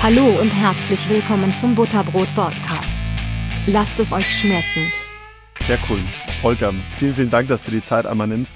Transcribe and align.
Hallo 0.00 0.40
und 0.40 0.50
herzlich 0.50 1.08
willkommen 1.08 1.52
zum 1.52 1.74
Butterbrot 1.74 2.32
Podcast. 2.36 3.02
Lasst 3.66 3.98
es 3.98 4.12
euch 4.12 4.32
schmecken. 4.32 4.88
Sehr 5.62 5.78
cool. 5.90 5.98
Volker, 6.40 6.72
vielen, 6.94 7.16
vielen 7.16 7.30
Dank, 7.30 7.48
dass 7.48 7.62
du 7.62 7.72
die 7.72 7.82
Zeit 7.82 8.06
einmal 8.06 8.28
nimmst, 8.28 8.52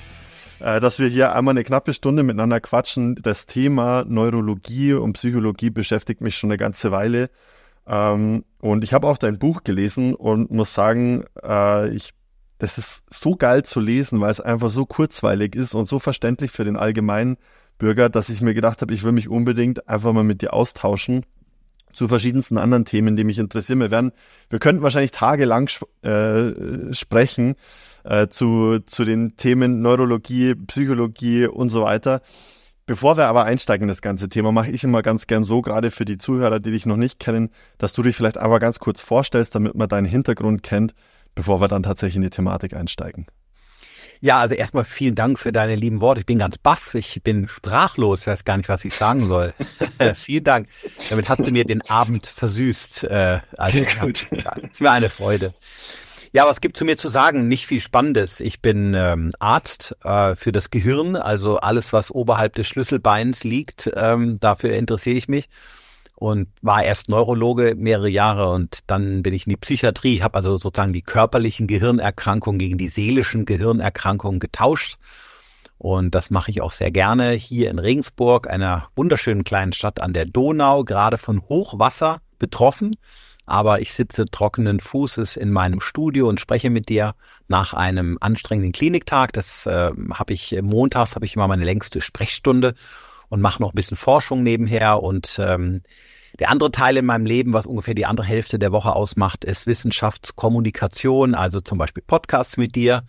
äh, 0.60 0.78
dass 0.78 1.00
wir 1.00 1.08
hier 1.08 1.34
einmal 1.34 1.52
eine 1.52 1.64
knappe 1.64 1.94
Stunde 1.94 2.22
miteinander 2.22 2.60
quatschen. 2.60 3.16
Das 3.16 3.46
Thema 3.46 4.04
Neurologie 4.06 4.92
und 4.92 5.14
Psychologie 5.14 5.70
beschäftigt 5.70 6.20
mich 6.20 6.36
schon 6.36 6.48
eine 6.48 6.58
ganze 6.58 6.92
Weile. 6.92 7.28
Ähm, 7.88 8.44
und 8.60 8.84
ich 8.84 8.94
habe 8.94 9.08
auch 9.08 9.18
dein 9.18 9.40
Buch 9.40 9.64
gelesen 9.64 10.14
und 10.14 10.52
muss 10.52 10.72
sagen, 10.72 11.24
äh, 11.42 11.88
ich, 11.88 12.14
das 12.58 12.78
ist 12.78 13.04
so 13.12 13.34
geil 13.34 13.64
zu 13.64 13.80
lesen, 13.80 14.20
weil 14.20 14.30
es 14.30 14.40
einfach 14.40 14.70
so 14.70 14.86
kurzweilig 14.86 15.56
ist 15.56 15.74
und 15.74 15.86
so 15.86 15.98
verständlich 15.98 16.52
für 16.52 16.64
den 16.64 16.76
allgemeinen 16.76 17.36
Bürger, 17.78 18.08
dass 18.08 18.28
ich 18.28 18.40
mir 18.40 18.54
gedacht 18.54 18.80
habe, 18.80 18.94
ich 18.94 19.02
will 19.02 19.10
mich 19.10 19.28
unbedingt 19.28 19.88
einfach 19.88 20.12
mal 20.12 20.22
mit 20.22 20.40
dir 20.40 20.54
austauschen 20.54 21.26
zu 21.92 22.08
verschiedensten 22.08 22.58
anderen 22.58 22.84
Themen, 22.84 23.16
die 23.16 23.24
mich 23.24 23.38
interessieren. 23.38 23.80
Wir 23.80 23.90
werden, 23.90 24.12
wir 24.50 24.58
könnten 24.58 24.82
wahrscheinlich 24.82 25.10
tagelang 25.10 25.68
äh, 26.02 26.92
sprechen 26.92 27.54
äh, 28.04 28.28
zu, 28.28 28.80
zu 28.86 29.04
den 29.04 29.36
Themen 29.36 29.82
Neurologie, 29.82 30.54
Psychologie 30.54 31.46
und 31.46 31.68
so 31.68 31.82
weiter. 31.82 32.22
Bevor 32.86 33.16
wir 33.16 33.26
aber 33.26 33.44
einsteigen 33.44 33.84
in 33.84 33.88
das 33.88 34.02
ganze 34.02 34.28
Thema, 34.28 34.50
mache 34.50 34.70
ich 34.72 34.82
immer 34.82 35.02
ganz 35.02 35.28
gern 35.28 35.44
so, 35.44 35.62
gerade 35.62 35.90
für 35.90 36.04
die 36.04 36.18
Zuhörer, 36.18 36.58
die 36.58 36.72
dich 36.72 36.84
noch 36.84 36.96
nicht 36.96 37.20
kennen, 37.20 37.50
dass 37.78 37.92
du 37.92 38.02
dich 38.02 38.16
vielleicht 38.16 38.38
einfach 38.38 38.58
ganz 38.58 38.80
kurz 38.80 39.00
vorstellst, 39.00 39.54
damit 39.54 39.76
man 39.76 39.88
deinen 39.88 40.06
Hintergrund 40.06 40.64
kennt, 40.64 40.94
bevor 41.34 41.60
wir 41.60 41.68
dann 41.68 41.84
tatsächlich 41.84 42.16
in 42.16 42.22
die 42.22 42.30
Thematik 42.30 42.74
einsteigen. 42.74 43.26
Ja, 44.24 44.38
also 44.38 44.54
erstmal 44.54 44.84
vielen 44.84 45.16
Dank 45.16 45.36
für 45.36 45.50
deine 45.50 45.74
lieben 45.74 46.00
Worte. 46.00 46.20
Ich 46.20 46.26
bin 46.26 46.38
ganz 46.38 46.56
baff, 46.56 46.94
ich 46.94 47.20
bin 47.24 47.48
sprachlos, 47.48 48.20
ich 48.20 48.26
weiß 48.28 48.44
gar 48.44 48.56
nicht, 48.56 48.68
was 48.68 48.84
ich 48.84 48.94
sagen 48.94 49.26
soll. 49.26 49.52
vielen 50.14 50.44
Dank. 50.44 50.68
Damit 51.10 51.28
hast 51.28 51.40
du 51.40 51.50
mir 51.50 51.64
den 51.64 51.82
Abend 51.90 52.28
versüßt. 52.28 53.02
Äh, 53.02 53.40
also, 53.56 53.78
gut. 54.00 54.28
Ja, 54.30 54.52
ist 54.52 54.80
mir 54.80 54.92
eine 54.92 55.10
Freude. 55.10 55.54
Ja, 56.32 56.46
was 56.46 56.60
gibt 56.60 56.76
zu 56.76 56.84
mir 56.84 56.96
zu 56.96 57.08
sagen? 57.08 57.48
Nicht 57.48 57.66
viel 57.66 57.80
Spannendes. 57.80 58.38
Ich 58.38 58.62
bin 58.62 58.94
ähm, 58.94 59.32
Arzt 59.40 59.96
äh, 60.04 60.36
für 60.36 60.52
das 60.52 60.70
Gehirn, 60.70 61.16
also 61.16 61.58
alles, 61.58 61.92
was 61.92 62.12
oberhalb 62.12 62.54
des 62.54 62.68
Schlüsselbeins 62.68 63.42
liegt, 63.42 63.90
ähm, 63.96 64.38
dafür 64.38 64.72
interessiere 64.74 65.16
ich 65.16 65.26
mich 65.26 65.48
und 66.22 66.48
war 66.62 66.84
erst 66.84 67.08
Neurologe 67.08 67.74
mehrere 67.76 68.08
Jahre 68.08 68.50
und 68.50 68.78
dann 68.86 69.24
bin 69.24 69.34
ich 69.34 69.46
in 69.46 69.50
die 69.50 69.56
Psychiatrie. 69.56 70.14
Ich 70.14 70.22
habe 70.22 70.36
also 70.36 70.56
sozusagen 70.56 70.92
die 70.92 71.02
körperlichen 71.02 71.66
Gehirnerkrankungen 71.66 72.60
gegen 72.60 72.78
die 72.78 72.88
seelischen 72.88 73.44
Gehirnerkrankungen 73.44 74.38
getauscht. 74.38 74.98
Und 75.78 76.14
das 76.14 76.30
mache 76.30 76.52
ich 76.52 76.62
auch 76.62 76.70
sehr 76.70 76.92
gerne 76.92 77.32
hier 77.32 77.72
in 77.72 77.80
Regensburg, 77.80 78.48
einer 78.48 78.86
wunderschönen 78.94 79.42
kleinen 79.42 79.72
Stadt 79.72 80.00
an 80.00 80.12
der 80.12 80.26
Donau, 80.26 80.84
gerade 80.84 81.18
von 81.18 81.42
Hochwasser 81.48 82.20
betroffen. 82.38 82.94
Aber 83.44 83.80
ich 83.80 83.92
sitze 83.92 84.26
trockenen 84.26 84.78
Fußes 84.78 85.36
in 85.36 85.50
meinem 85.50 85.80
Studio 85.80 86.28
und 86.28 86.40
spreche 86.40 86.70
mit 86.70 86.88
dir 86.88 87.16
nach 87.48 87.74
einem 87.74 88.16
anstrengenden 88.20 88.70
Kliniktag. 88.70 89.32
Das 89.32 89.66
äh, 89.66 89.90
habe 90.14 90.32
ich 90.32 90.56
montags 90.62 91.16
habe 91.16 91.26
ich 91.26 91.34
immer 91.34 91.48
meine 91.48 91.64
längste 91.64 92.00
Sprechstunde 92.00 92.74
und 93.28 93.40
mache 93.40 93.60
noch 93.60 93.72
ein 93.72 93.74
bisschen 93.74 93.96
Forschung 93.96 94.44
nebenher 94.44 95.02
und 95.02 95.40
ähm, 95.42 95.82
der 96.38 96.50
andere 96.50 96.72
Teil 96.72 96.96
in 96.96 97.04
meinem 97.04 97.26
Leben, 97.26 97.52
was 97.52 97.66
ungefähr 97.66 97.94
die 97.94 98.06
andere 98.06 98.26
Hälfte 98.26 98.58
der 98.58 98.72
Woche 98.72 98.94
ausmacht, 98.94 99.44
ist 99.44 99.66
Wissenschaftskommunikation, 99.66 101.34
also 101.34 101.60
zum 101.60 101.78
Beispiel 101.78 102.02
Podcasts 102.06 102.56
mit 102.56 102.74
dir, 102.74 103.04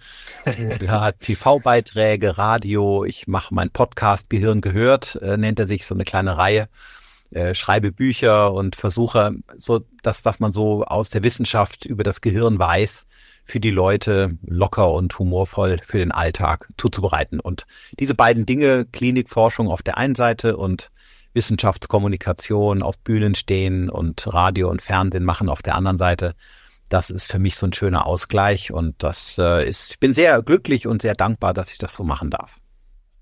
TV-Beiträge, 0.46 2.38
Radio. 2.38 3.06
Ich 3.06 3.28
mache 3.28 3.54
meinen 3.54 3.72
Podcast 3.72 4.30
Gehirn 4.30 4.62
gehört, 4.62 5.16
äh, 5.22 5.38
nennt 5.38 5.60
er 5.60 5.68
sich, 5.68 5.86
so 5.86 5.96
eine 5.96 6.04
kleine 6.04 6.38
Reihe. 6.38 6.68
Äh, 7.32 7.56
schreibe 7.56 7.92
Bücher 7.92 8.54
und 8.54 8.76
versuche 8.76 9.32
so 9.58 9.82
das, 10.04 10.24
was 10.24 10.40
man 10.40 10.52
so 10.52 10.84
aus 10.84 11.10
der 11.10 11.24
Wissenschaft 11.24 11.86
über 11.86 12.04
das 12.04 12.22
Gehirn 12.22 12.60
weiß, 12.60 13.08
für 13.46 13.60
die 13.60 13.72
Leute 13.72 14.38
locker 14.46 14.94
und 14.94 15.18
humorvoll 15.18 15.80
für 15.84 15.98
den 15.98 16.12
Alltag 16.12 16.70
zuzubereiten. 16.78 17.40
Und 17.40 17.66
diese 18.00 18.14
beiden 18.14 18.46
Dinge, 18.46 18.86
Klinikforschung 18.86 19.70
auf 19.70 19.82
der 19.82 19.98
einen 19.98 20.14
Seite 20.14 20.58
und 20.58 20.92
Wissenschaftskommunikation 21.34 22.82
auf 22.84 22.98
Bühnen 23.00 23.36
stehen 23.36 23.90
und 23.90 24.34
Radio 24.34 24.70
und 24.70 24.82
Fernsehen 24.82 25.24
machen 25.24 25.50
auf 25.50 25.62
der 25.62 25.76
anderen 25.76 25.98
Seite. 25.98 26.34
Das 26.90 27.10
ist 27.10 27.32
für 27.32 27.40
mich 27.40 27.56
so 27.56 27.66
ein 27.66 27.74
schöner 27.74 28.06
Ausgleich 28.06 28.72
und 28.72 29.02
das 29.02 29.38
äh, 29.38 29.68
ist, 29.68 29.92
ich 29.92 30.00
bin 30.00 30.14
sehr 30.14 30.42
glücklich 30.44 30.88
und 30.88 31.02
sehr 31.02 31.16
dankbar, 31.16 31.54
dass 31.54 31.72
ich 31.72 31.78
das 31.78 31.94
so 31.94 32.04
machen 32.04 32.30
darf. 32.30 32.60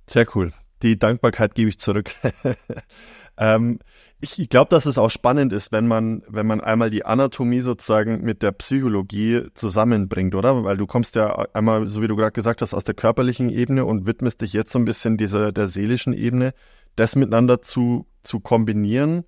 Sehr 0.10 0.26
cool. 0.36 0.52
Die 0.82 0.98
Dankbarkeit 0.98 1.56
gebe 1.56 1.70
ich 1.70 1.80
zurück. 1.80 2.12
ähm, 3.38 3.80
ich 4.20 4.50
glaube, 4.50 4.70
dass 4.70 4.86
es 4.86 4.98
auch 4.98 5.10
spannend 5.10 5.52
ist, 5.52 5.72
wenn 5.72 5.88
man, 5.88 6.24
wenn 6.28 6.46
man 6.46 6.62
einmal 6.62 6.90
die 6.92 7.06
Anatomie 7.06 7.62
sozusagen 7.62 8.22
mit 8.22 8.44
der 8.44 8.52
Psychologie 8.52 9.48
zusammenbringt, 9.56 10.36
oder? 10.36 10.64
Weil 10.64 10.78
du 10.78 10.86
kommst 10.86 11.16
ja 11.16 11.48
einmal, 11.54 11.88
so 11.88 12.02
wie 12.02 12.08
du 12.08 12.16
gerade 12.16 12.32
gesagt 12.32 12.62
hast, 12.62 12.74
aus 12.74 12.84
der 12.84 12.94
körperlichen 12.94 13.50
Ebene 13.50 13.86
und 13.86 14.06
widmest 14.06 14.42
dich 14.42 14.54
jetzt 14.54 14.72
so 14.72 14.80
ein 14.80 14.86
bisschen 14.86 15.18
dieser 15.18 15.52
der 15.52 15.68
seelischen 15.68 16.14
Ebene 16.14 16.54
das 16.96 17.16
miteinander 17.16 17.62
zu, 17.62 18.08
zu 18.22 18.40
kombinieren, 18.40 19.24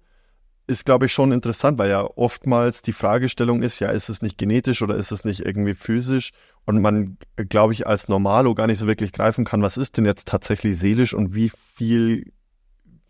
ist, 0.66 0.86
glaube 0.86 1.08
ich, 1.08 1.14
schon 1.14 1.32
interessant, 1.32 1.78
weil 1.78 1.90
ja 1.90 2.04
oftmals 2.04 2.82
die 2.82 2.94
Fragestellung 2.94 3.62
ist, 3.62 3.80
ja, 3.80 3.90
ist 3.90 4.10
es 4.10 4.22
nicht 4.22 4.38
genetisch 4.38 4.82
oder 4.82 4.96
ist 4.96 5.12
es 5.12 5.26
nicht 5.26 5.42
irgendwie 5.46 5.74
physisch? 5.74 6.32
Und 6.66 6.82
man, 6.82 7.18
glaube 7.36 7.74
ich, 7.74 7.86
als 7.86 8.08
Normalo 8.08 8.56
gar 8.56 8.68
nicht 8.68 8.80
so 8.80 8.88
wirklich 8.88 9.12
greifen 9.12 9.44
kann, 9.44 9.62
was 9.62 9.78
ist 9.78 9.98
denn 9.98 10.06
jetzt 10.06 10.28
tatsächlich 10.28 10.78
seelisch 10.78 11.14
und 11.14 11.36
wie 11.36 11.50
viel 11.50 12.32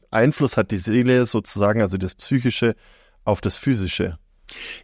Einfluss 0.10 0.58
hat 0.58 0.72
die 0.72 0.78
Seele 0.78 1.26
sozusagen, 1.26 1.82
also 1.82 1.98
das 1.98 2.16
Psychische, 2.16 2.76
auf 3.24 3.40
das 3.40 3.58
Physische? 3.58 4.18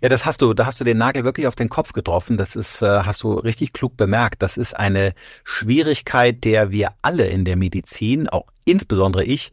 Ja, 0.02 0.09
das 0.09 0.25
hast 0.25 0.41
du, 0.41 0.53
da 0.53 0.66
hast 0.66 0.79
du 0.79 0.84
den 0.84 0.97
Nagel 0.97 1.24
wirklich 1.24 1.47
auf 1.47 1.56
den 1.56 1.69
Kopf 1.69 1.94
getroffen. 1.94 2.38
Das 2.38 2.56
ist, 2.56 2.81
äh, 2.81 2.85
hast 3.03 3.24
du 3.24 3.34
richtig 3.34 3.74
klug 3.74 3.97
bemerkt. 3.97 4.41
Das 4.41 4.58
ist 4.58 4.75
eine 4.75 5.13
Schwierigkeit, 5.44 6.44
der 6.44 6.72
wir 6.72 6.90
alle 7.02 7.28
in 7.28 7.46
der 7.46 7.58
Medizin, 7.58 8.29
auch 8.29 8.46
insbesondere 8.69 9.24
ich, 9.24 9.52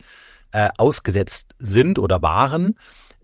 äh, 0.53 0.69
ausgesetzt 0.79 1.55
sind 1.59 1.99
oder 1.99 2.23
waren, 2.23 2.79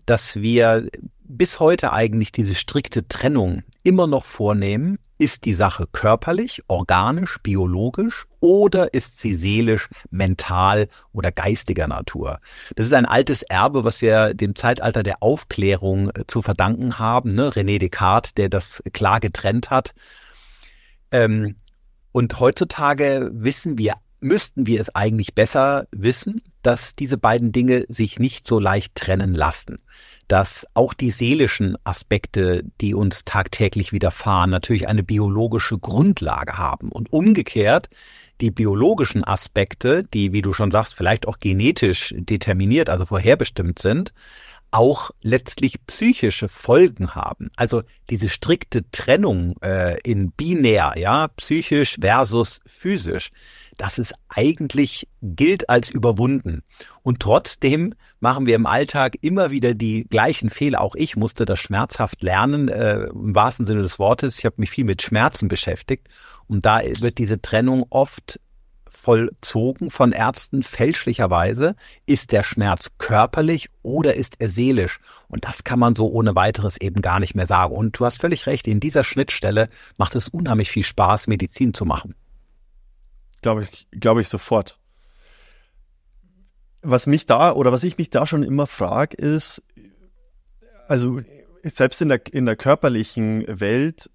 dass 0.05 0.35
wir 0.35 0.87
bis 1.23 1.59
heute 1.59 1.93
eigentlich 1.93 2.31
diese 2.31 2.55
strikte 2.55 3.07
Trennung 3.07 3.63
immer 3.83 4.07
noch 4.07 4.25
vornehmen 4.25 4.99
ist 5.23 5.45
die 5.45 5.53
Sache 5.53 5.85
körperlich, 5.91 6.63
organisch, 6.67 7.37
biologisch 7.41 8.25
oder 8.41 8.93
ist 8.93 9.19
sie 9.19 9.35
seelisch, 9.35 9.87
mental 10.11 10.89
oder 11.13 11.31
geistiger 11.31 11.87
Natur? 11.87 12.39
Das 12.75 12.87
ist 12.87 12.93
ein 12.93 13.05
altes 13.05 13.43
Erbe, 13.43 13.85
was 13.85 14.01
wir 14.01 14.33
dem 14.33 14.55
Zeitalter 14.55 15.01
der 15.01 15.21
Aufklärung 15.21 16.09
äh, 16.09 16.25
zu 16.27 16.41
verdanken 16.41 16.99
haben. 16.99 17.35
Ne? 17.35 17.49
René 17.49 17.79
Descartes, 17.79 18.33
der 18.33 18.49
das 18.49 18.83
klar 18.91 19.21
getrennt 19.21 19.69
hat. 19.69 19.93
Ähm, 21.11 21.55
und 22.11 22.39
heutzutage 22.39 23.29
wissen 23.33 23.77
wir, 23.77 23.93
müssten 24.23 24.65
wir 24.65 24.81
es 24.81 24.93
eigentlich 24.95 25.35
besser 25.35 25.87
wissen, 25.91 26.41
dass 26.61 26.95
diese 26.95 27.17
beiden 27.17 27.51
Dinge 27.51 27.85
sich 27.89 28.19
nicht 28.19 28.47
so 28.47 28.59
leicht 28.59 28.95
trennen 28.95 29.35
lassen 29.35 29.79
dass 30.27 30.65
auch 30.73 30.93
die 30.93 31.11
seelischen 31.11 31.77
Aspekte, 31.83 32.63
die 32.81 32.93
uns 32.93 33.25
tagtäglich 33.25 33.91
widerfahren, 33.91 34.49
natürlich 34.49 34.87
eine 34.87 35.03
biologische 35.03 35.77
Grundlage 35.77 36.57
haben. 36.57 36.89
Und 36.89 37.11
umgekehrt, 37.11 37.89
die 38.41 38.51
biologischen 38.51 39.23
Aspekte, 39.23 40.03
die, 40.03 40.33
wie 40.33 40.41
du 40.41 40.53
schon 40.53 40.71
sagst, 40.71 40.95
vielleicht 40.95 41.27
auch 41.27 41.39
genetisch 41.39 42.13
determiniert, 42.17 42.89
also 42.89 43.05
vorherbestimmt 43.05 43.79
sind, 43.79 44.13
auch 44.71 45.11
letztlich 45.21 45.85
psychische 45.85 46.49
Folgen 46.49 47.13
haben. 47.13 47.51
Also 47.55 47.83
diese 48.09 48.27
strikte 48.27 48.89
Trennung 48.89 49.55
äh, 49.61 49.99
in 50.01 50.31
binär, 50.31 50.93
ja, 50.97 51.27
psychisch 51.27 51.97
versus 52.01 52.59
physisch, 52.65 53.29
das 53.77 53.97
ist 53.97 54.13
eigentlich 54.29 55.07
gilt 55.21 55.69
als 55.69 55.89
überwunden. 55.89 56.63
Und 57.01 57.19
trotzdem 57.19 57.93
machen 58.19 58.45
wir 58.45 58.55
im 58.55 58.65
Alltag 58.65 59.17
immer 59.21 59.51
wieder 59.51 59.73
die 59.73 60.05
gleichen 60.09 60.49
Fehler. 60.49 60.81
Auch 60.81 60.95
ich 60.95 61.15
musste 61.15 61.45
das 61.45 61.59
schmerzhaft 61.59 62.21
lernen, 62.23 62.67
äh, 62.67 63.05
im 63.05 63.35
wahrsten 63.35 63.65
Sinne 63.65 63.81
des 63.81 63.99
Wortes. 63.99 64.39
Ich 64.39 64.45
habe 64.45 64.55
mich 64.57 64.69
viel 64.69 64.85
mit 64.85 65.01
Schmerzen 65.01 65.47
beschäftigt. 65.47 66.07
Und 66.47 66.65
da 66.65 66.81
wird 66.99 67.17
diese 67.17 67.41
Trennung 67.41 67.85
oft 67.89 68.39
vollzogen 69.03 69.89
von 69.89 70.13
Ärzten 70.13 70.63
fälschlicherweise. 70.63 71.75
Ist 72.05 72.31
der 72.31 72.43
Schmerz 72.43 72.91
körperlich 72.99 73.69
oder 73.81 74.15
ist 74.15 74.35
er 74.39 74.49
seelisch? 74.49 74.99
Und 75.27 75.43
das 75.45 75.65
kann 75.65 75.79
man 75.79 75.95
so 75.95 76.09
ohne 76.09 76.35
weiteres 76.35 76.77
eben 76.79 77.01
gar 77.01 77.19
nicht 77.19 77.35
mehr 77.35 77.47
sagen. 77.47 77.75
Und 77.75 77.99
du 77.99 78.05
hast 78.05 78.21
völlig 78.21 78.47
recht, 78.47 78.65
in 78.65 78.79
dieser 78.79 79.03
Schnittstelle 79.03 79.67
macht 79.97 80.15
es 80.15 80.29
unheimlich 80.29 80.71
viel 80.71 80.85
Spaß, 80.85 81.27
Medizin 81.27 81.73
zu 81.73 81.83
machen. 81.85 82.15
Glaube 83.43 83.63
ich, 83.63 83.87
glaube 83.91 84.21
ich 84.21 84.29
sofort. 84.29 84.79
Was 86.81 87.05
mich 87.05 87.25
da 87.27 87.53
oder 87.53 87.71
was 87.71 87.83
ich 87.83 87.97
mich 87.97 88.09
da 88.09 88.25
schon 88.25 88.43
immer 88.43 88.67
frage, 88.67 89.15
ist, 89.15 89.63
also 90.87 91.21
selbst 91.63 92.01
in 92.01 92.09
der, 92.09 92.21
in 92.33 92.45
der 92.45 92.55
körperlichen 92.55 93.45
Welt, 93.47 94.09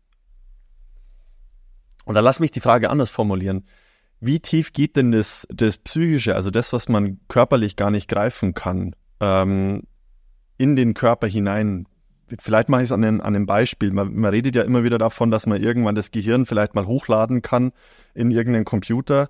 und 2.05 2.15
da 2.15 2.21
lass 2.21 2.41
mich 2.41 2.51
die 2.51 2.61
Frage 2.61 2.91
anders 2.91 3.11
formulieren, 3.11 3.65
wie 4.21 4.41
tief 4.41 4.73
geht 4.73 4.97
denn 4.97 5.13
das, 5.13 5.47
das 5.51 5.79
Psychische, 5.79 6.35
also 6.35 6.51
das, 6.51 6.73
was 6.73 6.89
man 6.89 7.21
körperlich 7.29 7.77
gar 7.77 7.91
nicht 7.91 8.09
greifen 8.09 8.55
kann? 8.55 8.97
Ähm, 9.21 9.85
in 10.57 10.75
den 10.75 10.95
Körper 10.95 11.29
hinein. 11.29 11.87
Vielleicht 12.39 12.69
mache 12.69 12.83
ich 12.83 12.89
es 12.89 12.93
an, 12.93 13.05
an 13.05 13.21
einem 13.21 13.47
Beispiel. 13.47 13.91
Man, 13.91 14.15
man 14.15 14.31
redet 14.31 14.55
ja 14.55 14.63
immer 14.63 14.85
wieder 14.85 14.99
davon, 14.99 15.31
dass 15.31 15.47
man 15.47 15.63
irgendwann 15.63 15.95
das 15.95 16.11
Gehirn 16.11 16.47
vielleicht 16.47 16.75
mal 16.75 16.87
hochladen 16.87 17.43
kann 17.43 17.73
in 18.15 18.31
irgendeinen 18.31 18.65
Computer. 18.65 19.29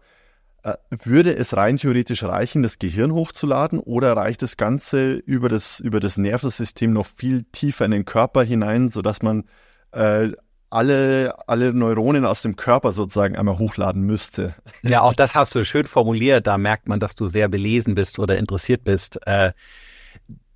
Äh, 0.62 0.74
würde 0.90 1.36
es 1.36 1.56
rein 1.56 1.76
theoretisch 1.76 2.24
reichen, 2.24 2.62
das 2.62 2.78
Gehirn 2.78 3.12
hochzuladen 3.12 3.78
oder 3.78 4.16
reicht 4.16 4.42
das 4.42 4.56
Ganze 4.56 5.12
über 5.12 5.48
das, 5.48 5.78
über 5.80 6.00
das 6.00 6.16
Nervensystem 6.16 6.92
noch 6.92 7.06
viel 7.06 7.44
tiefer 7.52 7.84
in 7.84 7.92
den 7.92 8.04
Körper 8.04 8.42
hinein, 8.42 8.88
sodass 8.88 9.22
man 9.22 9.44
äh, 9.92 10.32
alle, 10.70 11.34
alle 11.46 11.72
Neuronen 11.72 12.26
aus 12.26 12.42
dem 12.42 12.56
Körper 12.56 12.92
sozusagen 12.92 13.36
einmal 13.36 13.58
hochladen 13.58 14.02
müsste. 14.02 14.54
Ja, 14.82 15.02
auch 15.02 15.14
das 15.14 15.34
hast 15.34 15.54
du 15.54 15.64
schön 15.64 15.86
formuliert. 15.86 16.46
Da 16.46 16.58
merkt 16.58 16.88
man, 16.88 17.00
dass 17.00 17.14
du 17.14 17.26
sehr 17.26 17.48
belesen 17.48 17.94
bist 17.94 18.18
oder 18.18 18.36
interessiert 18.36 18.84
bist. 18.84 19.18
Äh, 19.26 19.52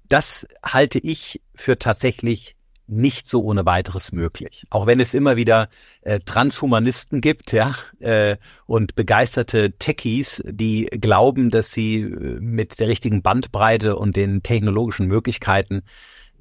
das 0.08 0.46
halte 0.64 0.98
ich 0.98 1.40
für 1.54 1.78
tatsächlich 1.78 2.56
nicht 2.86 3.28
so 3.28 3.42
ohne 3.42 3.64
weiteres 3.64 4.12
möglich. 4.12 4.64
Auch 4.70 4.86
wenn 4.86 5.00
es 5.00 5.14
immer 5.14 5.36
wieder 5.36 5.68
äh, 6.02 6.20
Transhumanisten 6.20 7.20
gibt, 7.20 7.52
ja, 7.52 7.74
äh, 8.00 8.36
und 8.66 8.94
begeisterte 8.94 9.72
Techies, 9.72 10.42
die 10.44 10.86
glauben, 10.86 11.50
dass 11.50 11.72
sie 11.72 12.02
äh, 12.02 12.40
mit 12.40 12.78
der 12.80 12.88
richtigen 12.88 13.22
Bandbreite 13.22 13.96
und 13.96 14.16
den 14.16 14.42
technologischen 14.42 15.06
Möglichkeiten 15.06 15.82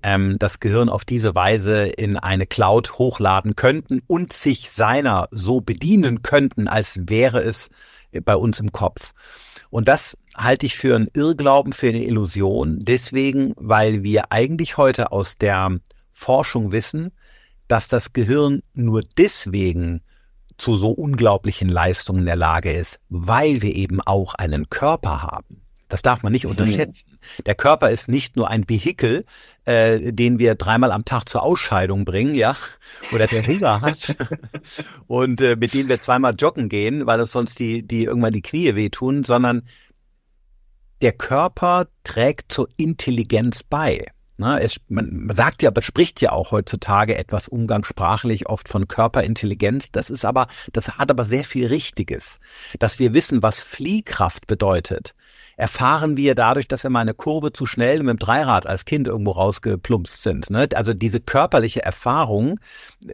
ähm, 0.04 0.38
das 0.40 0.60
Gehirn 0.60 0.90
auf 0.90 1.06
diese 1.06 1.36
Weise 1.36 1.86
in 1.86 2.18
eine 2.18 2.48
Cloud 2.48 2.98
hochladen 2.98 3.56
könnten 3.56 4.02
und 4.08 4.34
sich 4.34 4.72
seiner 4.72 5.28
so 5.32 5.62
bedienen 5.62 6.22
könnten, 6.22 6.68
als 6.68 7.00
wäre 7.06 7.42
es 7.42 7.70
bei 8.26 8.36
uns 8.36 8.60
im 8.60 8.72
Kopf. 8.72 9.14
Und 9.70 9.88
das 9.88 10.18
halte 10.36 10.66
ich 10.66 10.76
für 10.76 10.96
einen 10.96 11.08
Irrglauben, 11.14 11.74
für 11.74 11.90
eine 11.90 12.04
Illusion. 12.04 12.80
Deswegen, 12.82 13.54
weil 13.58 14.04
wir 14.04 14.32
eigentlich 14.32 14.78
heute 14.78 15.12
aus 15.12 15.38
der 15.38 15.80
Forschung 16.12 16.72
wissen, 16.72 17.12
dass 17.68 17.88
das 17.88 18.14
Gehirn 18.14 18.64
nur 18.74 19.02
deswegen 19.18 20.02
zu 20.58 20.78
so 20.78 20.92
unglaublichen 20.92 21.70
Leistungen 21.70 22.20
in 22.20 22.26
der 22.26 22.36
Lage 22.36 22.72
ist, 22.72 23.00
weil 23.10 23.62
wir 23.62 23.76
eben 23.76 24.00
auch 24.02 24.36
einen 24.36 24.70
Körper 24.70 25.24
haben. 25.24 25.62
Das 25.92 26.02
darf 26.02 26.24
man 26.24 26.32
nicht 26.32 26.46
mhm. 26.46 26.52
unterschätzen. 26.52 27.20
Der 27.46 27.56
Körper 27.56 27.90
ist 27.90 28.08
nicht 28.08 28.38
nur 28.38 28.50
ein 28.50 28.70
Vehikel, 28.70 29.26
äh, 29.66 30.14
den 30.14 30.40
wir 30.40 30.56
dreimal 30.56 30.92
am 30.92 31.04
Tag 31.04 31.28
zur 31.28 31.44
Ausscheidung 31.44 32.06
bringen, 32.06 32.34
ja, 32.34 32.56
oder 33.14 33.28
der 33.28 33.46
Hunger 33.46 33.82
hat 33.82 34.16
und 35.08 35.42
äh, 35.42 35.58
mit 35.58 35.74
dem 35.74 35.90
wir 35.90 36.00
zweimal 36.00 36.36
joggen 36.38 36.70
gehen, 36.70 37.08
weil 37.08 37.20
uns 37.20 37.34
sonst 37.34 37.60
die, 37.60 37.86
die 37.86 38.06
irgendwann 38.06 38.34
die 38.34 38.42
Knie 38.42 38.76
wehtun, 38.76 39.24
sondern 39.24 39.64
der 41.02 41.12
Körper 41.14 41.88
trägt 42.04 42.52
zur 42.52 42.70
Intelligenz 42.78 43.64
bei. 43.64 44.06
Ne, 44.38 44.60
es, 44.60 44.78
man, 44.88 45.26
man 45.28 45.36
sagt 45.36 45.62
ja, 45.62 45.70
aber 45.70 45.84
spricht 45.84 46.20
ja 46.20 46.32
auch 46.32 46.52
heutzutage 46.52 47.16
etwas 47.16 47.48
umgangssprachlich 47.48 48.50
oft 48.50 48.68
von 48.68 48.88
Körperintelligenz. 48.88 49.92
Das 49.92 50.10
ist 50.10 50.26
aber, 50.26 50.48
das 50.74 50.98
hat 50.98 51.12
aber 51.12 51.26
sehr 51.26 51.44
viel 51.44 51.68
Richtiges. 51.68 52.40
Dass 52.80 52.98
wir 52.98 53.14
wissen, 53.14 53.44
was 53.44 53.62
Fliehkraft 53.62 54.48
bedeutet, 54.48 55.14
erfahren 55.58 56.18
wir 56.18 56.34
dadurch, 56.34 56.68
dass 56.68 56.82
wir 56.82 56.90
mal 56.90 57.02
eine 57.02 57.14
Kurve 57.14 57.54
zu 57.54 57.68
schnell 57.68 58.00
mit 58.00 58.10
dem 58.10 58.18
Dreirad 58.18 58.66
als 58.66 58.86
Kind 58.86 59.06
irgendwo 59.06 59.30
rausgeplumpst 59.30 60.24
sind. 60.24 60.50
Ne? 60.50 60.68
Also 60.74 60.96
diese 60.96 61.20
körperliche 61.20 61.84
Erfahrung 61.84 62.60
äh, 63.06 63.14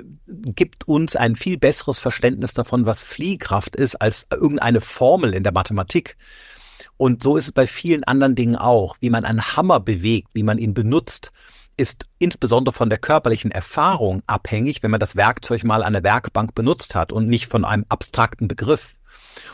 gibt 0.55 0.87
uns 0.87 1.17
ein 1.17 1.35
viel 1.35 1.57
besseres 1.57 1.99
Verständnis 1.99 2.53
davon, 2.53 2.85
was 2.85 3.03
Fliehkraft 3.03 3.75
ist, 3.75 3.95
als 3.95 4.27
irgendeine 4.31 4.79
Formel 4.79 5.33
in 5.33 5.43
der 5.43 5.51
Mathematik. 5.51 6.15
Und 6.97 7.23
so 7.23 7.37
ist 7.37 7.45
es 7.45 7.51
bei 7.51 7.67
vielen 7.67 8.03
anderen 8.03 8.35
Dingen 8.35 8.55
auch. 8.55 8.97
Wie 8.99 9.09
man 9.09 9.23
einen 9.23 9.55
Hammer 9.55 9.79
bewegt, 9.79 10.29
wie 10.33 10.43
man 10.43 10.57
ihn 10.57 10.73
benutzt, 10.73 11.31
ist 11.77 12.05
insbesondere 12.17 12.73
von 12.73 12.89
der 12.89 12.97
körperlichen 12.97 13.51
Erfahrung 13.51 14.23
abhängig, 14.25 14.81
wenn 14.81 14.91
man 14.91 14.99
das 14.99 15.15
Werkzeug 15.15 15.63
mal 15.63 15.83
an 15.83 15.93
der 15.93 16.03
Werkbank 16.03 16.55
benutzt 16.55 16.95
hat 16.95 17.11
und 17.11 17.27
nicht 17.27 17.47
von 17.47 17.63
einem 17.63 17.85
abstrakten 17.87 18.47
Begriff. 18.47 18.95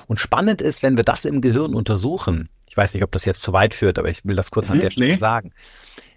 Und 0.07 0.19
spannend 0.19 0.61
ist, 0.61 0.83
wenn 0.83 0.95
wir 0.95 1.03
das 1.03 1.25
im 1.25 1.41
Gehirn 1.41 1.73
untersuchen, 1.73 2.49
ich 2.67 2.77
weiß 2.77 2.93
nicht, 2.93 3.03
ob 3.03 3.11
das 3.11 3.25
jetzt 3.25 3.41
zu 3.41 3.53
weit 3.53 3.73
führt, 3.73 3.99
aber 3.99 4.09
ich 4.09 4.25
will 4.25 4.35
das 4.35 4.49
kurz 4.49 4.69
mhm, 4.69 4.73
an 4.73 4.79
der 4.79 4.89
Stelle 4.89 5.13
nee. 5.13 5.17
sagen. 5.17 5.51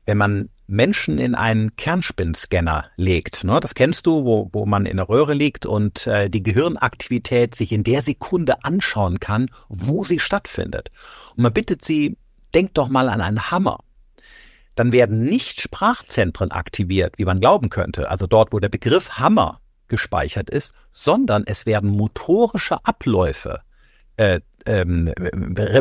Wenn 0.06 0.18
man 0.18 0.48
Menschen 0.68 1.18
in 1.18 1.34
einen 1.34 1.76
Kernspinnscanner 1.76 2.90
legt. 2.96 3.44
Ne? 3.44 3.60
Das 3.60 3.74
kennst 3.74 4.06
du, 4.06 4.24
wo, 4.24 4.48
wo 4.52 4.66
man 4.66 4.86
in 4.86 4.96
der 4.96 5.08
Röhre 5.08 5.34
liegt 5.34 5.64
und 5.64 6.06
äh, 6.06 6.28
die 6.28 6.42
Gehirnaktivität 6.42 7.54
sich 7.54 7.72
in 7.72 7.84
der 7.84 8.02
Sekunde 8.02 8.64
anschauen 8.64 9.20
kann, 9.20 9.48
wo 9.68 10.04
sie 10.04 10.18
stattfindet. 10.18 10.90
Und 11.36 11.44
man 11.44 11.52
bittet 11.52 11.84
sie, 11.84 12.16
denkt 12.54 12.78
doch 12.78 12.88
mal 12.88 13.08
an 13.08 13.20
einen 13.20 13.50
Hammer. 13.50 13.80
Dann 14.74 14.92
werden 14.92 15.24
nicht 15.24 15.60
Sprachzentren 15.60 16.50
aktiviert, 16.50 17.14
wie 17.16 17.24
man 17.24 17.40
glauben 17.40 17.70
könnte, 17.70 18.10
also 18.10 18.26
dort, 18.26 18.52
wo 18.52 18.58
der 18.58 18.68
Begriff 18.68 19.10
Hammer 19.18 19.60
gespeichert 19.88 20.50
ist, 20.50 20.74
sondern 20.90 21.44
es 21.46 21.64
werden 21.64 21.90
motorische 21.90 22.84
Abläufe 22.84 23.60
äh, 24.16 24.40
ähm, 24.66 25.12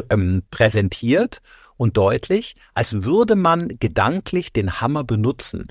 ähm, 0.09 0.43
präsentiert 0.51 1.41
und 1.77 1.97
deutlich, 1.97 2.55
als 2.73 3.03
würde 3.03 3.35
man 3.35 3.77
gedanklich 3.79 4.53
den 4.53 4.81
Hammer 4.81 5.03
benutzen. 5.03 5.67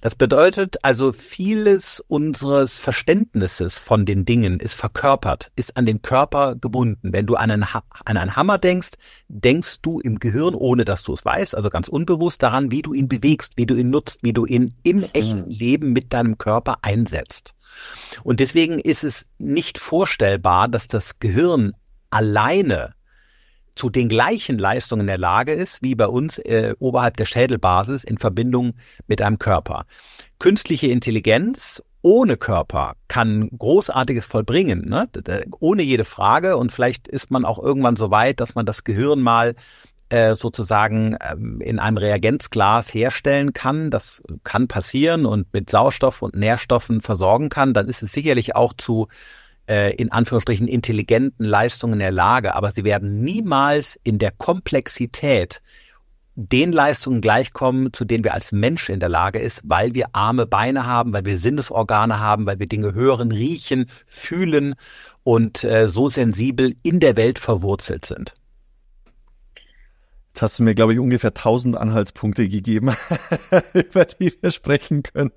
Das 0.00 0.14
bedeutet 0.14 0.76
also, 0.82 1.12
vieles 1.12 2.02
unseres 2.08 2.78
Verständnisses 2.78 3.78
von 3.78 4.06
den 4.06 4.24
Dingen 4.24 4.60
ist 4.60 4.74
verkörpert, 4.74 5.50
ist 5.56 5.76
an 5.76 5.86
den 5.86 6.02
Körper 6.02 6.56
gebunden. 6.56 7.12
Wenn 7.12 7.26
du 7.26 7.36
an 7.36 7.50
einen, 7.50 7.72
ha 7.72 7.82
an 8.04 8.16
einen 8.16 8.36
Hammer 8.36 8.58
denkst, 8.58 8.90
denkst 9.28 9.80
du 9.82 10.00
im 10.00 10.18
Gehirn, 10.18 10.54
ohne 10.54 10.84
dass 10.84 11.02
du 11.02 11.14
es 11.14 11.24
weißt, 11.24 11.54
also 11.54 11.70
ganz 11.70 11.88
unbewusst 11.88 12.42
daran, 12.42 12.70
wie 12.70 12.82
du 12.82 12.94
ihn 12.94 13.08
bewegst, 13.08 13.54
wie 13.56 13.66
du 13.66 13.74
ihn 13.74 13.90
nutzt, 13.90 14.22
wie 14.22 14.32
du 14.32 14.46
ihn 14.46 14.74
im 14.82 15.04
echten 15.12 15.44
mhm. 15.44 15.50
Leben 15.50 15.92
mit 15.92 16.12
deinem 16.12 16.38
Körper 16.38 16.78
einsetzt. 16.82 17.54
Und 18.24 18.40
deswegen 18.40 18.78
ist 18.78 19.04
es 19.04 19.26
nicht 19.38 19.78
vorstellbar, 19.78 20.68
dass 20.68 20.88
das 20.88 21.18
Gehirn 21.18 21.72
alleine 22.10 22.94
zu 23.78 23.90
den 23.90 24.08
gleichen 24.08 24.58
Leistungen 24.58 25.02
in 25.02 25.06
der 25.06 25.18
Lage 25.18 25.52
ist, 25.52 25.82
wie 25.82 25.94
bei 25.94 26.08
uns 26.08 26.38
äh, 26.38 26.74
oberhalb 26.80 27.16
der 27.16 27.26
Schädelbasis 27.26 28.04
in 28.04 28.18
Verbindung 28.18 28.74
mit 29.06 29.22
einem 29.22 29.38
Körper. 29.38 29.84
Künstliche 30.38 30.88
Intelligenz 30.88 31.82
ohne 32.02 32.36
Körper 32.36 32.94
kann 33.08 33.48
Großartiges 33.56 34.26
vollbringen, 34.26 34.88
ne? 34.88 35.08
ohne 35.60 35.82
jede 35.82 36.04
Frage. 36.04 36.56
Und 36.56 36.72
vielleicht 36.72 37.08
ist 37.08 37.30
man 37.30 37.44
auch 37.44 37.58
irgendwann 37.58 37.96
so 37.96 38.10
weit, 38.10 38.40
dass 38.40 38.54
man 38.54 38.66
das 38.66 38.84
Gehirn 38.84 39.20
mal 39.20 39.54
äh, 40.08 40.34
sozusagen 40.34 41.16
ähm, 41.20 41.60
in 41.60 41.78
einem 41.78 41.98
Reagenzglas 41.98 42.92
herstellen 42.92 43.52
kann. 43.52 43.90
Das 43.90 44.22
kann 44.42 44.66
passieren 44.66 45.26
und 45.26 45.52
mit 45.52 45.70
Sauerstoff 45.70 46.22
und 46.22 46.34
Nährstoffen 46.34 47.00
versorgen 47.00 47.48
kann. 47.48 47.74
Dann 47.74 47.88
ist 47.88 48.02
es 48.02 48.12
sicherlich 48.12 48.56
auch 48.56 48.72
zu 48.72 49.08
äh, 49.68 49.94
in 49.94 50.10
Anführungsstrichen 50.10 50.66
intelligenten 50.66 51.44
Leistungen 51.44 51.94
in 51.94 51.98
der 52.00 52.10
Lage, 52.10 52.54
aber 52.54 52.72
sie 52.72 52.84
werden 52.84 53.20
niemals 53.20 53.98
in 54.02 54.18
der 54.18 54.30
Komplexität 54.30 55.60
den 56.40 56.70
Leistungen 56.70 57.20
gleichkommen, 57.20 57.92
zu 57.92 58.04
denen 58.04 58.22
wir 58.22 58.32
als 58.32 58.52
Mensch 58.52 58.88
in 58.88 59.00
der 59.00 59.08
Lage 59.08 59.40
ist, 59.40 59.60
weil 59.64 59.94
wir 59.94 60.06
arme 60.12 60.46
Beine 60.46 60.86
haben, 60.86 61.12
weil 61.12 61.24
wir 61.24 61.36
Sinnesorgane 61.36 62.20
haben, 62.20 62.46
weil 62.46 62.60
wir 62.60 62.68
Dinge 62.68 62.94
hören, 62.94 63.32
riechen, 63.32 63.86
fühlen 64.06 64.76
und 65.24 65.64
äh, 65.64 65.88
so 65.88 66.08
sensibel 66.08 66.76
in 66.84 67.00
der 67.00 67.16
Welt 67.16 67.40
verwurzelt 67.40 68.06
sind. 68.06 68.34
Jetzt 70.28 70.42
hast 70.42 70.58
du 70.60 70.62
mir, 70.62 70.76
glaube 70.76 70.92
ich, 70.92 71.00
ungefähr 71.00 71.30
1000 71.30 71.76
Anhaltspunkte 71.76 72.48
gegeben, 72.48 72.94
über 73.72 74.04
die 74.04 74.32
wir 74.40 74.52
sprechen 74.52 75.02
können. 75.02 75.32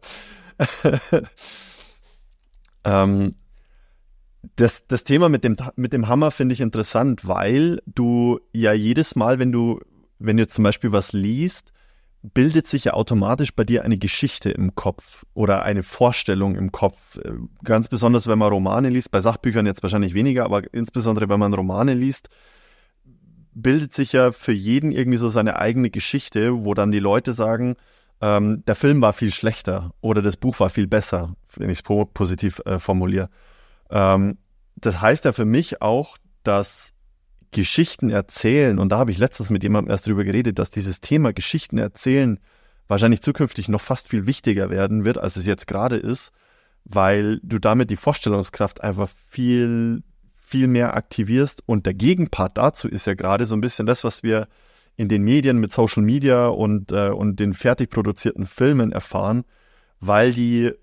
ähm, 2.83 3.33
das, 4.55 4.88
das 4.88 5.03
Thema 5.03 5.29
mit 5.29 5.43
dem, 5.43 5.55
mit 5.75 5.93
dem 5.93 6.07
Hammer 6.07 6.31
finde 6.31 6.53
ich 6.53 6.62
interessant, 6.62 7.27
weil 7.27 7.81
du 7.86 8.39
ja 8.53 8.74
jedes 8.74 9.15
Mal, 9.15 9.39
wenn 9.39 9.51
du, 9.51 9.79
wenn 10.19 10.38
du 10.38 10.48
zum 10.48 10.63
Beispiel 10.63 10.91
was 10.91 11.13
liest, 11.13 11.71
bildet 12.21 12.67
sich 12.67 12.86
ja 12.86 12.93
automatisch 12.93 13.55
bei 13.55 13.63
dir 13.63 13.83
eine 13.83 13.98
Geschichte 13.98 14.51
im 14.51 14.75
Kopf 14.75 15.24
oder 15.33 15.63
eine 15.63 15.81
Vorstellung 15.83 16.55
im 16.55 16.71
Kopf. 16.71 17.19
Ganz 17.63 17.88
besonders, 17.88 18.27
wenn 18.27 18.38
man 18.38 18.51
Romane 18.51 18.89
liest, 18.89 19.12
bei 19.12 19.21
Sachbüchern 19.21 19.65
jetzt 19.65 19.81
wahrscheinlich 19.81 20.13
weniger, 20.13 20.45
aber 20.45 20.71
insbesondere, 20.74 21.29
wenn 21.29 21.39
man 21.39 21.53
Romane 21.53 21.93
liest, 21.93 22.29
bildet 23.53 23.93
sich 23.93 24.13
ja 24.13 24.31
für 24.31 24.53
jeden 24.53 24.91
irgendwie 24.91 25.17
so 25.17 25.29
seine 25.29 25.57
eigene 25.57 25.89
Geschichte, 25.89 26.63
wo 26.63 26.74
dann 26.74 26.91
die 26.91 27.00
Leute 27.00 27.33
sagen, 27.33 27.75
ähm, 28.21 28.63
der 28.67 28.75
Film 28.75 29.01
war 29.01 29.13
viel 29.13 29.31
schlechter 29.31 29.91
oder 30.01 30.21
das 30.21 30.38
Buch 30.38 30.60
war 30.60 30.69
viel 30.69 30.88
besser, 30.88 31.36
wenn 31.55 31.69
ich 31.69 31.79
es 31.79 31.83
positiv 32.13 32.62
äh, 32.65 32.77
formuliere. 32.77 33.29
Ähm, 33.91 34.38
das 34.75 35.01
heißt 35.01 35.25
ja 35.25 35.31
für 35.31 35.45
mich 35.45 35.81
auch, 35.81 36.17
dass 36.43 36.93
Geschichten 37.51 38.10
erzählen, 38.10 38.79
und 38.79 38.89
da 38.89 38.98
habe 38.98 39.12
ich 39.12 39.17
letztens 39.17 39.50
mit 39.50 39.62
jemandem 39.63 39.91
erst 39.91 40.07
drüber 40.07 40.24
geredet, 40.24 40.57
dass 40.57 40.71
dieses 40.71 41.01
Thema 41.01 41.33
Geschichten 41.33 41.77
erzählen 41.77 42.39
wahrscheinlich 42.88 43.21
zukünftig 43.21 43.69
noch 43.69 43.81
fast 43.81 44.10
viel 44.10 44.25
wichtiger 44.27 44.69
werden 44.69 45.05
wird, 45.05 45.17
als 45.17 45.36
es 45.36 45.45
jetzt 45.45 45.67
gerade 45.67 45.98
ist, 45.98 46.31
weil 46.83 47.39
du 47.43 47.60
damit 47.60 47.89
die 47.89 47.95
Vorstellungskraft 47.95 48.81
einfach 48.81 49.10
viel, 49.10 50.03
viel 50.36 50.67
mehr 50.67 50.95
aktivierst. 50.95 51.63
Und 51.65 51.86
der 51.86 51.93
Gegenpart 51.93 52.57
dazu 52.57 52.88
ist 52.88 53.05
ja 53.05 53.13
gerade 53.13 53.45
so 53.45 53.55
ein 53.55 53.62
bisschen 53.62 53.86
das, 53.86 54.03
was 54.03 54.24
wir 54.24 54.48
in 54.98 55.07
den 55.07 55.24
Medien 55.24 55.57
mit 55.57 55.71
Social 55.71 56.03
Media 56.03 56.48
und, 56.48 56.91
äh, 56.91 57.10
und 57.10 57.39
den 57.39 57.53
fertig 57.53 57.89
produzierten 57.89 58.45
Filmen 58.45 58.91
erfahren, 58.91 59.45
weil 60.00 60.33
die 60.33 60.74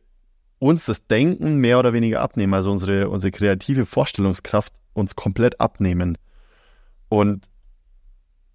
uns 0.59 0.87
das 0.87 1.07
Denken 1.07 1.59
mehr 1.59 1.79
oder 1.79 1.93
weniger 1.93 2.21
abnehmen, 2.21 2.55
also 2.55 2.73
unsere, 2.73 3.09
unsere 3.09 3.31
kreative 3.31 3.87
Vorstellungskraft 3.87 4.73
uns 4.93 5.15
komplett 5.15 5.61
abnehmen. 5.61 6.19
Und 7.09 7.49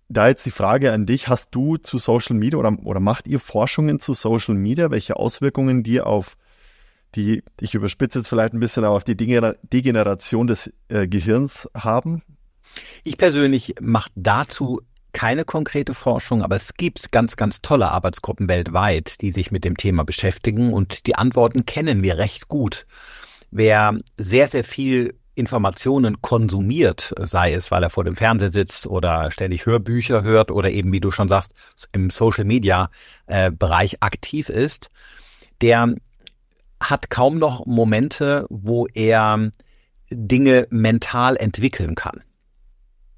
da 0.09 0.27
jetzt 0.27 0.45
die 0.45 0.51
Frage 0.51 0.91
an 0.91 1.05
dich, 1.05 1.27
hast 1.27 1.55
du 1.55 1.77
zu 1.77 1.97
Social 1.97 2.35
Media 2.35 2.59
oder, 2.59 2.77
oder 2.83 2.99
macht 2.99 3.27
ihr 3.27 3.39
Forschungen 3.39 3.99
zu 3.99 4.13
Social 4.13 4.55
Media, 4.55 4.91
welche 4.91 5.15
Auswirkungen 5.15 5.83
die 5.83 6.01
auf 6.01 6.37
die, 7.15 7.43
ich 7.61 7.75
überspitze 7.75 8.19
jetzt 8.19 8.27
vielleicht 8.27 8.53
ein 8.53 8.59
bisschen, 8.59 8.83
aber 8.83 8.95
auf 8.95 9.03
die 9.03 9.15
Degeneration 9.15 10.47
des 10.47 10.73
äh, 10.87 11.07
Gehirns 11.07 11.69
haben? 11.75 12.23
Ich 13.03 13.17
persönlich 13.17 13.75
mache 13.81 14.09
dazu 14.15 14.81
keine 15.13 15.45
konkrete 15.45 15.93
Forschung, 15.93 16.41
aber 16.41 16.55
es 16.55 16.73
gibt 16.73 17.11
ganz, 17.11 17.35
ganz 17.35 17.61
tolle 17.61 17.91
Arbeitsgruppen 17.91 18.47
weltweit, 18.47 19.21
die 19.21 19.31
sich 19.31 19.51
mit 19.51 19.63
dem 19.63 19.77
Thema 19.77 20.03
beschäftigen 20.03 20.73
und 20.73 21.07
die 21.07 21.15
Antworten 21.15 21.65
kennen 21.65 22.03
wir 22.03 22.17
recht 22.17 22.47
gut. 22.47 22.85
Wer 23.51 23.99
sehr, 24.17 24.47
sehr 24.47 24.63
viel 24.63 25.15
Informationen 25.35 26.21
konsumiert, 26.21 27.13
sei 27.19 27.53
es, 27.53 27.71
weil 27.71 27.83
er 27.83 27.89
vor 27.89 28.03
dem 28.03 28.15
Fernseher 28.15 28.51
sitzt 28.51 28.87
oder 28.87 29.31
ständig 29.31 29.65
Hörbücher 29.65 30.23
hört 30.23 30.51
oder 30.51 30.69
eben, 30.69 30.91
wie 30.91 30.99
du 30.99 31.11
schon 31.11 31.27
sagst, 31.27 31.53
im 31.91 32.09
Social 32.09 32.45
Media 32.45 32.89
äh, 33.25 33.51
aktiv 33.99 34.49
ist, 34.49 34.89
der 35.61 35.95
hat 36.79 37.09
kaum 37.09 37.39
noch 37.39 37.65
Momente, 37.65 38.45
wo 38.49 38.87
er 38.93 39.51
Dinge 40.11 40.67
mental 40.69 41.37
entwickeln 41.37 41.95
kann. 41.95 42.21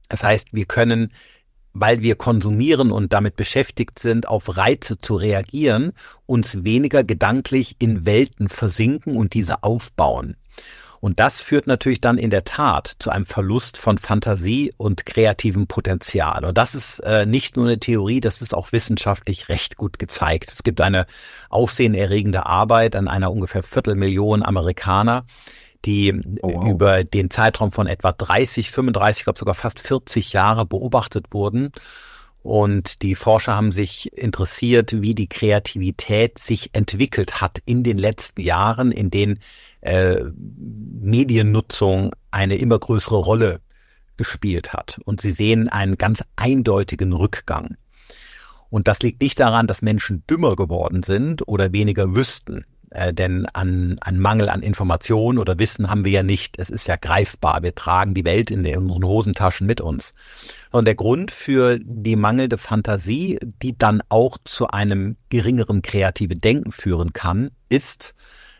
Das 0.10 0.24
heißt, 0.24 0.50
wir 0.54 0.66
können, 0.66 1.12
weil 1.76 2.02
wir 2.02 2.16
konsumieren 2.16 2.92
und 2.92 3.14
damit 3.14 3.36
beschäftigt 3.36 4.00
sind, 4.00 4.28
auf 4.28 4.58
Reize 4.58 4.98
zu 4.98 5.16
reagieren, 5.16 5.92
uns 6.26 6.64
weniger 6.64 7.04
gedanklich 7.04 7.76
in 7.80 8.06
Welten 8.06 8.48
versinken 8.48 9.18
und 9.18 9.34
diese 9.34 9.62
aufbauen. 9.62 10.38
Und 11.02 11.20
das 11.20 11.42
führt 11.42 11.68
natürlich 11.68 12.00
dann 12.00 12.18
in 12.18 12.30
der 12.30 12.46
Tat 12.46 12.88
zu 12.98 13.12
einem 13.12 13.26
Verlust 13.26 13.78
von 13.78 13.98
Fantasie 13.98 14.74
und 14.78 15.06
kreativem 15.06 15.68
Potenzial. 15.68 16.46
Und 16.46 16.58
das 16.58 16.74
ist 16.74 17.00
äh, 17.00 17.26
nicht 17.26 17.58
nur 17.58 17.66
eine 17.66 17.78
Theorie, 17.78 18.22
das 18.22 18.42
ist 18.42 18.56
auch 18.56 18.72
wissenschaftlich 18.72 19.50
recht 19.50 19.76
gut 19.76 20.00
gezeigt. 20.00 20.52
Es 20.52 20.64
gibt 20.64 20.80
eine 20.80 21.06
aufsehenerregende 21.50 22.46
Arbeit 22.46 22.96
an 22.96 23.10
einer 23.10 23.32
ungefähr 23.32 23.62
Viertelmillion 23.62 24.44
Amerikaner, 24.44 25.26
die 25.86 26.14
oh, 26.42 26.50
wow. 26.54 26.70
über 26.70 27.04
den 27.04 27.30
Zeitraum 27.30 27.72
von 27.72 27.88
etwa 27.88 28.12
30, 28.12 28.72
35, 28.72 29.20
ich 29.20 29.24
glaube 29.26 29.40
sogar 29.40 29.56
fast 29.56 29.80
40 29.80 30.34
Jahre 30.34 30.66
beobachtet 30.66 31.28
wurden. 31.32 31.72
Und 32.42 33.02
die 33.02 33.16
Forscher 33.16 33.56
haben 33.56 33.72
sich 33.72 34.16
interessiert, 34.16 35.02
wie 35.02 35.16
die 35.16 35.28
Kreativität 35.28 36.38
sich 36.38 36.70
entwickelt 36.74 37.42
hat 37.42 37.60
in 37.66 37.82
den 37.82 37.98
letzten 37.98 38.42
Jahren, 38.42 38.92
in 38.92 39.10
denen 39.10 39.40
äh, 39.82 40.22
Mediennutzung 41.02 42.14
eine 42.30 42.58
immer 42.58 42.78
größere 42.78 43.18
Rolle 43.18 43.62
gespielt 44.18 44.74
hat. 44.74 45.00
Und 45.06 45.22
sie 45.22 45.32
sehen 45.32 45.70
einen 45.70 45.98
ganz 45.98 46.24
eindeutigen 46.36 47.14
Rückgang. 47.14 47.78
Und 48.70 48.88
das 48.88 49.00
liegt 49.00 49.22
nicht 49.22 49.40
daran, 49.40 49.68
dass 49.68 49.82
Menschen 49.82 50.24
dümmer 50.30 50.56
geworden 50.56 51.02
sind 51.02 51.48
oder 51.48 51.72
weniger 51.72 52.14
wüssten. 52.16 52.66
Äh, 52.92 53.14
denn 53.14 53.46
an, 53.54 53.98
an 54.02 54.20
Mangel 54.20 54.50
an 54.50 54.62
Information 54.62 55.38
oder 55.38 55.58
Wissen 55.60 55.90
haben 55.90 56.06
wir 56.06 56.12
ja 56.12 56.24
nicht. 56.24 56.60
Es 56.60 56.70
ist 56.70 56.88
ja 56.88 56.96
greifbar. 56.96 57.64
Wir 57.64 57.76
tragen 57.76 58.14
die 58.14 58.26
Welt 58.26 58.52
in, 58.52 58.66
in 58.66 58.78
unseren 58.78 59.06
Hosentaschen 59.06 59.68
mit 59.68 59.82
uns. 59.82 60.14
Und 60.72 60.86
der 60.86 60.96
Grund 60.96 61.32
für 61.32 61.80
die 61.80 62.16
mangelnde 62.16 62.58
Fantasie, 62.58 63.40
die 63.62 63.78
dann 63.78 64.02
auch 64.10 64.38
zu 64.44 64.68
einem 64.68 65.18
geringeren 65.30 65.82
kreativen 65.82 66.40
Denken 66.40 66.72
führen 66.72 67.14
kann, 67.14 67.52
ist, 67.70 68.14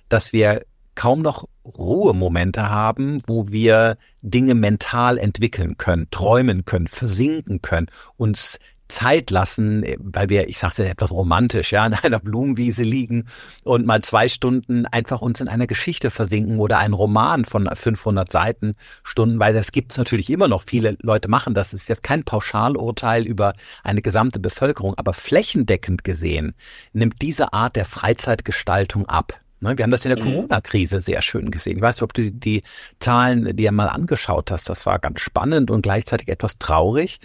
dass 0.10 0.34
wir 0.34 0.62
kaum 0.96 1.22
noch 1.22 1.48
Ruhemomente 1.66 2.70
haben, 2.70 3.22
wo 3.28 3.50
wir 3.50 3.98
Dinge 4.22 4.56
mental 4.56 5.18
entwickeln 5.18 5.78
können, 5.78 6.08
träumen 6.10 6.66
können, 6.66 6.88
versinken 6.88 7.62
können, 7.62 7.88
uns 8.18 8.60
Zeit 8.88 9.32
lassen, 9.32 9.86
weil 10.00 10.30
wir, 10.30 10.48
ich 10.48 10.60
sage 10.60 10.84
es 10.84 10.92
etwas 10.92 11.12
romantisch, 11.12 11.72
ja, 11.72 11.86
in 11.88 11.94
einer 11.94 12.20
Blumenwiese 12.20 12.84
liegen 12.84 13.26
und 13.64 13.86
mal 13.86 14.02
zwei 14.02 14.28
Stunden 14.28 14.86
einfach 14.86 15.22
uns 15.22 15.42
in 15.42 15.48
einer 15.48 15.68
Geschichte 15.68 16.10
versinken 16.12 16.58
oder 16.58 16.78
einen 16.78 16.94
Roman 16.94 17.46
von 17.46 17.68
500 17.74 18.32
Seiten 18.32 18.76
stundenweise. 19.04 19.58
Das 19.58 19.72
gibt's 19.72 19.98
natürlich 19.98 20.30
immer 20.30 20.48
noch. 20.48 20.64
Viele 20.66 20.98
Leute 21.02 21.28
machen 21.28 21.54
das. 21.54 21.72
Das 21.72 21.82
ist 21.82 21.90
jetzt 21.90 22.04
kein 22.04 22.24
Pauschalurteil 22.24 23.26
über 23.26 23.54
eine 23.84 24.02
gesamte 24.02 24.40
Bevölkerung, 24.40 24.94
aber 24.98 25.14
flächendeckend 25.14 26.04
gesehen 26.04 26.54
nimmt 26.94 27.22
diese 27.22 27.54
Art 27.54 27.76
der 27.76 27.86
Freizeitgestaltung 27.86 29.08
ab. 29.08 29.40
Ne, 29.62 29.78
wir 29.78 29.84
haben 29.84 29.92
das 29.92 30.06
in 30.06 30.14
der 30.14 30.24
mhm. 30.24 30.30
Corona-Krise 30.30 31.02
sehr 31.02 31.22
schön 31.22 31.50
gesehen. 31.50 31.78
Ich 31.78 31.82
weiß 31.82 31.96
nicht, 31.96 32.04
ob 32.04 32.14
du 32.14 32.32
die 32.32 32.62
Zahlen 33.00 33.56
dir 33.56 33.72
mal 33.72 33.88
angeschaut 33.88 34.52
hast. 34.52 34.70
Das 34.70 34.86
war 34.86 35.00
ganz 35.00 35.22
spannend 35.22 35.72
und 35.72 35.82
gleichzeitig 35.82 36.28
etwas 36.28 36.60
traurig. 36.60 37.20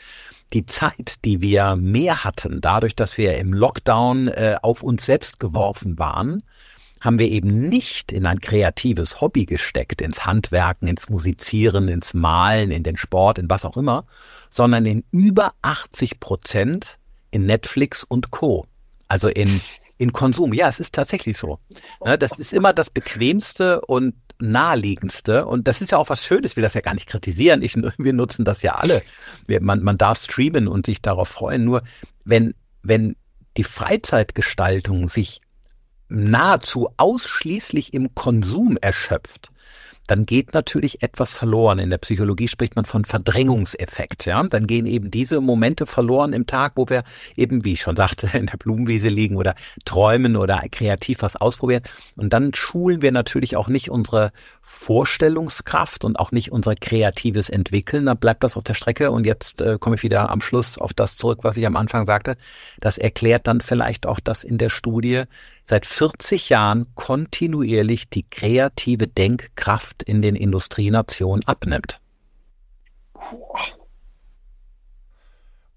Die 0.53 0.67
Zeit, 0.67 1.25
die 1.25 1.41
wir 1.41 1.77
mehr 1.77 2.25
hatten, 2.25 2.61
dadurch, 2.61 2.97
dass 2.97 3.19
wir 3.19 3.37
im 3.39 3.53
Lockdown 3.53 4.29
äh, 4.29 4.57
auf 4.63 4.83
uns 4.83 5.07
selbst 5.07 5.39
geworfen 5.39 5.99
waren, 5.99 6.43
haben 7.01 7.19
wir 7.19 7.29
eben 7.29 7.49
nicht 7.51 8.13
in 8.13 8.27
ein 8.27 8.41
kreatives 8.41 9.21
Hobby 9.21 9.47
gesteckt, 9.47 10.03
ins 10.03 10.27
Handwerken, 10.27 10.87
ins 10.87 11.09
Musizieren, 11.09 11.89
ins 11.89 12.13
Malen, 12.13 12.71
in 12.71 12.83
den 12.83 12.97
Sport, 12.97 13.39
in 13.39 13.49
was 13.49 13.65
auch 13.65 13.77
immer, 13.77 14.05
sondern 14.51 14.85
in 14.85 15.05
über 15.11 15.53
80 15.63 16.21
Prozent 16.21 16.99
in 17.31 17.47
Netflix 17.47 18.05
und 18.05 18.31
Co. 18.31 18.67
Also 19.09 19.29
in 19.29 19.61
in 20.01 20.15
Konsum. 20.15 20.55
Ja, 20.55 20.69
es 20.69 20.81
ist 20.81 20.95
tatsächlich 20.95 21.37
so. 21.37 21.59
Ne, 22.03 22.17
das 22.17 22.33
ist 22.39 22.55
immer 22.55 22.73
das 22.73 22.89
bequemste 22.89 23.83
und 23.83 24.15
naheliegendste. 24.41 25.47
Und 25.47 25.69
das 25.69 25.81
ist 25.81 25.93
ja 25.93 25.99
auch 25.99 26.09
was 26.09 26.25
Schönes. 26.25 26.57
Will 26.57 26.63
das 26.63 26.75
ja 26.75 26.81
gar 26.81 26.95
nicht 26.95 27.07
kritisieren. 27.07 27.63
Ich, 27.63 27.77
wir 27.99 28.13
nutzen 28.13 28.45
das 28.45 28.63
ja 28.63 28.73
alle. 28.73 29.03
Man, 29.61 29.83
man 29.83 29.99
darf 29.99 30.19
streamen 30.19 30.69
und 30.69 30.87
sich 30.87 31.03
darauf 31.03 31.29
freuen. 31.29 31.65
Nur 31.65 31.83
wenn, 32.25 32.55
wenn 32.83 33.17
die 33.57 33.65
Freizeitgestaltung 33.65 35.09
sich 35.09 35.41
nahezu 36.09 36.91
ausschließlich 36.97 37.95
im 37.95 38.15
Konsum 38.15 38.77
erschöpft, 38.77 39.51
dann 40.11 40.27
geht 40.27 40.55
natürlich 40.55 41.05
etwas 41.05 41.31
verloren. 41.33 41.79
In 41.79 41.91
der 41.91 41.99
Psychologie 41.99 42.49
spricht 42.49 42.75
man 42.75 42.85
von 42.85 43.05
Verdrängungseffekt. 43.05 44.27
Ja? 44.27 44.43
Dann 44.43 44.67
gehen 44.67 44.87
eben 44.87 45.13
diese 45.13 45.41
Momente 45.41 45.87
verloren 45.87 46.33
im 46.33 46.47
Tag, 46.47 46.73
wo 46.75 46.89
wir 46.89 47.05
eben, 47.37 47.65
wie 47.65 47.75
ich 47.75 47.83
schon 47.83 47.95
sagte, 47.95 48.29
in 48.37 48.47
der 48.47 48.57
Blumenwiese 48.57 49.09
liegen 49.09 49.37
oder 49.37 49.55
träumen 49.85 50.37
oder 50.37 50.63
kreativ 50.73 51.23
was 51.23 51.37
ausprobieren. 51.37 51.85
Und 52.17 52.33
dann 52.33 52.53
schulen 52.55 53.03
wir 53.03 53.13
natürlich 53.13 53.57
auch 53.57 53.69
nicht 53.69 53.89
unsere 53.89 54.33
Vorstellungskraft 54.63 56.05
und 56.05 56.19
auch 56.19 56.33
nicht 56.33 56.51
unser 56.51 56.75
kreatives 56.75 57.49
Entwickeln. 57.49 58.07
Dann 58.07 58.19
bleibt 58.19 58.43
das 58.43 58.57
auf 58.57 58.65
der 58.65 58.75
Strecke. 58.75 59.13
Und 59.13 59.27
jetzt 59.27 59.61
äh, 59.61 59.79
komme 59.79 59.95
ich 59.95 60.03
wieder 60.03 60.29
am 60.31 60.41
Schluss 60.41 60.77
auf 60.77 60.93
das 60.93 61.17
zurück, 61.19 61.41
was 61.43 61.57
ich 61.57 61.67
am 61.67 61.77
Anfang 61.77 62.05
sagte. 62.07 62.37
Das 62.81 62.99
erklärt 62.99 63.47
dann 63.47 63.61
vielleicht 63.61 64.07
auch, 64.07 64.19
dass 64.19 64.43
in 64.43 64.59
der 64.59 64.71
Studie 64.71 65.25
seit 65.71 65.87
40 65.87 66.49
Jahren 66.49 66.87
kontinuierlich 66.97 68.11
die 68.11 68.25
kreative 68.29 69.07
Denkkraft 69.07 70.03
in 70.03 70.21
den 70.21 70.35
Industrienationen 70.35 71.45
abnimmt. 71.47 72.01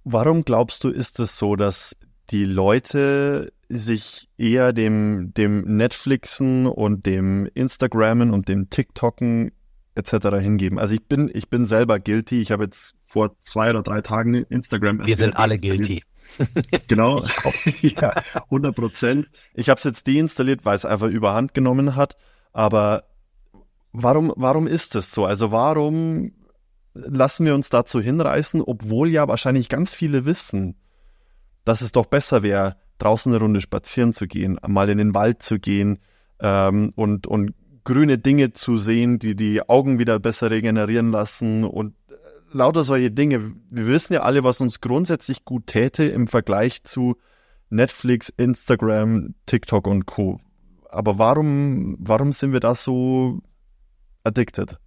Warum 0.03 0.43
glaubst 0.43 0.83
du, 0.83 0.89
ist 0.89 1.19
es 1.19 1.37
so, 1.37 1.55
dass 1.55 1.95
die 2.31 2.43
Leute 2.43 3.53
sich 3.69 4.29
eher 4.35 4.73
dem, 4.73 5.31
dem 5.35 5.61
Netflixen 5.77 6.65
und 6.65 7.05
dem 7.05 7.47
Instagrammen 7.53 8.31
und 8.31 8.47
dem 8.47 8.71
TikToken 8.71 9.51
etc. 9.93 10.39
hingeben? 10.41 10.79
Also 10.79 10.95
ich 10.95 11.05
bin, 11.05 11.29
ich 11.31 11.49
bin 11.49 11.67
selber 11.67 11.99
guilty. 11.99 12.41
Ich 12.41 12.51
habe 12.51 12.63
jetzt 12.63 12.95
vor 13.05 13.35
zwei 13.41 13.69
oder 13.69 13.83
drei 13.83 14.01
Tagen 14.01 14.33
Instagram. 14.33 15.05
Wir 15.05 15.17
sind 15.17 15.37
alle 15.37 15.59
guilty. 15.59 16.01
Genau, 16.87 17.23
ja, 17.81 18.13
100 18.33 18.75
Prozent. 18.75 19.27
Ich 19.53 19.69
habe 19.69 19.77
es 19.77 19.83
jetzt 19.83 20.07
deinstalliert, 20.07 20.65
weil 20.65 20.75
es 20.75 20.85
einfach 20.85 21.07
überhand 21.07 21.53
genommen 21.53 21.95
hat. 21.95 22.17
Aber 22.51 23.03
warum, 23.91 24.33
warum 24.35 24.67
ist 24.67 24.95
das 24.95 25.11
so? 25.11 25.25
Also 25.25 25.51
warum 25.51 26.31
lassen 26.93 27.45
wir 27.45 27.55
uns 27.55 27.69
dazu 27.69 27.99
hinreißen, 27.99 28.61
obwohl 28.61 29.09
ja 29.09 29.27
wahrscheinlich 29.27 29.69
ganz 29.69 29.93
viele 29.93 30.25
wissen, 30.25 30.75
dass 31.65 31.81
es 31.81 31.91
doch 31.91 32.05
besser 32.05 32.43
wäre, 32.43 32.75
draußen 32.99 33.31
eine 33.31 33.41
Runde 33.41 33.61
spazieren 33.61 34.13
zu 34.13 34.27
gehen, 34.27 34.59
mal 34.67 34.89
in 34.89 34.97
den 34.97 35.15
Wald 35.15 35.41
zu 35.41 35.59
gehen 35.59 35.99
ähm, 36.39 36.93
und, 36.95 37.25
und 37.27 37.53
grüne 37.83 38.17
Dinge 38.17 38.53
zu 38.53 38.77
sehen, 38.77 39.19
die 39.19 39.35
die 39.35 39.67
Augen 39.67 39.99
wieder 39.99 40.19
besser 40.19 40.51
regenerieren 40.51 41.11
lassen 41.11 41.63
und 41.63 41.95
lauter 42.53 42.83
solche 42.83 43.11
Dinge. 43.11 43.53
Wir 43.69 43.87
wissen 43.87 44.13
ja 44.13 44.21
alle, 44.21 44.43
was 44.43 44.61
uns 44.61 44.81
grundsätzlich 44.81 45.45
gut 45.45 45.67
täte 45.67 46.03
im 46.03 46.27
Vergleich 46.27 46.83
zu 46.83 47.17
Netflix, 47.69 48.29
Instagram, 48.29 49.35
TikTok 49.45 49.87
und 49.87 50.05
Co. 50.05 50.39
Aber 50.89 51.17
warum, 51.17 51.97
warum 51.99 52.31
sind 52.31 52.53
wir 52.53 52.59
da 52.59 52.75
so 52.75 53.41
addicted? 54.23 54.77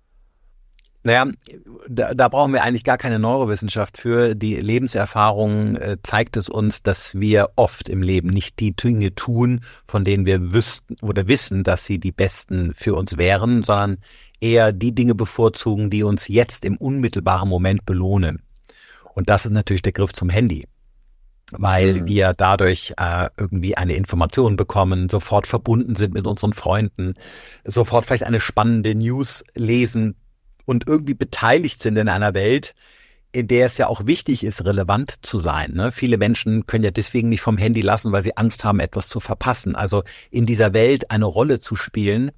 Naja, 1.07 1.27
da, 1.89 2.15
da 2.15 2.29
brauchen 2.29 2.53
wir 2.53 2.65
eigentlich 2.65 2.83
gar 2.83 2.99
keine 2.99 3.21
Neurowissenschaft 3.21 3.97
für. 3.97 4.35
Die 4.35 4.57
Lebenserfahrung 4.57 5.77
äh, 5.77 5.99
zeigt 6.03 6.37
es 6.37 6.49
uns, 6.49 6.83
dass 6.83 7.15
wir 7.15 7.51
oft 7.55 7.89
im 7.89 8.03
Leben 8.03 8.29
nicht 8.29 8.59
die 8.59 8.75
Dinge 8.75 9.15
tun, 9.15 9.61
von 9.87 10.03
denen 10.03 10.27
wir 10.27 10.53
wüssten 10.53 10.97
oder 11.03 11.29
wissen, 11.29 11.63
dass 11.63 11.87
sie 11.87 12.01
die 12.01 12.11
besten 12.11 12.75
für 12.75 12.97
uns 12.97 13.17
wären, 13.17 13.63
sondern 13.63 13.99
eher 14.41 14.73
die 14.73 14.95
Dinge 14.95 15.15
bevorzugen, 15.15 15.91
die 15.91 16.03
uns 16.03 16.29
jetzt 16.29 16.65
im 16.65 16.77
unmittelbaren 16.77 17.49
Moment 17.49 17.87
belohnen. 17.87 18.43
Und 19.15 19.31
das 19.31 19.47
ist 19.47 19.53
natürlich 19.53 19.83
der 19.83 19.93
Griff 19.93 20.13
zum 20.13 20.29
Handy 20.29 20.67
weil 21.53 22.01
mhm. 22.01 22.07
wir 22.09 22.35
dadurch 22.37 22.93
äh, 22.97 23.29
irgendwie 23.37 23.77
eine 23.77 23.95
Information 23.95 24.57
bekommen, 24.57 25.09
sofort 25.09 25.47
verbunden 25.47 25.95
sind 25.95 26.13
mit 26.13 26.27
unseren 26.27 26.53
Freunden, 26.53 27.15
sofort 27.65 28.05
vielleicht 28.05 28.25
eine 28.25 28.41
spannende 28.41 28.97
News 28.97 29.45
lesen, 29.55 30.17
und 30.67 30.89
irgendwie 30.89 31.15
beteiligt 31.15 31.81
sind 31.81 31.97
in 31.97 32.09
einer 32.09 32.35
Welt, 32.35 32.75
in 33.33 33.49
der 33.49 33.67
es 33.67 33.79
ja 33.79 33.87
auch 33.87 34.07
wichtig 34.07 34.45
ist, 34.45 34.65
relevant 34.65 35.15
zu 35.23 35.39
sein. 35.39 35.73
Ne? 35.73 35.93
Viele 35.93 36.19
Menschen 36.19 36.67
können 36.67 36.85
ja 36.85 36.91
deswegen 36.91 37.29
nicht 37.29 37.41
vom 37.41 37.57
Handy 37.57 37.81
lassen, 37.81 38.13
weil 38.13 38.23
sie 38.23 38.37
Angst 38.37 38.65
haben, 38.65 38.81
etwas 38.81 39.09
zu 39.09 39.21
verpassen. 39.21 39.75
Also 39.75 40.03
in 40.31 40.47
dieser 40.47 40.75
Welt 40.75 41.11
eine 41.11 41.25
Rolle 41.25 41.61
zu 41.61 41.77
spielen, 41.77 42.33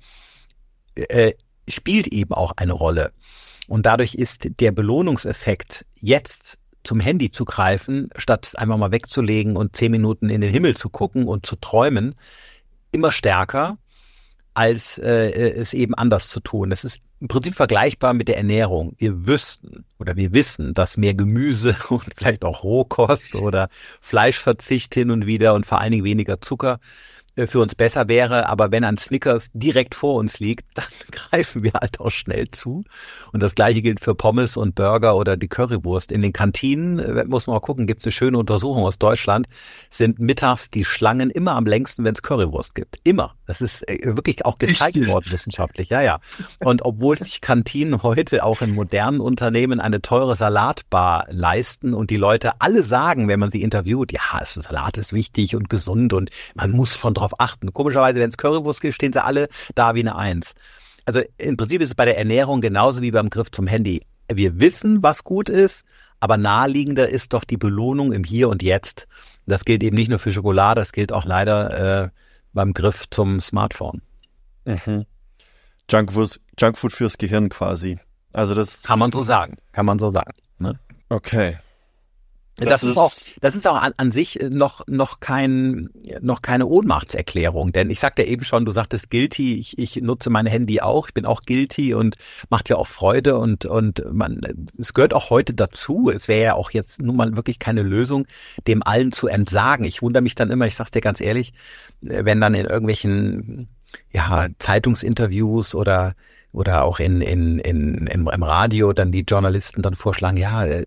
äh, 0.94 1.32
spielt 1.70 2.08
eben 2.08 2.32
auch 2.32 2.52
eine 2.56 2.72
Rolle. 2.72 3.12
Und 3.68 3.86
dadurch 3.86 4.14
ist 4.14 4.48
der 4.60 4.72
Belohnungseffekt 4.72 5.84
jetzt 6.00 6.58
zum 6.84 7.00
Handy 7.00 7.30
zu 7.30 7.44
greifen, 7.44 8.08
statt 8.16 8.52
einfach 8.56 8.78
mal 8.78 8.92
wegzulegen 8.92 9.56
und 9.56 9.76
zehn 9.76 9.90
Minuten 9.90 10.30
in 10.30 10.40
den 10.40 10.50
Himmel 10.50 10.76
zu 10.76 10.88
gucken 10.88 11.26
und 11.26 11.44
zu 11.44 11.56
träumen, 11.56 12.14
immer 12.92 13.12
stärker 13.12 13.76
als 14.54 14.98
äh, 14.98 15.30
es 15.30 15.74
eben 15.74 15.94
anders 15.94 16.28
zu 16.28 16.40
tun. 16.40 16.70
Das 16.70 16.82
ist 16.82 16.98
im 17.20 17.28
Prinzip 17.28 17.54
vergleichbar 17.54 18.14
mit 18.14 18.28
der 18.28 18.38
Ernährung. 18.38 18.94
Wir 18.96 19.26
wüssten 19.26 19.84
oder 19.98 20.16
wir 20.16 20.32
wissen, 20.32 20.72
dass 20.72 20.96
mehr 20.96 21.14
Gemüse 21.14 21.76
und 21.90 22.14
vielleicht 22.16 22.44
auch 22.44 22.64
Rohkost 22.64 23.34
oder 23.34 23.68
Fleischverzicht 24.00 24.94
hin 24.94 25.10
und 25.10 25.26
wieder 25.26 25.54
und 25.54 25.66
vor 25.66 25.80
allen 25.80 25.92
Dingen 25.92 26.04
weniger 26.04 26.40
Zucker 26.40 26.74
äh, 26.74 27.17
für 27.46 27.60
uns 27.60 27.74
besser 27.74 28.08
wäre, 28.08 28.48
aber 28.48 28.70
wenn 28.70 28.84
ein 28.84 28.98
Snickers 28.98 29.48
direkt 29.52 29.94
vor 29.94 30.14
uns 30.14 30.40
liegt, 30.40 30.66
dann 30.74 30.84
greifen 31.10 31.62
wir 31.62 31.72
halt 31.74 32.00
auch 32.00 32.10
schnell 32.10 32.48
zu. 32.50 32.84
Und 33.32 33.42
das 33.42 33.54
gleiche 33.54 33.82
gilt 33.82 34.00
für 34.00 34.14
Pommes 34.14 34.56
und 34.56 34.74
Burger 34.74 35.16
oder 35.16 35.36
die 35.36 35.48
Currywurst. 35.48 36.10
In 36.12 36.22
den 36.22 36.32
Kantinen, 36.32 36.98
äh, 36.98 37.24
muss 37.24 37.46
man 37.46 37.54
mal 37.54 37.60
gucken, 37.60 37.86
gibt 37.86 38.00
es 38.00 38.06
eine 38.06 38.12
schöne 38.12 38.38
Untersuchung 38.38 38.84
aus 38.84 38.98
Deutschland, 38.98 39.46
sind 39.90 40.18
mittags 40.18 40.70
die 40.70 40.84
Schlangen 40.84 41.30
immer 41.30 41.54
am 41.54 41.66
längsten, 41.66 42.04
wenn 42.04 42.14
es 42.14 42.22
Currywurst 42.22 42.74
gibt. 42.74 42.98
Immer. 43.04 43.34
Das 43.46 43.60
ist 43.60 43.88
äh, 43.88 44.16
wirklich 44.16 44.44
auch 44.44 44.58
gezeigt 44.58 44.96
worden 45.06 45.30
wissenschaftlich. 45.30 45.88
Ja, 45.88 46.02
ja. 46.02 46.20
Und 46.58 46.84
obwohl 46.84 47.18
sich 47.18 47.40
Kantinen 47.40 48.02
heute 48.02 48.44
auch 48.44 48.62
in 48.62 48.74
modernen 48.74 49.20
Unternehmen 49.20 49.80
eine 49.80 50.02
teure 50.02 50.36
Salatbar 50.36 51.26
leisten 51.30 51.94
und 51.94 52.10
die 52.10 52.16
Leute 52.16 52.60
alle 52.60 52.82
sagen, 52.82 53.28
wenn 53.28 53.40
man 53.40 53.50
sie 53.50 53.62
interviewt, 53.62 54.12
ja, 54.12 54.20
Salat 54.44 54.98
ist 54.98 55.12
wichtig 55.12 55.56
und 55.56 55.68
gesund 55.68 56.12
und 56.12 56.30
man 56.54 56.70
muss 56.70 56.96
von 56.96 57.14
drauf 57.14 57.27
darauf 57.28 57.40
achten. 57.40 57.72
Komischerweise, 57.72 58.20
wenn 58.20 58.28
es 58.28 58.36
Currywurst 58.36 58.80
gibt, 58.80 58.94
stehen 58.94 59.12
sie 59.12 59.22
alle 59.22 59.48
da 59.74 59.94
wie 59.94 60.00
eine 60.00 60.16
Eins. 60.16 60.54
Also 61.04 61.22
im 61.38 61.56
Prinzip 61.56 61.80
ist 61.80 61.88
es 61.88 61.94
bei 61.94 62.04
der 62.04 62.18
Ernährung 62.18 62.60
genauso 62.60 63.02
wie 63.02 63.10
beim 63.10 63.30
Griff 63.30 63.50
zum 63.50 63.66
Handy. 63.66 64.02
Wir 64.30 64.60
wissen, 64.60 65.02
was 65.02 65.24
gut 65.24 65.48
ist, 65.48 65.86
aber 66.20 66.36
naheliegender 66.36 67.08
ist 67.08 67.32
doch 67.32 67.44
die 67.44 67.56
Belohnung 67.56 68.12
im 68.12 68.24
Hier 68.24 68.48
und 68.48 68.62
Jetzt. 68.62 69.06
Das 69.46 69.64
gilt 69.64 69.82
eben 69.82 69.96
nicht 69.96 70.10
nur 70.10 70.18
für 70.18 70.32
Schokolade, 70.32 70.80
das 70.80 70.92
gilt 70.92 71.12
auch 71.12 71.24
leider 71.24 72.04
äh, 72.04 72.08
beim 72.52 72.74
Griff 72.74 73.08
zum 73.08 73.40
Smartphone. 73.40 74.02
Mhm. 74.66 75.06
Junkfood, 75.90 76.40
Junkfood 76.58 76.92
fürs 76.92 77.16
Gehirn 77.16 77.48
quasi. 77.48 77.98
Also 78.34 78.54
das 78.54 78.82
kann 78.82 78.98
man 78.98 79.10
so 79.10 79.22
sagen, 79.22 79.56
kann 79.72 79.86
man 79.86 79.98
so 79.98 80.10
sagen. 80.10 80.34
Ne? 80.58 80.78
Okay. 81.08 81.56
Das, 82.58 82.80
das, 82.80 82.82
ist, 82.82 82.96
auch, 82.96 83.12
das 83.40 83.54
ist 83.54 83.68
auch 83.68 83.76
an, 83.76 83.92
an, 83.96 84.10
sich 84.10 84.40
noch, 84.50 84.84
noch 84.88 85.20
kein, 85.20 85.90
noch 86.20 86.42
keine 86.42 86.66
Ohnmachtserklärung, 86.66 87.72
denn 87.72 87.88
ich 87.88 88.00
sagte 88.00 88.24
eben 88.24 88.44
schon, 88.44 88.64
du 88.64 88.72
sagtest 88.72 89.10
guilty, 89.10 89.58
ich, 89.58 89.78
ich 89.78 89.96
nutze 89.96 90.28
mein 90.28 90.46
Handy 90.46 90.80
auch, 90.80 91.06
ich 91.06 91.14
bin 91.14 91.24
auch 91.24 91.42
guilty 91.42 91.94
und 91.94 92.16
macht 92.50 92.68
ja 92.68 92.76
auch 92.76 92.88
Freude 92.88 93.38
und, 93.38 93.64
und 93.64 94.02
man, 94.12 94.40
es 94.76 94.92
gehört 94.92 95.14
auch 95.14 95.30
heute 95.30 95.54
dazu. 95.54 96.10
Es 96.12 96.26
wäre 96.26 96.42
ja 96.42 96.54
auch 96.54 96.72
jetzt 96.72 97.00
nun 97.00 97.16
mal 97.16 97.36
wirklich 97.36 97.60
keine 97.60 97.82
Lösung, 97.82 98.26
dem 98.66 98.82
allen 98.82 99.12
zu 99.12 99.28
entsagen. 99.28 99.84
Ich 99.84 100.02
wundere 100.02 100.22
mich 100.22 100.34
dann 100.34 100.50
immer, 100.50 100.66
ich 100.66 100.74
sag's 100.74 100.90
dir 100.90 101.00
ganz 101.00 101.20
ehrlich, 101.20 101.52
wenn 102.00 102.40
dann 102.40 102.54
in 102.54 102.66
irgendwelchen, 102.66 103.68
ja, 104.12 104.48
Zeitungsinterviews 104.58 105.74
oder 105.74 106.14
oder 106.52 106.84
auch 106.84 106.98
in, 106.98 107.20
in, 107.20 107.58
in, 107.58 108.06
im, 108.06 108.28
im 108.28 108.42
Radio 108.42 108.92
dann 108.92 109.12
die 109.12 109.20
Journalisten 109.20 109.82
dann 109.82 109.94
vorschlagen, 109.94 110.36
ja, 110.38 110.64
äh, 110.64 110.84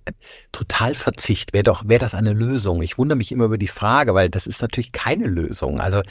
Totalverzicht 0.52 1.54
wäre 1.54 1.64
doch, 1.64 1.84
wäre 1.88 2.00
das 2.00 2.16
eine 2.16 2.34
Lösung? 2.34 2.82
Ich 2.82 2.98
wundere 2.98 3.16
mich 3.16 3.32
immer 3.32 3.46
über 3.46 3.58
die 3.58 3.68
Frage, 3.68 4.16
weil 4.16 4.30
das 4.30 4.48
ist 4.48 4.62
natürlich 4.62 4.92
keine 4.92 5.28
Lösung. 5.28 5.80
Also 5.80 6.02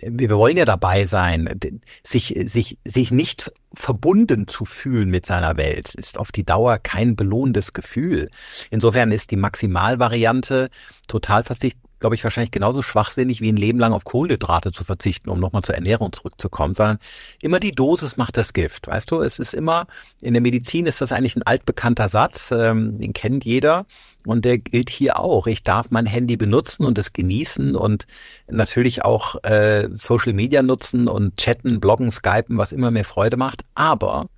wir 0.00 0.30
wollen 0.30 0.56
ja 0.56 0.64
dabei 0.64 1.04
sein, 1.04 1.60
sich, 2.04 2.34
sich, 2.46 2.78
sich 2.84 3.10
nicht 3.10 3.52
verbunden 3.74 4.48
zu 4.48 4.64
fühlen 4.64 5.10
mit 5.10 5.26
seiner 5.26 5.58
Welt, 5.58 5.94
ist 5.94 6.18
auf 6.18 6.32
die 6.32 6.44
Dauer 6.44 6.78
kein 6.78 7.16
belohnendes 7.16 7.74
Gefühl. 7.74 8.30
Insofern 8.70 9.12
ist 9.12 9.30
die 9.30 9.36
Maximalvariante 9.36 10.70
Totalverzicht 11.06 11.76
glaube 12.00 12.14
ich, 12.14 12.24
wahrscheinlich 12.24 12.50
genauso 12.50 12.82
schwachsinnig 12.82 13.40
wie 13.40 13.50
ein 13.50 13.56
Leben 13.56 13.78
lang 13.78 13.92
auf 13.92 14.04
Kohlenhydrate 14.04 14.72
zu 14.72 14.84
verzichten, 14.84 15.30
um 15.30 15.40
nochmal 15.40 15.62
zur 15.62 15.74
Ernährung 15.74 16.12
zurückzukommen, 16.12 16.74
sondern 16.74 16.98
immer 17.40 17.60
die 17.60 17.70
Dosis 17.70 18.16
macht 18.16 18.36
das 18.36 18.52
Gift. 18.52 18.86
Weißt 18.86 19.10
du, 19.10 19.20
es 19.20 19.38
ist 19.38 19.54
immer, 19.54 19.86
in 20.20 20.34
der 20.34 20.42
Medizin 20.42 20.86
ist 20.86 21.00
das 21.00 21.12
eigentlich 21.12 21.36
ein 21.36 21.42
altbekannter 21.42 22.08
Satz, 22.08 22.50
ähm, 22.50 22.98
den 22.98 23.12
kennt 23.12 23.44
jeder 23.44 23.86
und 24.26 24.44
der 24.44 24.58
gilt 24.58 24.90
hier 24.90 25.18
auch. 25.18 25.46
Ich 25.46 25.62
darf 25.62 25.90
mein 25.90 26.06
Handy 26.06 26.36
benutzen 26.36 26.84
und 26.84 26.98
es 26.98 27.12
genießen 27.12 27.74
und 27.76 28.06
natürlich 28.48 29.04
auch 29.04 29.42
äh, 29.44 29.88
Social 29.92 30.32
Media 30.32 30.62
nutzen 30.62 31.08
und 31.08 31.36
chatten, 31.36 31.80
bloggen, 31.80 32.10
skypen, 32.10 32.58
was 32.58 32.72
immer 32.72 32.90
mir 32.90 33.04
Freude 33.04 33.36
macht, 33.36 33.64
aber 33.74 34.28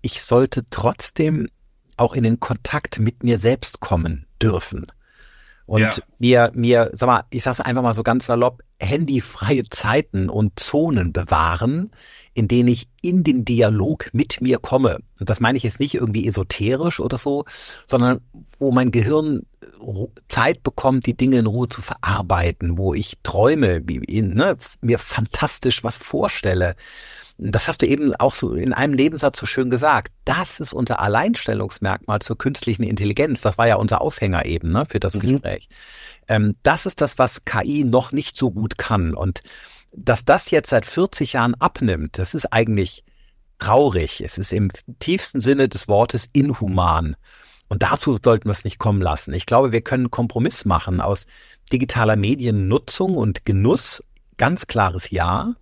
ich 0.00 0.22
sollte 0.22 0.64
trotzdem 0.70 1.48
auch 1.96 2.14
in 2.14 2.22
den 2.22 2.40
Kontakt 2.40 2.98
mit 2.98 3.24
mir 3.24 3.38
selbst 3.38 3.80
kommen 3.80 4.26
dürfen. 4.40 4.86
Und 5.68 5.82
ja. 5.82 5.90
mir, 6.18 6.50
mir, 6.54 6.90
sag 6.94 7.06
mal, 7.06 7.24
ich 7.28 7.44
sag's 7.44 7.60
einfach 7.60 7.82
mal 7.82 7.92
so 7.92 8.02
ganz 8.02 8.24
salopp, 8.24 8.62
handyfreie 8.80 9.64
Zeiten 9.64 10.30
und 10.30 10.58
Zonen 10.58 11.12
bewahren, 11.12 11.90
in 12.32 12.48
denen 12.48 12.68
ich 12.68 12.88
in 13.02 13.22
den 13.22 13.44
Dialog 13.44 14.08
mit 14.14 14.40
mir 14.40 14.58
komme. 14.60 15.00
Und 15.20 15.28
das 15.28 15.40
meine 15.40 15.58
ich 15.58 15.64
jetzt 15.64 15.78
nicht 15.78 15.94
irgendwie 15.94 16.26
esoterisch 16.26 17.00
oder 17.00 17.18
so, 17.18 17.44
sondern 17.86 18.20
wo 18.58 18.72
mein 18.72 18.90
Gehirn 18.92 19.42
Zeit 20.28 20.62
bekommt, 20.62 21.04
die 21.04 21.16
Dinge 21.16 21.38
in 21.38 21.46
Ruhe 21.46 21.68
zu 21.68 21.82
verarbeiten, 21.82 22.78
wo 22.78 22.94
ich 22.94 23.18
träume, 23.22 23.82
ne, 23.82 24.56
mir 24.80 24.98
fantastisch 24.98 25.84
was 25.84 25.98
vorstelle, 25.98 26.76
das 27.38 27.68
hast 27.68 27.82
du 27.82 27.86
eben 27.86 28.14
auch 28.16 28.34
so 28.34 28.54
in 28.54 28.72
einem 28.72 28.94
Nebensatz 28.94 29.38
so 29.38 29.46
schön 29.46 29.70
gesagt. 29.70 30.12
Das 30.24 30.58
ist 30.58 30.72
unser 30.72 31.00
Alleinstellungsmerkmal 31.00 32.18
zur 32.18 32.36
künstlichen 32.36 32.82
Intelligenz. 32.82 33.40
Das 33.42 33.56
war 33.56 33.68
ja 33.68 33.76
unser 33.76 34.00
Aufhänger 34.00 34.44
eben 34.44 34.72
ne, 34.72 34.86
für 34.86 34.98
das 34.98 35.14
mhm. 35.14 35.20
Gespräch. 35.20 35.68
Ähm, 36.26 36.56
das 36.64 36.84
ist 36.84 37.00
das, 37.00 37.16
was 37.18 37.44
KI 37.44 37.84
noch 37.84 38.10
nicht 38.10 38.36
so 38.36 38.50
gut 38.50 38.76
kann. 38.76 39.14
Und 39.14 39.42
dass 39.92 40.24
das 40.24 40.50
jetzt 40.50 40.70
seit 40.70 40.84
40 40.84 41.34
Jahren 41.34 41.54
abnimmt, 41.54 42.18
das 42.18 42.34
ist 42.34 42.52
eigentlich 42.52 43.04
traurig. 43.60 44.20
Es 44.20 44.36
ist 44.36 44.52
im 44.52 44.70
tiefsten 44.98 45.40
Sinne 45.40 45.68
des 45.68 45.86
Wortes 45.86 46.28
inhuman. 46.32 47.14
Und 47.68 47.84
dazu 47.84 48.18
sollten 48.22 48.46
wir 48.48 48.52
es 48.52 48.64
nicht 48.64 48.78
kommen 48.78 49.00
lassen. 49.00 49.32
Ich 49.32 49.46
glaube, 49.46 49.70
wir 49.70 49.82
können 49.82 50.04
einen 50.04 50.10
Kompromiss 50.10 50.64
machen 50.64 51.00
aus 51.00 51.26
digitaler 51.70 52.16
Mediennutzung 52.16 53.16
und 53.16 53.44
Genuss. 53.44 54.02
Ganz 54.38 54.66
klares 54.66 55.10
Ja 55.10 55.54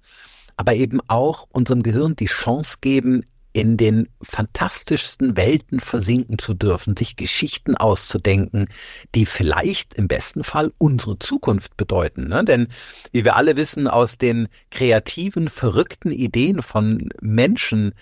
aber 0.57 0.75
eben 0.75 1.01
auch 1.09 1.47
unserem 1.51 1.83
Gehirn 1.83 2.16
die 2.16 2.27
Chance 2.27 2.79
geben, 2.81 3.25
in 3.57 3.79
den 3.79 4.11
fantastischsten 4.21 5.35
Welten 5.38 5.81
versinken 5.81 6.38
zu 6.38 6.53
dürfen, 6.53 6.95
sich 6.95 7.16
Geschichten 7.16 7.75
auszudenken, 7.75 8.69
die 9.14 9.25
vielleicht 9.25 9.95
im 9.95 10.09
besten 10.09 10.45
Fall 10.45 10.75
unsere 10.77 11.19
Zukunft 11.19 11.75
bedeuten. 11.79 12.29
Ne? 12.29 12.45
Denn 12.45 12.69
wie 13.12 13.25
wir 13.25 13.35
alle 13.37 13.57
wissen, 13.57 13.88
aus 13.88 14.19
den 14.19 14.49
kreativen, 14.71 15.49
verrückten 15.49 16.12
Ideen 16.12 16.61
von 16.61 17.09
Menschen 17.23 17.95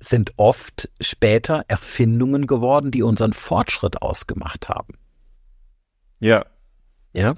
sind 0.00 0.32
oft 0.38 0.88
später 1.00 1.64
Erfindungen 1.68 2.48
geworden, 2.48 2.90
die 2.90 3.04
unseren 3.04 3.32
Fortschritt 3.32 4.02
ausgemacht 4.02 4.68
haben. 4.68 4.94
Ja. 6.18 6.44
Ja. 7.12 7.34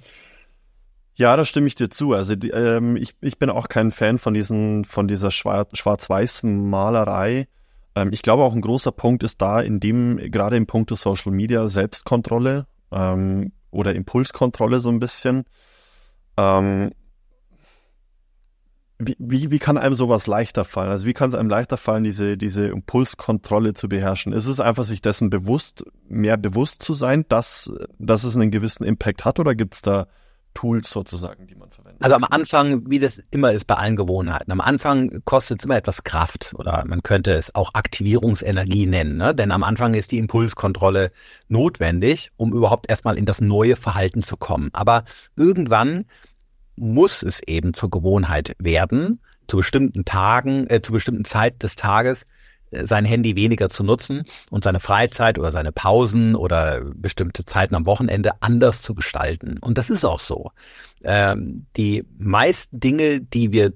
Ja, 1.18 1.36
da 1.36 1.44
stimme 1.44 1.66
ich 1.66 1.74
dir 1.74 1.90
zu. 1.90 2.12
Also 2.12 2.34
ähm, 2.52 2.94
ich, 2.94 3.16
ich 3.20 3.40
bin 3.40 3.50
auch 3.50 3.66
kein 3.68 3.90
Fan 3.90 4.18
von 4.18 4.34
diesen 4.34 4.84
von 4.84 5.08
dieser 5.08 5.32
Schwarz-Weiß-Malerei. 5.32 7.48
Ähm, 7.96 8.12
ich 8.12 8.22
glaube 8.22 8.44
auch 8.44 8.54
ein 8.54 8.60
großer 8.60 8.92
Punkt 8.92 9.24
ist 9.24 9.42
da, 9.42 9.60
in 9.60 9.80
dem 9.80 10.18
gerade 10.30 10.56
im 10.56 10.68
Punkt 10.68 10.96
Social 10.96 11.32
Media 11.32 11.66
Selbstkontrolle 11.66 12.68
ähm, 12.92 13.50
oder 13.72 13.96
Impulskontrolle 13.96 14.80
so 14.80 14.90
ein 14.90 15.00
bisschen. 15.00 15.42
Ähm, 16.36 16.92
wie, 19.00 19.16
wie, 19.18 19.50
wie 19.50 19.58
kann 19.58 19.76
einem 19.76 19.96
sowas 19.96 20.28
leichter 20.28 20.64
fallen? 20.64 20.90
Also 20.90 21.04
wie 21.04 21.14
kann 21.14 21.30
es 21.30 21.34
einem 21.34 21.50
leichter 21.50 21.78
fallen, 21.78 22.04
diese, 22.04 22.36
diese 22.36 22.68
Impulskontrolle 22.68 23.74
zu 23.74 23.88
beherrschen? 23.88 24.32
Ist 24.32 24.46
es 24.46 24.60
einfach, 24.60 24.84
sich 24.84 25.02
dessen 25.02 25.30
bewusst, 25.30 25.84
mehr 26.08 26.36
bewusst 26.36 26.80
zu 26.80 26.94
sein, 26.94 27.24
dass, 27.28 27.72
dass 27.98 28.22
es 28.22 28.36
einen 28.36 28.52
gewissen 28.52 28.84
Impact 28.84 29.24
hat 29.24 29.40
oder 29.40 29.56
gibt 29.56 29.74
es 29.74 29.82
da 29.82 30.06
Tools 30.58 30.90
sozusagen, 30.90 31.46
die 31.46 31.54
man 31.54 31.70
verwendet? 31.70 32.02
Also 32.02 32.16
am 32.16 32.24
Anfang, 32.24 32.90
wie 32.90 32.98
das 32.98 33.18
immer 33.30 33.52
ist 33.52 33.66
bei 33.66 33.74
allen 33.74 33.94
Gewohnheiten, 33.94 34.50
am 34.50 34.60
Anfang 34.60 35.22
kostet 35.24 35.60
es 35.60 35.64
immer 35.64 35.76
etwas 35.76 36.02
Kraft 36.02 36.52
oder 36.56 36.84
man 36.84 37.04
könnte 37.04 37.32
es 37.32 37.54
auch 37.54 37.74
Aktivierungsenergie 37.74 38.86
nennen, 38.86 39.18
ne? 39.18 39.36
denn 39.36 39.52
am 39.52 39.62
Anfang 39.62 39.94
ist 39.94 40.10
die 40.10 40.18
Impulskontrolle 40.18 41.12
notwendig, 41.46 42.32
um 42.36 42.52
überhaupt 42.52 42.90
erstmal 42.90 43.16
in 43.16 43.24
das 43.24 43.40
neue 43.40 43.76
Verhalten 43.76 44.22
zu 44.22 44.36
kommen. 44.36 44.70
Aber 44.72 45.04
irgendwann 45.36 46.06
muss 46.74 47.22
es 47.22 47.40
eben 47.46 47.72
zur 47.72 47.90
Gewohnheit 47.90 48.56
werden, 48.58 49.20
zu 49.46 49.58
bestimmten 49.58 50.04
Tagen, 50.04 50.66
äh, 50.68 50.82
zu 50.82 50.90
bestimmten 50.90 51.24
Zeit 51.24 51.62
des 51.62 51.76
Tages 51.76 52.26
sein 52.70 53.04
Handy 53.04 53.36
weniger 53.36 53.68
zu 53.68 53.84
nutzen 53.84 54.24
und 54.50 54.64
seine 54.64 54.80
Freizeit 54.80 55.38
oder 55.38 55.52
seine 55.52 55.72
Pausen 55.72 56.34
oder 56.34 56.82
bestimmte 56.94 57.44
Zeiten 57.44 57.74
am 57.74 57.86
Wochenende 57.86 58.32
anders 58.40 58.82
zu 58.82 58.94
gestalten. 58.94 59.58
Und 59.60 59.78
das 59.78 59.90
ist 59.90 60.04
auch 60.04 60.20
so. 60.20 60.50
Ähm, 61.04 61.66
die 61.76 62.04
meisten 62.18 62.80
Dinge, 62.80 63.20
die 63.20 63.52
wir 63.52 63.72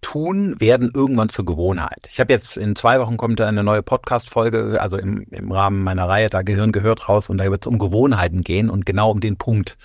tun, 0.00 0.60
werden 0.60 0.90
irgendwann 0.94 1.30
zur 1.30 1.46
Gewohnheit. 1.46 2.08
Ich 2.10 2.20
habe 2.20 2.32
jetzt 2.32 2.56
in 2.56 2.76
zwei 2.76 3.00
Wochen 3.00 3.16
kommt 3.16 3.40
eine 3.40 3.64
neue 3.64 3.82
Podcast-Folge, 3.82 4.80
also 4.80 4.98
im, 4.98 5.22
im 5.30 5.50
Rahmen 5.50 5.82
meiner 5.82 6.06
Reihe, 6.06 6.28
da 6.28 6.42
Gehirn 6.42 6.72
gehört 6.72 7.08
raus 7.08 7.30
und 7.30 7.38
da 7.38 7.50
wird 7.50 7.64
es 7.64 7.66
um 7.66 7.78
Gewohnheiten 7.78 8.42
gehen 8.42 8.68
und 8.68 8.84
genau 8.84 9.10
um 9.10 9.20
den 9.20 9.38
Punkt. 9.38 9.78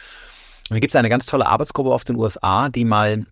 Und 0.69 0.75
da 0.75 0.79
gibt 0.79 0.91
es 0.91 0.95
eine 0.95 1.09
ganz 1.09 1.25
tolle 1.25 1.47
Arbeitsgruppe 1.47 1.91
aus 1.91 2.03
den 2.03 2.17
USA, 2.17 2.69
die 2.69 2.83
mal 2.85 3.25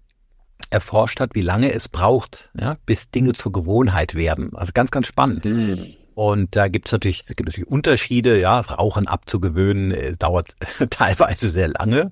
erforscht 0.69 1.19
hat, 1.19 1.35
wie 1.35 1.41
lange 1.41 1.71
es 1.71 1.87
braucht, 1.87 2.49
ja, 2.59 2.77
bis 2.85 3.09
Dinge 3.09 3.33
zur 3.33 3.51
Gewohnheit 3.51 4.15
werden. 4.15 4.55
Also 4.55 4.71
ganz, 4.73 4.91
ganz 4.91 5.07
spannend. 5.07 5.45
Mhm. 5.45 5.93
Und 6.13 6.55
da 6.55 6.67
gibt 6.67 6.87
es 6.87 6.91
natürlich, 6.91 7.21
es 7.21 7.27
gibt 7.27 7.47
natürlich 7.47 7.69
Unterschiede, 7.69 8.39
ja, 8.39 8.59
Rauchen 8.59 9.07
abzugewöhnen, 9.07 9.91
äh, 9.91 10.17
dauert 10.17 10.55
teilweise 10.89 11.51
sehr 11.51 11.67
lange. 11.67 12.11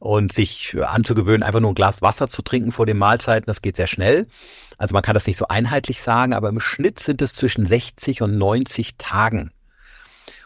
Und 0.00 0.32
sich 0.32 0.76
anzugewöhnen, 0.80 1.42
einfach 1.42 1.60
nur 1.60 1.72
ein 1.72 1.74
Glas 1.74 2.02
Wasser 2.02 2.28
zu 2.28 2.42
trinken 2.42 2.70
vor 2.70 2.86
den 2.86 2.98
Mahlzeiten, 2.98 3.46
das 3.46 3.62
geht 3.62 3.76
sehr 3.76 3.88
schnell. 3.88 4.28
Also 4.76 4.92
man 4.92 5.02
kann 5.02 5.14
das 5.14 5.26
nicht 5.26 5.36
so 5.36 5.48
einheitlich 5.48 6.02
sagen, 6.02 6.34
aber 6.34 6.48
im 6.48 6.60
Schnitt 6.60 7.00
sind 7.00 7.20
es 7.20 7.34
zwischen 7.34 7.66
60 7.66 8.22
und 8.22 8.38
90 8.38 8.96
Tagen. 8.96 9.50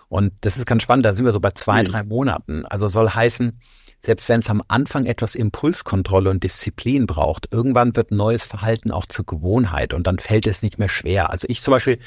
Und 0.09 0.33
das 0.43 0.57
ist 0.57 0.67
ganz 0.67 0.83
spannend, 0.83 1.07
da 1.07 1.15
sind 1.15 1.25
wir 1.25 1.33
so 1.33 1.41
bei 1.41 1.53
zwei, 1.53 1.81
mhm. 1.81 1.87
drei 1.87 2.03
Monaten. 2.03 2.67
Also 2.67 2.89
soll 2.89 3.09
heißen, 3.09 3.61
selbst 4.05 4.29
wenn 4.29 4.41
es 4.41 4.51
am 4.51 4.63
Anfang 4.69 5.07
etwas 5.07 5.35
Impulskontrolle 5.35 6.31
und 6.31 6.43
Disziplin 6.43 7.07
braucht, 7.07 7.53
irgendwann 7.53 7.95
wird 7.95 8.11
neues 8.11 8.45
Verhalten 8.45 8.91
auch 8.91 9.07
zur 9.07 9.25
Gewohnheit 9.25 9.95
und 9.95 10.07
dann 10.07 10.19
fällt 10.19 10.47
es 10.47 10.63
nicht 10.63 10.79
mehr 10.79 10.89
schwer. 10.89 11.31
Also 11.31 11.47
ich 11.49 11.61
zum 11.61 11.73
Beispiel 11.73 11.99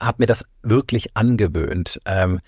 habe 0.00 0.22
mir 0.22 0.26
das 0.26 0.44
wirklich 0.62 1.16
angewöhnt, 1.16 2.00
ähm, 2.04 2.40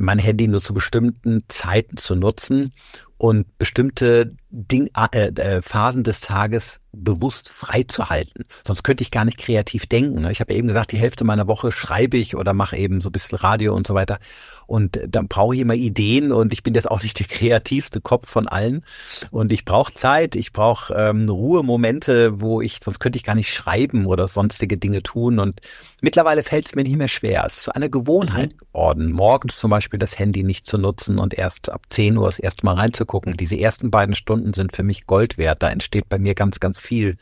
mein 0.00 0.18
Handy 0.18 0.48
nur 0.48 0.60
zu 0.60 0.74
bestimmten 0.74 1.44
Zeiten 1.48 1.96
zu 1.96 2.14
nutzen 2.14 2.72
und 3.18 3.58
bestimmte 3.58 4.36
Ding, 4.50 4.88
äh, 5.12 5.26
äh, 5.26 5.60
Phasen 5.60 6.04
des 6.04 6.20
Tages 6.20 6.80
bewusst 6.92 7.50
freizuhalten. 7.50 8.44
Sonst 8.66 8.82
könnte 8.82 9.02
ich 9.02 9.10
gar 9.10 9.24
nicht 9.24 9.38
kreativ 9.38 9.86
denken. 9.86 10.22
Ne? 10.22 10.32
Ich 10.32 10.40
habe 10.40 10.52
ja 10.52 10.58
eben 10.58 10.68
gesagt, 10.68 10.92
die 10.92 10.98
Hälfte 10.98 11.24
meiner 11.24 11.46
Woche 11.46 11.70
schreibe 11.70 12.16
ich 12.16 12.34
oder 12.34 12.54
mache 12.54 12.76
eben 12.76 13.00
so 13.00 13.10
ein 13.10 13.12
bisschen 13.12 13.38
Radio 13.38 13.74
und 13.74 13.86
so 13.86 13.94
weiter. 13.94 14.18
Und 14.66 15.00
dann 15.06 15.28
brauche 15.28 15.54
ich 15.54 15.60
immer 15.60 15.74
Ideen 15.74 16.32
und 16.32 16.52
ich 16.52 16.62
bin 16.62 16.74
jetzt 16.74 16.90
auch 16.90 17.02
nicht 17.02 17.18
der 17.18 17.26
kreativste 17.26 18.00
Kopf 18.00 18.28
von 18.28 18.46
allen. 18.48 18.84
Und 19.30 19.52
ich 19.52 19.64
brauche 19.64 19.94
Zeit, 19.94 20.34
ich 20.34 20.52
brauche 20.52 20.94
ähm, 20.94 21.28
Ruhemomente, 21.28 22.40
wo 22.40 22.60
ich, 22.60 22.80
sonst 22.82 22.98
könnte 22.98 23.18
ich 23.18 23.24
gar 23.24 23.34
nicht 23.34 23.52
schreiben 23.52 24.06
oder 24.06 24.28
sonstige 24.28 24.76
Dinge 24.76 25.02
tun. 25.02 25.38
Und 25.38 25.60
mittlerweile 26.00 26.42
fällt 26.42 26.66
es 26.66 26.74
mir 26.74 26.84
nicht 26.84 26.96
mehr 26.96 27.08
schwer. 27.08 27.44
Es 27.46 27.58
ist 27.58 27.62
zu 27.64 27.74
einer 27.74 27.88
Gewohnheit 27.88 28.52
mhm. 28.52 28.58
geworden, 28.58 29.12
morgens 29.12 29.58
zum 29.58 29.70
Beispiel 29.70 29.98
das 29.98 30.18
Handy 30.18 30.42
nicht 30.42 30.66
zu 30.66 30.78
nutzen 30.78 31.18
und 31.18 31.34
erst 31.34 31.70
ab 31.70 31.82
10 31.90 32.16
Uhr 32.16 32.26
das 32.26 32.38
erste 32.38 32.64
Mal 32.64 32.74
reinzugucken. 33.08 33.34
Diese 33.34 33.58
ersten 33.58 33.90
beiden 33.90 34.14
Stunden 34.14 34.52
sind 34.52 34.74
für 34.74 34.82
mich 34.82 35.06
Gold 35.06 35.38
wert. 35.38 35.62
Da 35.62 35.70
entsteht 35.70 36.08
bei 36.08 36.18
mir 36.18 36.34
ganz, 36.34 36.60
ganz 36.60 36.80
viel. 36.80 37.16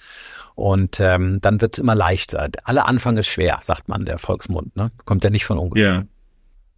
Und 0.55 1.01
ähm, 1.01 1.41
dann 1.41 1.61
wird 1.61 1.77
es 1.77 1.83
immer 1.83 1.95
leichter. 1.95 2.49
Alle 2.65 2.87
Anfang 2.87 3.17
ist 3.17 3.29
schwer, 3.29 3.59
sagt 3.63 3.89
man 3.89 4.05
der 4.05 4.19
Volksmund. 4.19 4.77
Ne? 4.77 4.91
Kommt 5.05 5.25
ja 5.25 5.31
nicht 5.31 5.45
von 5.45 5.59
ungefähr. 5.59 6.07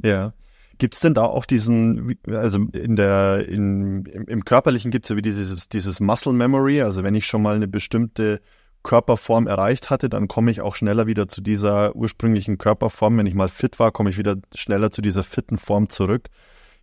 Ja. 0.02 0.10
Ja. 0.10 0.32
Gibt 0.78 0.94
es 0.94 1.00
denn 1.00 1.14
da 1.14 1.24
auch 1.24 1.44
diesen, 1.44 2.16
also 2.28 2.60
in 2.72 2.94
der, 2.94 3.48
in, 3.48 4.04
im, 4.06 4.28
im 4.28 4.44
Körperlichen 4.44 4.92
gibt 4.92 5.06
es 5.06 5.08
ja 5.08 5.16
wie 5.16 5.22
dieses, 5.22 5.68
dieses 5.68 5.98
Muscle 5.98 6.32
Memory, 6.32 6.82
also 6.82 7.02
wenn 7.02 7.16
ich 7.16 7.26
schon 7.26 7.42
mal 7.42 7.56
eine 7.56 7.66
bestimmte 7.66 8.40
Körperform 8.84 9.48
erreicht 9.48 9.90
hatte, 9.90 10.08
dann 10.08 10.28
komme 10.28 10.52
ich 10.52 10.60
auch 10.60 10.76
schneller 10.76 11.08
wieder 11.08 11.26
zu 11.26 11.40
dieser 11.40 11.96
ursprünglichen 11.96 12.58
Körperform. 12.58 13.18
Wenn 13.18 13.26
ich 13.26 13.34
mal 13.34 13.48
fit 13.48 13.80
war, 13.80 13.90
komme 13.90 14.10
ich 14.10 14.18
wieder 14.18 14.36
schneller 14.54 14.92
zu 14.92 15.02
dieser 15.02 15.24
fitten 15.24 15.56
Form 15.56 15.88
zurück. 15.88 16.28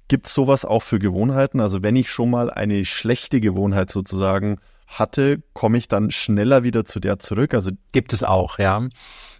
Gibt 0.07 0.27
es 0.27 0.33
sowas 0.33 0.65
auch 0.65 0.83
für 0.83 0.99
Gewohnheiten? 0.99 1.59
Also 1.59 1.81
wenn 1.81 1.95
ich 1.95 2.09
schon 2.09 2.29
mal 2.29 2.51
eine 2.51 2.85
schlechte 2.85 3.41
Gewohnheit 3.41 3.89
sozusagen 3.89 4.57
hatte, 4.87 5.41
komme 5.53 5.77
ich 5.77 5.87
dann 5.87 6.11
schneller 6.11 6.63
wieder 6.63 6.85
zu 6.85 6.99
der 6.99 7.17
zurück? 7.17 7.53
Also 7.53 7.71
gibt 7.91 8.13
es 8.13 8.23
auch, 8.23 8.59
ja. 8.59 8.87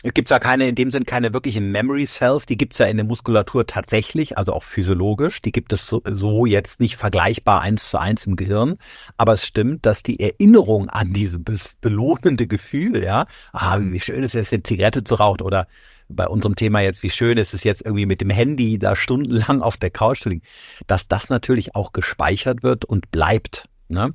Es 0.04 0.13
gibt 0.13 0.30
ja 0.30 0.39
keine, 0.39 0.67
in 0.67 0.75
dem 0.75 0.91
Sinn 0.91 1.06
keine 1.06 1.34
wirklichen 1.34 1.71
Memory 1.71 2.06
Cells, 2.06 2.45
die 2.45 2.58
gibt 2.58 2.73
es 2.73 2.80
ja 2.80 2.86
in 2.86 2.97
der 2.97 3.06
Muskulatur 3.06 3.65
tatsächlich, 3.65 4.38
also 4.38 4.54
auch 4.54 4.63
physiologisch. 4.63 5.41
Die 5.41 5.51
gibt 5.51 5.73
es 5.73 5.88
so, 5.88 6.01
so, 6.04 6.45
jetzt 6.45 6.80
nicht 6.80 6.97
vergleichbar 6.97 7.62
eins 7.62 7.89
zu 7.89 7.99
eins 7.99 8.25
im 8.25 8.36
Gehirn. 8.36 8.75
Aber 9.17 9.34
es 9.34 9.45
stimmt, 9.45 9.86
dass 9.86 10.04
die 10.04 10.19
Erinnerung 10.19 10.89
an 10.89 11.13
dieses 11.13 11.39
belohnende 11.82 12.47
Gefühl, 12.47 13.04
ja, 13.04 13.25
ah, 13.54 13.80
wie 13.80 13.99
schön 13.99 14.23
ist 14.23 14.36
es, 14.36 14.51
eine 14.51 14.63
Zigarette 14.63 15.04
zu 15.04 15.15
rauchen 15.15 15.41
oder 15.41 15.67
bei 16.07 16.27
unserem 16.27 16.55
Thema 16.55 16.81
jetzt, 16.81 17.03
wie 17.03 17.09
schön 17.09 17.37
ist 17.37 17.53
es 17.53 17.63
jetzt 17.63 17.83
irgendwie 17.83 18.05
mit 18.05 18.21
dem 18.21 18.29
Handy 18.29 18.77
da 18.77 18.95
stundenlang 18.95 19.61
auf 19.61 19.77
der 19.77 19.89
Couch 19.89 20.21
zu 20.21 20.29
liegen, 20.29 20.43
dass 20.87 21.07
das 21.07 21.29
natürlich 21.29 21.75
auch 21.75 21.93
gespeichert 21.93 22.63
wird 22.63 22.85
und 22.85 23.11
bleibt. 23.11 23.67
Ne? 23.87 24.13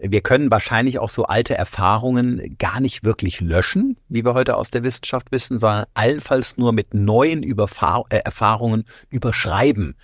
Wir 0.00 0.20
können 0.20 0.50
wahrscheinlich 0.50 1.00
auch 1.00 1.08
so 1.08 1.24
alte 1.24 1.56
Erfahrungen 1.56 2.56
gar 2.58 2.78
nicht 2.78 3.02
wirklich 3.02 3.40
löschen, 3.40 3.96
wie 4.08 4.24
wir 4.24 4.34
heute 4.34 4.56
aus 4.56 4.70
der 4.70 4.84
Wissenschaft 4.84 5.32
wissen, 5.32 5.58
sondern 5.58 5.86
allenfalls 5.94 6.56
nur 6.56 6.72
mit 6.72 6.94
neuen 6.94 7.42
Überfahr 7.42 8.04
äh, 8.10 8.18
Erfahrungen 8.18 8.84
überschreiben. 9.10 9.96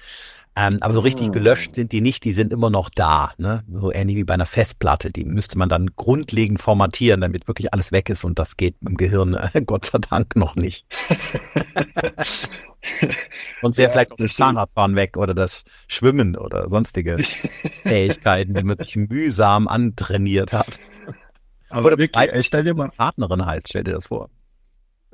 Ähm, 0.56 0.78
aber 0.82 0.94
so 0.94 1.00
richtig 1.00 1.32
gelöscht 1.32 1.74
sind 1.74 1.90
die 1.90 2.00
nicht, 2.00 2.24
die 2.24 2.32
sind 2.32 2.52
immer 2.52 2.70
noch 2.70 2.88
da. 2.88 3.32
Ne? 3.38 3.64
So 3.72 3.92
ähnlich 3.92 4.16
wie 4.16 4.24
bei 4.24 4.34
einer 4.34 4.46
Festplatte. 4.46 5.10
Die 5.10 5.24
müsste 5.24 5.58
man 5.58 5.68
dann 5.68 5.90
grundlegend 5.96 6.60
formatieren, 6.60 7.20
damit 7.20 7.48
wirklich 7.48 7.72
alles 7.72 7.90
weg 7.90 8.08
ist 8.08 8.24
und 8.24 8.38
das 8.38 8.56
geht 8.56 8.76
im 8.80 8.96
Gehirn 8.96 9.34
äh, 9.34 9.62
Gott 9.66 9.86
sei 9.86 9.98
Dank 9.98 10.36
noch 10.36 10.54
nicht. 10.54 10.86
und 13.62 13.74
sehr 13.74 13.86
ja, 13.86 13.90
vielleicht 13.90 14.12
auch 14.12 14.16
das 14.16 14.34
Fahrradfahren 14.34 14.94
weg 14.94 15.16
oder 15.16 15.34
das 15.34 15.64
Schwimmen 15.88 16.36
oder 16.36 16.68
sonstige 16.68 17.18
Fähigkeiten, 17.82 18.54
die 18.54 18.62
man 18.62 18.78
sich 18.78 18.94
mühsam 18.94 19.66
antrainiert 19.66 20.52
hat. 20.52 20.78
Aber 21.68 21.88
oder 21.88 21.98
wirklich, 21.98 22.46
stell 22.46 22.62
dir 22.62 22.74
mal 22.74 22.90
Partnerin 22.90 23.44
heißt, 23.44 23.70
stell 23.70 23.82
dir 23.82 23.94
das 23.94 24.06
vor. 24.06 24.30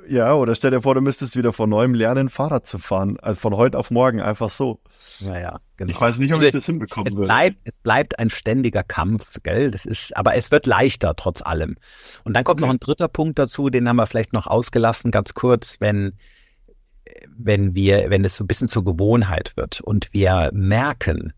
Ja, 0.09 0.35
oder 0.35 0.55
stell 0.55 0.71
dir 0.71 0.83
vor, 0.83 0.95
du 0.95 1.01
müsstest 1.01 1.37
wieder 1.37 1.53
von 1.53 1.71
neuem 1.71 1.95
lernen, 1.95 2.29
Fahrrad 2.29 2.67
zu 2.67 2.79
fahren. 2.79 3.19
Also 3.21 3.41
von 3.41 3.57
heute 3.57 3.79
auf 3.79 3.91
morgen 3.91 4.21
einfach 4.21 4.51
so. 4.51 4.81
Naja, 5.21 5.61
genau. 5.77 5.93
Ich 5.93 6.01
weiß 6.01 6.19
nicht, 6.19 6.33
ob 6.35 6.43
ich 6.43 6.53
das 6.53 6.67
hinbekommen 6.67 7.09
es 7.09 7.15
würde. 7.15 7.27
Bleibt, 7.27 7.59
es 7.65 7.79
bleibt 7.79 8.19
ein 8.19 8.31
ständiger 8.31 8.83
Kampf, 8.83 9.39
gell? 9.43 9.71
Das 9.71 9.85
ist, 9.85 10.17
aber 10.17 10.35
es 10.35 10.51
wird 10.51 10.67
leichter 10.67 11.15
trotz 11.17 11.43
allem. 11.43 11.77
Und 12.25 12.35
dann 12.35 12.45
kommt 12.45 12.61
noch 12.61 12.71
ein 12.71 12.81
dritter 12.81 13.09
Punkt 13.09 13.39
dazu, 13.39 13.71
den 13.71 13.89
haben 13.89 13.97
wir 13.97 14.07
vielleicht 14.07 14.33
noch 14.33 14.47
ausgelassen, 14.47 15.11
ganz 15.11 15.35
kurz, 15.35 15.77
wenn, 15.81 16.15
wenn 17.29 17.75
wir, 17.75 18.11
wenn 18.11 18.25
es 18.25 18.37
so 18.37 18.45
ein 18.45 18.49
bisschen 18.49 18.69
zur 18.69 18.85
Gewohnheit 18.85 19.57
wird 19.57 19.81
und 19.81 20.13
wir 20.13 20.51
merken, 20.53 21.33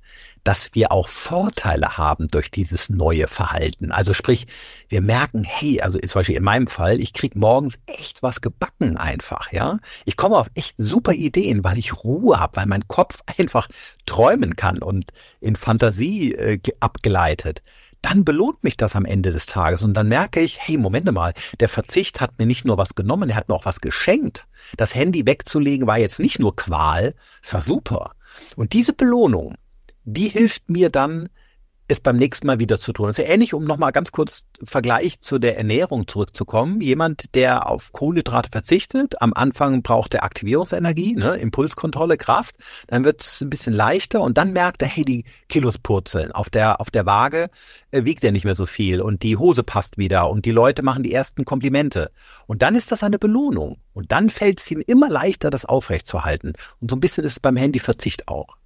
dass 0.45 0.75
wir 0.75 0.93
auch 0.93 1.09
Vorteile 1.09 1.97
haben 1.97 2.29
durch 2.29 2.51
dieses 2.51 2.89
neue 2.89 3.29
Verhalten. 3.29 3.93
Also 3.93 4.15
sprich, 4.15 4.47
wir 4.89 5.01
merken, 5.01 5.45
hey, 5.45 5.81
also 5.81 5.99
zum 5.99 6.19
Beispiel 6.19 6.37
in 6.37 6.43
meinem 6.43 6.67
Fall, 6.67 7.01
ich 7.01 7.13
krieg 7.13 7.37
morgens 7.37 7.79
echt 7.87 8.23
was 8.23 8.41
gebacken 8.41 8.97
einfach, 8.97 9.53
ja. 9.53 9.79
Ich 10.05 10.17
komme 10.17 10.37
auf 10.37 10.49
echt 10.55 10.75
super 10.79 11.13
Ideen, 11.13 11.65
weil 11.65 11.79
ich 11.79 12.05
Ruhe 12.05 12.41
habe, 12.41 12.57
weil 12.57 12.67
mein 12.67 12.89
Kopf 12.89 13.23
einfach 13.39 13.69
träumen 14.07 14.57
kann 14.57 14.79
und 14.79 15.13
in 15.41 15.57
Fantasie 15.57 16.35
äh, 16.35 16.59
abgeleitet 16.81 17.63
dann 18.03 18.25
belohnt 18.25 18.63
mich 18.65 18.77
das 18.77 18.97
am 18.97 19.05
Ende 19.05 19.31
des 19.31 19.47
Tages 19.47 19.85
und 19.85 19.95
dann 19.95 20.09
merke 20.09 20.41
ich, 20.41 20.59
hey, 20.61 20.77
Moment 20.77 21.11
mal, 21.13 21.35
der 21.61 21.69
Verzicht 21.69 22.21
hat 22.21 22.37
mir 22.39 22.47
nicht 22.47 22.65
nur 22.65 22.77
was 22.77 22.97
genommen, 22.97 23.31
er 23.31 23.37
hat 23.37 23.49
mir 23.49 23.55
auch 23.55 23.65
was 23.65 23.81
geschenkt. 23.81 24.47
Das 24.77 24.95
Handy 24.95 25.25
wegzulegen 25.25 25.87
war 25.87 25.99
jetzt 25.99 26.19
nicht 26.19 26.41
nur 26.41 26.57
Qual, 26.57 27.15
es 27.43 27.55
war 27.55 27.63
super. 27.63 28.15
Und 28.57 28.73
diese 28.73 28.93
Belohnung, 28.93 29.55
die 30.05 30.29
hilft 30.29 30.69
mir 30.69 30.91
dann, 30.91 31.29
es 31.93 32.01
beim 32.01 32.17
nächsten 32.17 32.47
Mal 32.47 32.59
wieder 32.59 32.79
zu 32.79 32.93
tun. 32.93 33.07
Das 33.07 33.19
ist 33.19 33.25
ja 33.25 33.33
ähnlich, 33.33 33.55
um 33.55 33.65
nochmal 33.65 33.93
ganz 33.93 34.13
kurz 34.13 34.47
Vergleich 34.63 35.21
zu 35.21 35.39
der 35.39 35.57
Ernährung 35.57 36.07
zurückzukommen. 36.07 36.81
Jemand, 36.81 37.35
der 37.35 37.69
auf 37.69 37.93
Kohlenhydrate 37.93 38.51
verzichtet, 38.51 39.21
am 39.21 39.33
Anfang 39.35 39.83
braucht 39.83 40.15
er 40.15 40.25
Aktivierungsenergie, 40.25 41.15
ne, 41.15 41.37
Impulskontrolle, 41.37 42.17
Kraft, 42.17 42.57
dann 42.87 43.05
wird 43.05 43.23
es 43.23 43.41
ein 43.41 43.51
bisschen 43.51 43.73
leichter 43.73 44.21
und 44.21 44.39
dann 44.39 44.53
merkt 44.53 44.83
er, 44.83 44.89
hey, 44.89 45.05
die 45.05 45.25
Kilos 45.49 45.79
purzeln. 45.79 46.33
Auf 46.33 46.51
der, 46.51 46.81
auf 46.81 46.91
der 46.91 47.07
Waage 47.07 47.51
äh, 47.91 48.05
wiegt 48.05 48.25
er 48.25 48.33
nicht 48.33 48.45
mehr 48.45 48.55
so 48.55 48.67
viel 48.67 49.01
und 49.01 49.23
die 49.23 49.37
Hose 49.37 49.63
passt 49.63 49.99
wieder 49.99 50.31
und 50.31 50.47
die 50.47 50.53
Leute 50.53 50.83
machen 50.83 51.03
die 51.03 51.13
ersten 51.13 51.45
Komplimente. 51.45 52.11
Und 52.47 52.63
dann 52.63 52.75
ist 52.75 52.91
das 52.91 53.03
eine 53.03 53.19
Belohnung. 53.19 53.79
Und 53.93 54.11
dann 54.13 54.31
fällt 54.31 54.61
es 54.61 54.71
ihm 54.71 54.83
immer 54.87 55.11
leichter, 55.11 55.51
das 55.51 55.67
aufrechtzuerhalten. 55.67 56.55
Und 56.81 56.91
so 56.91 56.97
ein 56.97 57.01
bisschen 57.01 57.25
ist 57.25 57.33
es 57.33 57.41
beim 57.41 57.57
Handyverzicht 57.57 58.29
auch. 58.29 58.57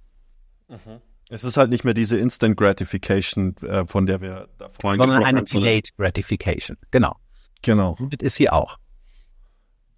Mhm. 0.69 1.01
Es 1.29 1.43
ist 1.43 1.57
halt 1.57 1.69
nicht 1.69 1.83
mehr 1.83 1.93
diese 1.93 2.17
Instant 2.17 2.55
Gratification, 2.55 3.55
äh, 3.57 3.85
von 3.85 4.05
der 4.05 4.21
wir 4.21 4.47
da 4.57 4.69
vorhin 4.69 4.99
Sondern 4.99 5.23
eine 5.23 5.43
Delayed 5.43 5.95
Gratification, 5.97 6.77
genau. 6.91 7.15
Genau. 7.61 7.95
Und 7.99 8.13
das 8.13 8.27
ist 8.27 8.35
sie 8.35 8.49
auch. 8.49 8.77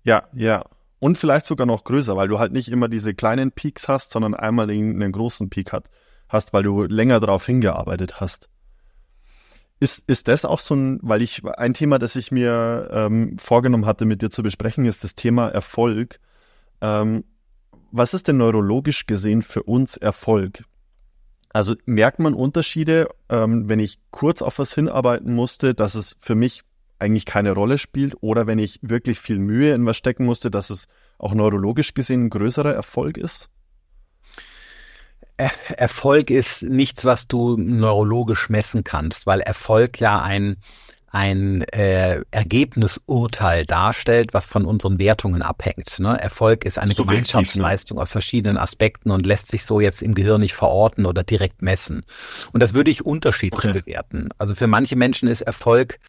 Ja, 0.04 0.28
ja. 0.34 0.63
Und 1.00 1.18
vielleicht 1.18 1.46
sogar 1.46 1.68
noch 1.68 1.84
größer, 1.84 2.15
weil 2.18 2.28
du 2.28 2.39
halt 2.39 2.52
nicht 2.52 2.70
immer 2.70 2.89
diese 2.89 3.13
kleinen 3.13 3.52
Peaks 3.52 3.88
hast, 3.88 4.12
sondern 4.12 4.34
einmal 4.34 4.70
einen 4.70 5.12
großen 5.12 5.50
Peak 5.50 5.72
hat, 5.72 5.86
hast, 6.28 6.52
weil 6.52 6.63
du 6.63 6.84
länger 6.84 7.20
darauf 7.20 7.46
hingearbeitet 7.46 8.20
hast. 8.20 8.50
Ist, 9.80 10.04
ist 10.10 10.28
das 10.28 10.44
auch 10.44 10.60
so 10.60 10.76
ein, 10.76 11.00
weil 11.02 11.22
ich, 11.22 11.46
ein 11.46 11.74
Thema, 11.74 12.00
das 12.00 12.18
ich 12.18 12.32
mir 12.32 12.89
ähm, 12.92 13.38
vorgenommen 13.38 13.86
hatte, 13.86 14.06
mit 14.06 14.22
dir 14.22 14.30
zu 14.30 14.44
besprechen, 14.44 14.86
ist 14.86 15.06
das 15.06 15.15
Thema 15.15 15.48
Erfolg. 15.48 16.20
Ähm, 16.82 17.24
was 17.92 18.13
ist 18.13 18.28
denn 18.28 18.38
neurologisch 18.38 19.06
gesehen 19.06 19.42
für 19.42 19.63
uns 19.63 19.96
Erfolg? 19.96 20.65
Also 21.51 21.75
merkt 21.85 22.19
man 22.19 22.33
Unterschiede, 22.33 23.09
ähm, 23.29 23.67
wenn 23.67 23.79
ich 23.79 23.99
kurz 24.12 24.41
auf 24.41 24.59
was 24.59 24.73
hinarbeiten 24.73 25.33
musste, 25.33 25.73
dass 25.73 25.95
es 25.95 26.15
für 26.19 26.35
mich 26.35 26.63
eigentlich 26.99 27.25
keine 27.25 27.53
Rolle 27.53 27.77
spielt 27.77 28.15
oder 28.21 28.45
wenn 28.45 28.59
ich 28.59 28.79
wirklich 28.81 29.19
viel 29.19 29.39
Mühe 29.39 29.73
in 29.73 29.85
was 29.85 29.97
stecken 29.97 30.25
musste, 30.25 30.51
dass 30.51 30.69
es 30.69 30.88
auch 31.17 31.33
neurologisch 31.33 31.93
gesehen 31.93 32.25
ein 32.25 32.29
größerer 32.29 32.73
Erfolg 32.73 33.17
ist? 33.17 33.49
Erfolg 35.77 36.29
ist 36.29 36.63
nichts, 36.63 37.05
was 37.05 37.27
du 37.27 37.55
neurologisch 37.57 38.49
messen 38.49 38.83
kannst, 38.83 39.25
weil 39.25 39.39
Erfolg 39.39 39.99
ja 39.99 40.21
ein 40.21 40.57
ein 41.12 41.62
äh, 41.63 42.22
Ergebnisurteil 42.32 43.65
darstellt, 43.65 44.34
was 44.34 44.45
von 44.45 44.65
unseren 44.65 45.00
Wertungen 45.00 45.41
abhängt. 45.41 46.00
Ne? 46.00 46.19
Erfolg 46.19 46.65
ist 46.65 46.78
eine 46.78 46.93
Subjektiv, 46.93 47.34
Gemeinschaftsleistung 47.34 47.98
ne? 47.98 48.04
aus 48.04 48.12
verschiedenen 48.12 48.58
Aspekten 48.58 49.12
und 49.12 49.26
lässt 49.26 49.50
sich 49.50 49.65
so 49.65 49.80
jetzt 49.80 50.02
im 50.02 50.13
Gehirn 50.13 50.41
nicht 50.41 50.54
verorten 50.54 51.06
oder 51.06 51.24
direkt 51.24 51.62
messen. 51.62 52.04
Und 52.52 52.62
das 52.62 52.74
würde 52.74 52.91
ich 52.91 53.06
unterschiedlich 53.06 53.72
okay. 53.72 53.82
bewerten. 53.82 54.30
Also 54.38 54.56
für 54.56 54.67
manche 54.67 54.95
Menschen 54.95 55.28
ist 55.28 55.41
Erfolg 55.41 56.00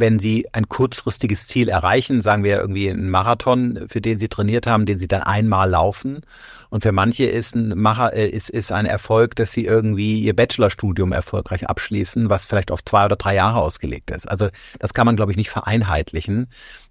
wenn 0.00 0.18
sie 0.18 0.48
ein 0.52 0.68
kurzfristiges 0.68 1.46
Ziel 1.46 1.68
erreichen, 1.68 2.22
sagen 2.22 2.42
wir 2.42 2.58
irgendwie 2.58 2.90
einen 2.90 3.10
Marathon, 3.10 3.84
für 3.86 4.00
den 4.00 4.18
sie 4.18 4.28
trainiert 4.28 4.66
haben, 4.66 4.86
den 4.86 4.98
sie 4.98 5.08
dann 5.08 5.22
einmal 5.22 5.70
laufen. 5.70 6.22
Und 6.70 6.82
für 6.82 6.92
manche 6.92 7.26
ist 7.26 7.54
ein, 7.54 7.76
Macher, 7.76 8.12
äh, 8.14 8.28
ist, 8.28 8.48
ist 8.48 8.72
ein 8.72 8.86
Erfolg, 8.86 9.36
dass 9.36 9.52
sie 9.52 9.66
irgendwie 9.66 10.20
ihr 10.20 10.34
Bachelorstudium 10.34 11.12
erfolgreich 11.12 11.68
abschließen, 11.68 12.30
was 12.30 12.46
vielleicht 12.46 12.70
auf 12.70 12.84
zwei 12.84 13.04
oder 13.04 13.16
drei 13.16 13.34
Jahre 13.34 13.60
ausgelegt 13.60 14.10
ist. 14.10 14.28
Also 14.28 14.48
das 14.78 14.94
kann 14.94 15.04
man, 15.04 15.16
glaube 15.16 15.32
ich, 15.32 15.36
nicht 15.36 15.50
vereinheitlichen. 15.50 16.48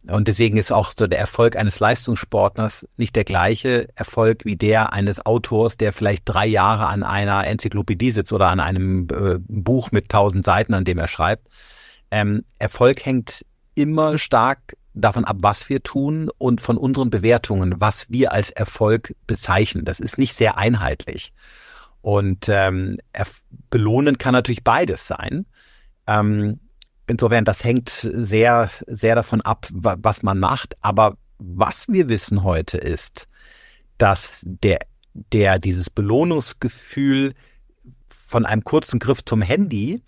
Und 0.08 0.28
deswegen 0.28 0.58
ist 0.58 0.72
auch 0.72 0.92
so 0.96 1.08
der 1.08 1.20
Erfolg 1.20 1.56
eines 1.56 1.80
Leistungssportlers 1.80 2.88
nicht 2.98 3.16
der 3.16 3.24
gleiche 3.24 3.88
Erfolg 3.96 4.46
wie 4.46 4.56
der 4.58 4.94
eines 4.94 5.26
Autors, 5.26 5.78
der 5.78 5.94
vielleicht 5.94 6.24
drei 6.26 6.46
Jahre 6.46 6.88
an 6.88 7.04
einer 7.04 7.48
Enzyklopädie 7.48 8.12
sitzt 8.12 8.34
oder 8.34 8.50
an 8.50 8.60
einem 8.60 9.08
äh, 9.10 9.40
Buch 9.40 9.92
mit 9.92 10.10
tausend 10.10 10.46
Seiten, 10.46 10.74
an 10.74 10.86
dem 10.86 11.00
er 11.00 11.08
schreibt. 11.08 11.48
Ähm, 12.12 12.44
Erfolg 12.58 13.06
hängt 13.06 13.46
immer 13.76 14.18
stark 14.18 14.76
davon 14.94 15.26
ab, 15.26 15.38
was 15.40 15.70
wir 15.70 15.82
tun 15.82 16.30
und 16.38 16.62
von 16.62 16.78
unseren 16.78 17.10
Bewertungen, 17.10 17.76
was 17.80 18.10
wir 18.10 18.34
als 18.34 18.52
Erfolg 18.52 19.16
bezeichnen. 19.28 19.86
Das 19.86 20.00
ist 20.00 20.18
nicht 20.18 20.34
sehr 20.34 20.58
einheitlich. 20.58 21.34
Und 22.02 22.48
ähm, 22.50 22.98
belohnen 23.70 24.18
kann 24.18 24.34
natürlich 24.34 24.64
beides 24.64 25.08
sein. 25.08 25.46
Ähm, 26.08 26.60
insofern, 27.08 27.46
das 27.46 27.64
hängt 27.64 27.90
sehr, 27.90 28.70
sehr 28.88 29.16
davon 29.16 29.42
ab, 29.42 29.68
was 29.72 30.24
man 30.24 30.40
macht. 30.40 30.76
Aber 30.82 31.18
was 31.38 31.88
wir 31.88 32.10
wissen 32.10 32.44
heute 32.44 32.78
ist, 32.78 33.28
dass 33.98 34.42
der, 34.44 34.80
der 35.14 35.60
dieses 35.60 35.90
Belohnungsgefühl 35.90 37.34
von 38.10 38.46
einem 38.46 38.64
kurzen 38.64 39.00
Griff 39.00 39.24
zum 39.26 39.42
Handy 39.42 40.02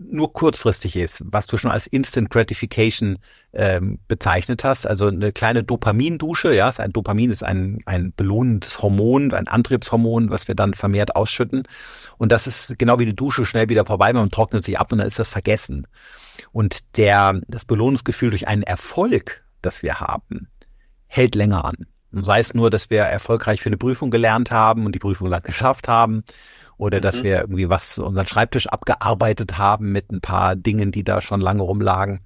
nur 0.00 0.32
kurzfristig 0.32 0.96
ist, 0.96 1.22
was 1.26 1.46
du 1.46 1.58
schon 1.58 1.70
als 1.70 1.86
Instant 1.86 2.30
Gratification 2.30 3.18
ähm, 3.52 3.98
bezeichnet 4.08 4.64
hast, 4.64 4.86
also 4.86 5.08
eine 5.08 5.32
kleine 5.32 5.62
Dopamindusche, 5.62 6.54
ja, 6.54 6.72
ein 6.78 6.90
Dopamin 6.90 7.30
ist 7.30 7.44
ein, 7.44 7.78
ein 7.84 8.12
belohnendes 8.16 8.80
Hormon, 8.80 9.32
ein 9.34 9.46
Antriebshormon, 9.46 10.30
was 10.30 10.48
wir 10.48 10.54
dann 10.54 10.72
vermehrt 10.72 11.16
ausschütten. 11.16 11.64
Und 12.16 12.32
das 12.32 12.46
ist 12.46 12.78
genau 12.78 12.98
wie 12.98 13.06
die 13.06 13.16
Dusche 13.16 13.44
schnell 13.44 13.68
wieder 13.68 13.84
vorbei, 13.84 14.12
man 14.12 14.30
trocknet 14.30 14.64
sich 14.64 14.78
ab 14.78 14.90
und 14.90 14.98
dann 14.98 15.06
ist 15.06 15.18
das 15.18 15.28
vergessen. 15.28 15.86
Und 16.52 16.96
der, 16.96 17.38
das 17.48 17.66
Belohnungsgefühl 17.66 18.30
durch 18.30 18.48
einen 18.48 18.62
Erfolg, 18.62 19.44
das 19.60 19.82
wir 19.82 20.00
haben, 20.00 20.48
hält 21.08 21.34
länger 21.34 21.64
an. 21.64 21.86
sei 22.12 22.40
es 22.40 22.54
nur, 22.54 22.70
dass 22.70 22.88
wir 22.88 23.00
erfolgreich 23.00 23.60
für 23.60 23.68
eine 23.68 23.76
Prüfung 23.76 24.10
gelernt 24.10 24.50
haben 24.50 24.86
und 24.86 24.94
die 24.94 24.98
Prüfung 24.98 25.28
dann 25.30 25.42
geschafft 25.42 25.88
haben 25.88 26.24
oder 26.80 26.98
mhm. 26.98 27.02
dass 27.02 27.22
wir 27.22 27.40
irgendwie 27.42 27.68
was 27.68 27.98
unseren 27.98 28.26
Schreibtisch 28.26 28.66
abgearbeitet 28.66 29.58
haben 29.58 29.92
mit 29.92 30.10
ein 30.10 30.20
paar 30.20 30.56
Dingen, 30.56 30.90
die 30.90 31.04
da 31.04 31.20
schon 31.20 31.40
lange 31.40 31.62
rumlagen. 31.62 32.20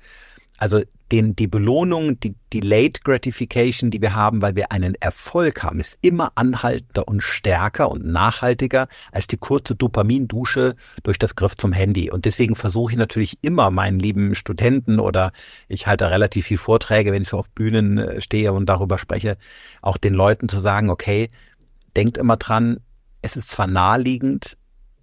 Also 0.56 0.82
den, 1.10 1.36
die 1.36 1.48
Belohnung, 1.48 2.18
die, 2.20 2.60
Late 2.60 3.00
Gratification, 3.02 3.90
die 3.90 4.00
wir 4.00 4.14
haben, 4.14 4.40
weil 4.40 4.54
wir 4.54 4.70
einen 4.72 4.94
Erfolg 4.94 5.62
haben, 5.62 5.80
ist 5.80 5.98
immer 6.00 6.32
anhaltender 6.36 7.06
und 7.08 7.22
stärker 7.22 7.90
und 7.90 8.06
nachhaltiger 8.06 8.88
als 9.12 9.26
die 9.26 9.36
kurze 9.36 9.74
Dopamindusche 9.74 10.76
durch 11.02 11.18
das 11.18 11.34
Griff 11.34 11.56
zum 11.56 11.72
Handy. 11.72 12.10
Und 12.10 12.24
deswegen 12.24 12.54
versuche 12.54 12.92
ich 12.92 12.98
natürlich 12.98 13.38
immer 13.42 13.70
meinen 13.70 13.98
lieben 13.98 14.34
Studenten 14.34 14.98
oder 15.00 15.32
ich 15.68 15.86
halte 15.88 16.10
relativ 16.10 16.46
viel 16.46 16.58
Vorträge, 16.58 17.12
wenn 17.12 17.22
ich 17.22 17.28
so 17.28 17.38
auf 17.38 17.50
Bühnen 17.50 17.98
äh, 17.98 18.20
stehe 18.20 18.52
und 18.52 18.66
darüber 18.66 18.98
spreche, 18.98 19.36
auch 19.82 19.98
den 19.98 20.14
Leuten 20.14 20.48
zu 20.48 20.60
sagen, 20.60 20.90
okay, 20.90 21.30
denkt 21.96 22.18
immer 22.18 22.36
dran, 22.36 22.78
es 23.24 23.36
ist 23.36 23.50
zwar 23.50 23.66
naheliegend, 23.66 24.56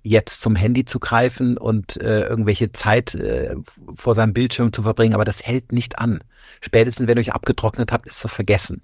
jetzt 0.04 0.42
zum 0.42 0.56
Handy 0.56 0.86
zu 0.86 1.00
greifen 1.00 1.58
und 1.58 2.02
äh, 2.02 2.22
irgendwelche 2.22 2.72
Zeit 2.72 3.16
äh, 3.16 3.56
vor 3.96 4.16
seinem 4.16 4.34
Bildschirm 4.34 4.74
zu 4.74 4.84
verbringen, 4.84 5.14
aber 5.14 5.26
das 5.26 5.44
hält 5.44 5.72
nicht 5.72 6.00
an. 6.00 6.24
Spätestens, 6.62 7.08
wenn 7.08 7.18
ihr 7.18 7.22
euch 7.22 7.34
abgetrocknet 7.34 7.92
habt, 7.92 8.08
ist 8.08 8.24
das 8.24 8.32
vergessen. 8.32 8.82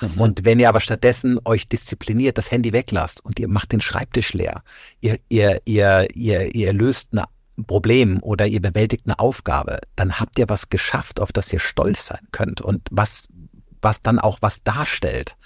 Mhm. 0.00 0.20
Und 0.20 0.44
wenn 0.44 0.60
ihr 0.60 0.68
aber 0.68 0.80
stattdessen 0.80 1.38
euch 1.44 1.68
diszipliniert 1.68 2.38
das 2.38 2.50
Handy 2.50 2.72
weglasst 2.72 3.24
und 3.24 3.38
ihr 3.38 3.48
macht 3.48 3.72
den 3.72 3.80
Schreibtisch 3.80 4.32
leer, 4.32 4.62
ihr, 5.00 5.18
ihr, 5.28 5.60
ihr, 5.64 6.08
ihr, 6.14 6.54
ihr 6.54 6.72
löst 6.72 7.12
ein 7.12 7.24
Problem 7.66 8.22
oder 8.22 8.46
ihr 8.46 8.60
bewältigt 8.60 9.04
eine 9.06 9.18
Aufgabe, 9.18 9.78
dann 9.96 10.20
habt 10.20 10.38
ihr 10.38 10.48
was 10.48 10.68
geschafft, 10.68 11.20
auf 11.20 11.32
das 11.32 11.52
ihr 11.52 11.58
stolz 11.58 12.06
sein 12.06 12.26
könnt 12.32 12.60
und 12.60 12.88
was, 12.90 13.28
was 13.82 14.00
dann 14.00 14.18
auch 14.18 14.38
was 14.40 14.62
darstellt. 14.62 15.36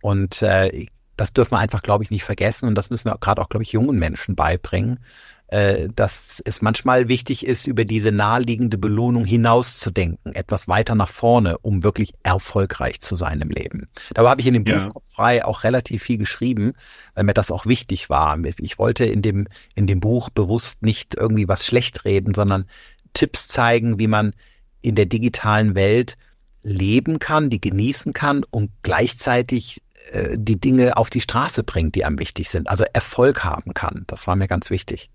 Und 0.00 0.42
äh, 0.42 0.86
das 1.18 1.32
dürfen 1.32 1.52
wir 1.52 1.58
einfach, 1.58 1.82
glaube 1.82 2.04
ich, 2.04 2.10
nicht 2.10 2.24
vergessen 2.24 2.68
und 2.68 2.74
das 2.76 2.90
müssen 2.90 3.10
wir 3.10 3.18
gerade 3.18 3.42
auch, 3.42 3.48
glaube 3.48 3.64
ich, 3.64 3.72
jungen 3.72 3.98
Menschen 3.98 4.36
beibringen, 4.36 5.00
äh, 5.48 5.88
dass 5.94 6.40
es 6.44 6.62
manchmal 6.62 7.08
wichtig 7.08 7.44
ist, 7.44 7.66
über 7.66 7.84
diese 7.84 8.12
naheliegende 8.12 8.78
Belohnung 8.78 9.24
hinauszudenken, 9.24 10.34
etwas 10.34 10.68
weiter 10.68 10.94
nach 10.94 11.08
vorne, 11.08 11.58
um 11.58 11.82
wirklich 11.82 12.12
erfolgreich 12.22 13.00
zu 13.00 13.16
sein 13.16 13.40
im 13.40 13.50
Leben. 13.50 13.88
Dabei 14.14 14.30
habe 14.30 14.40
ich 14.40 14.46
in 14.46 14.54
dem 14.54 14.64
ja. 14.66 14.84
Buch 14.84 15.02
frei 15.04 15.44
auch 15.44 15.64
relativ 15.64 16.02
viel 16.02 16.18
geschrieben, 16.18 16.74
weil 17.14 17.24
mir 17.24 17.34
das 17.34 17.50
auch 17.50 17.66
wichtig 17.66 18.08
war. 18.08 18.38
Ich 18.58 18.78
wollte 18.78 19.04
in 19.04 19.22
dem, 19.22 19.48
in 19.74 19.86
dem 19.86 20.00
Buch 20.00 20.30
bewusst 20.30 20.82
nicht 20.82 21.14
irgendwie 21.16 21.48
was 21.48 21.66
schlecht 21.66 22.04
reden, 22.04 22.34
sondern 22.34 22.66
Tipps 23.12 23.48
zeigen, 23.48 23.98
wie 23.98 24.06
man 24.06 24.34
in 24.82 24.94
der 24.94 25.06
digitalen 25.06 25.74
Welt 25.74 26.16
leben 26.62 27.18
kann, 27.18 27.50
die 27.50 27.60
genießen 27.60 28.12
kann 28.12 28.44
und 28.50 28.70
gleichzeitig 28.82 29.80
äh, 30.12 30.36
die 30.38 30.60
Dinge 30.60 30.96
auf 30.96 31.10
die 31.10 31.20
Straße 31.20 31.62
bringt, 31.64 31.94
die 31.94 32.04
einem 32.04 32.18
wichtig 32.18 32.50
sind. 32.50 32.68
Also 32.68 32.84
Erfolg 32.92 33.44
haben 33.44 33.74
kann. 33.74 34.04
Das 34.06 34.26
war 34.26 34.36
mir 34.36 34.48
ganz 34.48 34.70
wichtig. 34.70 35.10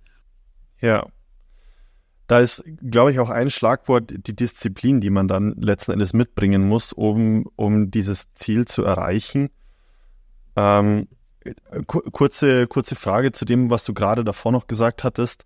Ja. 0.81 1.07
Da 2.27 2.39
ist, 2.39 2.63
glaube 2.81 3.11
ich, 3.11 3.19
auch 3.19 3.29
ein 3.29 3.49
Schlagwort 3.49 4.13
die 4.15 4.35
Disziplin, 4.35 5.01
die 5.01 5.09
man 5.09 5.27
dann 5.27 5.55
letzten 5.57 5.91
Endes 5.91 6.13
mitbringen 6.13 6.67
muss, 6.67 6.93
um, 6.93 7.49
um 7.55 7.91
dieses 7.91 8.33
Ziel 8.33 8.65
zu 8.65 8.83
erreichen. 8.83 9.49
Ähm, 10.55 11.07
kurze, 11.85 12.67
kurze 12.67 12.95
Frage 12.95 13.33
zu 13.33 13.45
dem, 13.45 13.69
was 13.69 13.83
du 13.83 13.93
gerade 13.93 14.23
davor 14.23 14.51
noch 14.51 14.67
gesagt 14.67 15.03
hattest. 15.03 15.45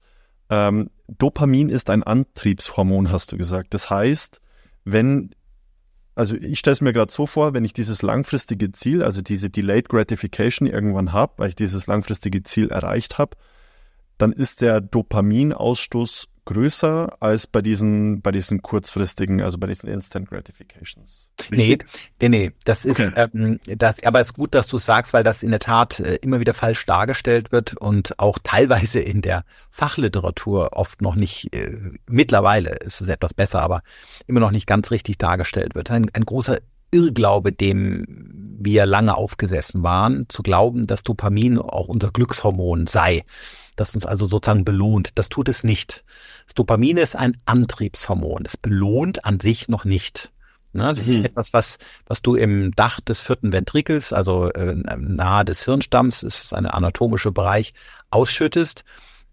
Ähm, 0.50 0.92
Dopamin 1.08 1.70
ist 1.70 1.90
ein 1.90 2.04
Antriebshormon, 2.04 3.12
hast 3.12 3.32
du 3.32 3.38
gesagt. 3.38 3.74
Das 3.74 3.90
heißt, 3.90 4.40
wenn 4.86 5.32
also 6.18 6.36
ich 6.36 6.58
stelle 6.58 6.74
es 6.74 6.82
mir 6.82 6.94
gerade 6.94 7.12
so 7.12 7.28
vor, 7.28 7.54
wenn 7.54 7.64
ich 7.64 7.74
dieses 7.74 8.02
langfristige 8.02 8.72
Ziel, 8.72 9.04
also 9.04 9.22
diese 9.22 9.52
Delayed 9.52 9.88
Gratification 9.88 10.68
irgendwann 10.68 11.14
habe, 11.14 11.34
weil 11.38 11.50
ich 11.50 11.56
dieses 11.56 11.86
langfristige 11.86 12.42
Ziel 12.42 12.70
erreicht 12.70 13.20
habe, 13.20 13.38
dann 14.18 14.32
ist 14.32 14.62
der 14.62 14.82
Dopaminausstoß 14.82 16.28
größer 16.48 17.18
als 17.20 17.46
bei 17.46 17.62
diesen, 17.62 18.22
bei 18.22 18.32
diesen 18.32 18.62
kurzfristigen, 18.62 19.42
also 19.42 19.58
bei 19.58 19.68
diesen 19.68 19.90
Instant 19.90 20.30
Gratifications. 20.30 21.30
Nee, 21.52 21.78
nee, 22.22 22.30
nee, 22.30 22.52
das 22.64 22.86
ist, 22.86 23.00
okay. 23.00 23.12
ähm, 23.34 23.60
das, 23.66 24.02
aber 24.04 24.22
es 24.22 24.30
ist 24.30 24.34
gut, 24.34 24.56
dass 24.56 24.68
du 24.68 24.78
sagst, 24.78 25.14
weil 25.14 25.24
das 25.24 25.44
in 25.44 25.52
der 25.52 25.60
Tat 25.60 26.00
äh, 26.00 26.16
immer 26.16 26.40
wieder 26.40 26.54
falsch 26.54 26.86
dargestellt 26.86 27.52
wird 27.52 27.78
und 27.78 28.18
auch 28.18 28.40
teilweise 28.42 29.00
in 29.00 29.22
der 29.22 29.44
Fachliteratur 29.70 30.70
oft 30.72 31.02
noch 31.02 31.16
nicht, 31.16 31.54
äh, 31.54 31.78
mittlerweile 32.08 32.72
ist 32.78 33.02
es 33.02 33.10
etwas 33.10 33.34
besser, 33.34 33.62
aber 33.62 33.82
immer 34.26 34.40
noch 34.40 34.52
nicht 34.52 34.68
ganz 34.68 34.90
richtig 34.90 35.18
dargestellt 35.18 35.76
wird. 35.76 35.92
Ein, 35.92 36.08
ein 36.14 36.26
großer 36.26 36.60
Irrglaube, 36.92 37.52
dem 37.52 38.06
wir 38.60 38.86
lange 38.86 39.16
aufgesessen 39.16 39.84
waren, 39.84 40.26
zu 40.30 40.42
glauben, 40.42 40.88
dass 40.88 41.04
Dopamin 41.04 41.60
auch 41.60 41.90
unser 41.90 42.12
Glückshormon 42.12 42.88
sei 42.88 43.24
das 43.78 43.96
uns 43.96 44.06
also 44.06 44.26
sozusagen 44.26 44.66
belohnt. 44.66 45.12
Das 45.16 45.30
tut 45.30 45.48
es 45.48 45.64
nicht. 45.64 46.04
Das 46.46 46.56
Dopamin 46.56 46.98
ist 46.98 47.16
ein 47.16 47.38
Antriebshormon. 47.46 48.44
Es 48.46 48.58
belohnt 48.58 49.24
an 49.24 49.40
sich 49.40 49.70
noch 49.70 49.86
nicht. 49.86 50.32
Ne, 50.74 50.90
das 50.90 51.00
ist 51.00 51.08
mhm. 51.08 51.26
etwas, 51.26 51.54
was, 51.54 51.78
was 52.06 52.22
du 52.22 52.36
im 52.36 52.72
Dach 52.76 53.00
des 53.00 53.22
vierten 53.22 53.54
Ventrikels, 53.54 54.12
also 54.12 54.52
äh, 54.52 54.76
nahe 54.76 55.46
des 55.46 55.64
Hirnstamms, 55.64 56.24
ist 56.24 56.54
ein 56.54 56.66
anatomischer 56.66 57.32
Bereich, 57.32 57.74
ausschüttest, 58.12 58.84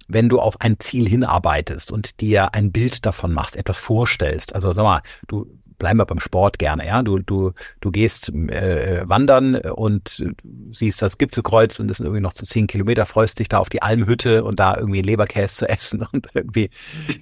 wenn 0.07 0.29
du 0.29 0.41
auf 0.41 0.61
ein 0.61 0.79
Ziel 0.79 1.09
hinarbeitest 1.09 1.91
und 1.91 2.21
dir 2.21 2.55
ein 2.55 2.71
Bild 2.73 3.05
davon 3.05 3.33
machst, 3.33 3.57
etwas 3.57 3.79
vorstellst. 3.79 4.55
Also 4.55 4.73
sag 4.73 4.85
mal, 4.85 5.03
du 5.27 5.47
bleiben 5.79 5.99
wir 5.99 6.07
beim 6.07 6.21
Sport 6.21 6.59
gerne, 6.59 6.87
ja. 6.87 7.03
Du, 7.03 7.19
du, 7.19 7.53
du 7.81 7.91
gehst 7.91 8.29
äh, 8.31 9.03
wandern 9.07 9.57
und 9.57 10.25
siehst 10.73 11.03
das 11.03 11.19
Gipfelkreuz 11.19 11.79
und 11.81 11.91
es 11.91 11.99
sind 11.99 12.07
irgendwie 12.07 12.23
noch 12.23 12.33
zu 12.33 12.47
zehn 12.47 12.67
Kilometer, 12.67 13.07
freust 13.07 13.39
dich 13.39 13.49
da 13.49 13.59
auf 13.59 13.69
die 13.69 13.83
Almhütte 13.83 14.45
und 14.45 14.61
da 14.61 14.77
irgendwie 14.77 15.03
Leberkäse 15.03 15.55
zu 15.57 15.69
essen 15.69 16.07
und 16.13 16.29
irgendwie 16.35 16.71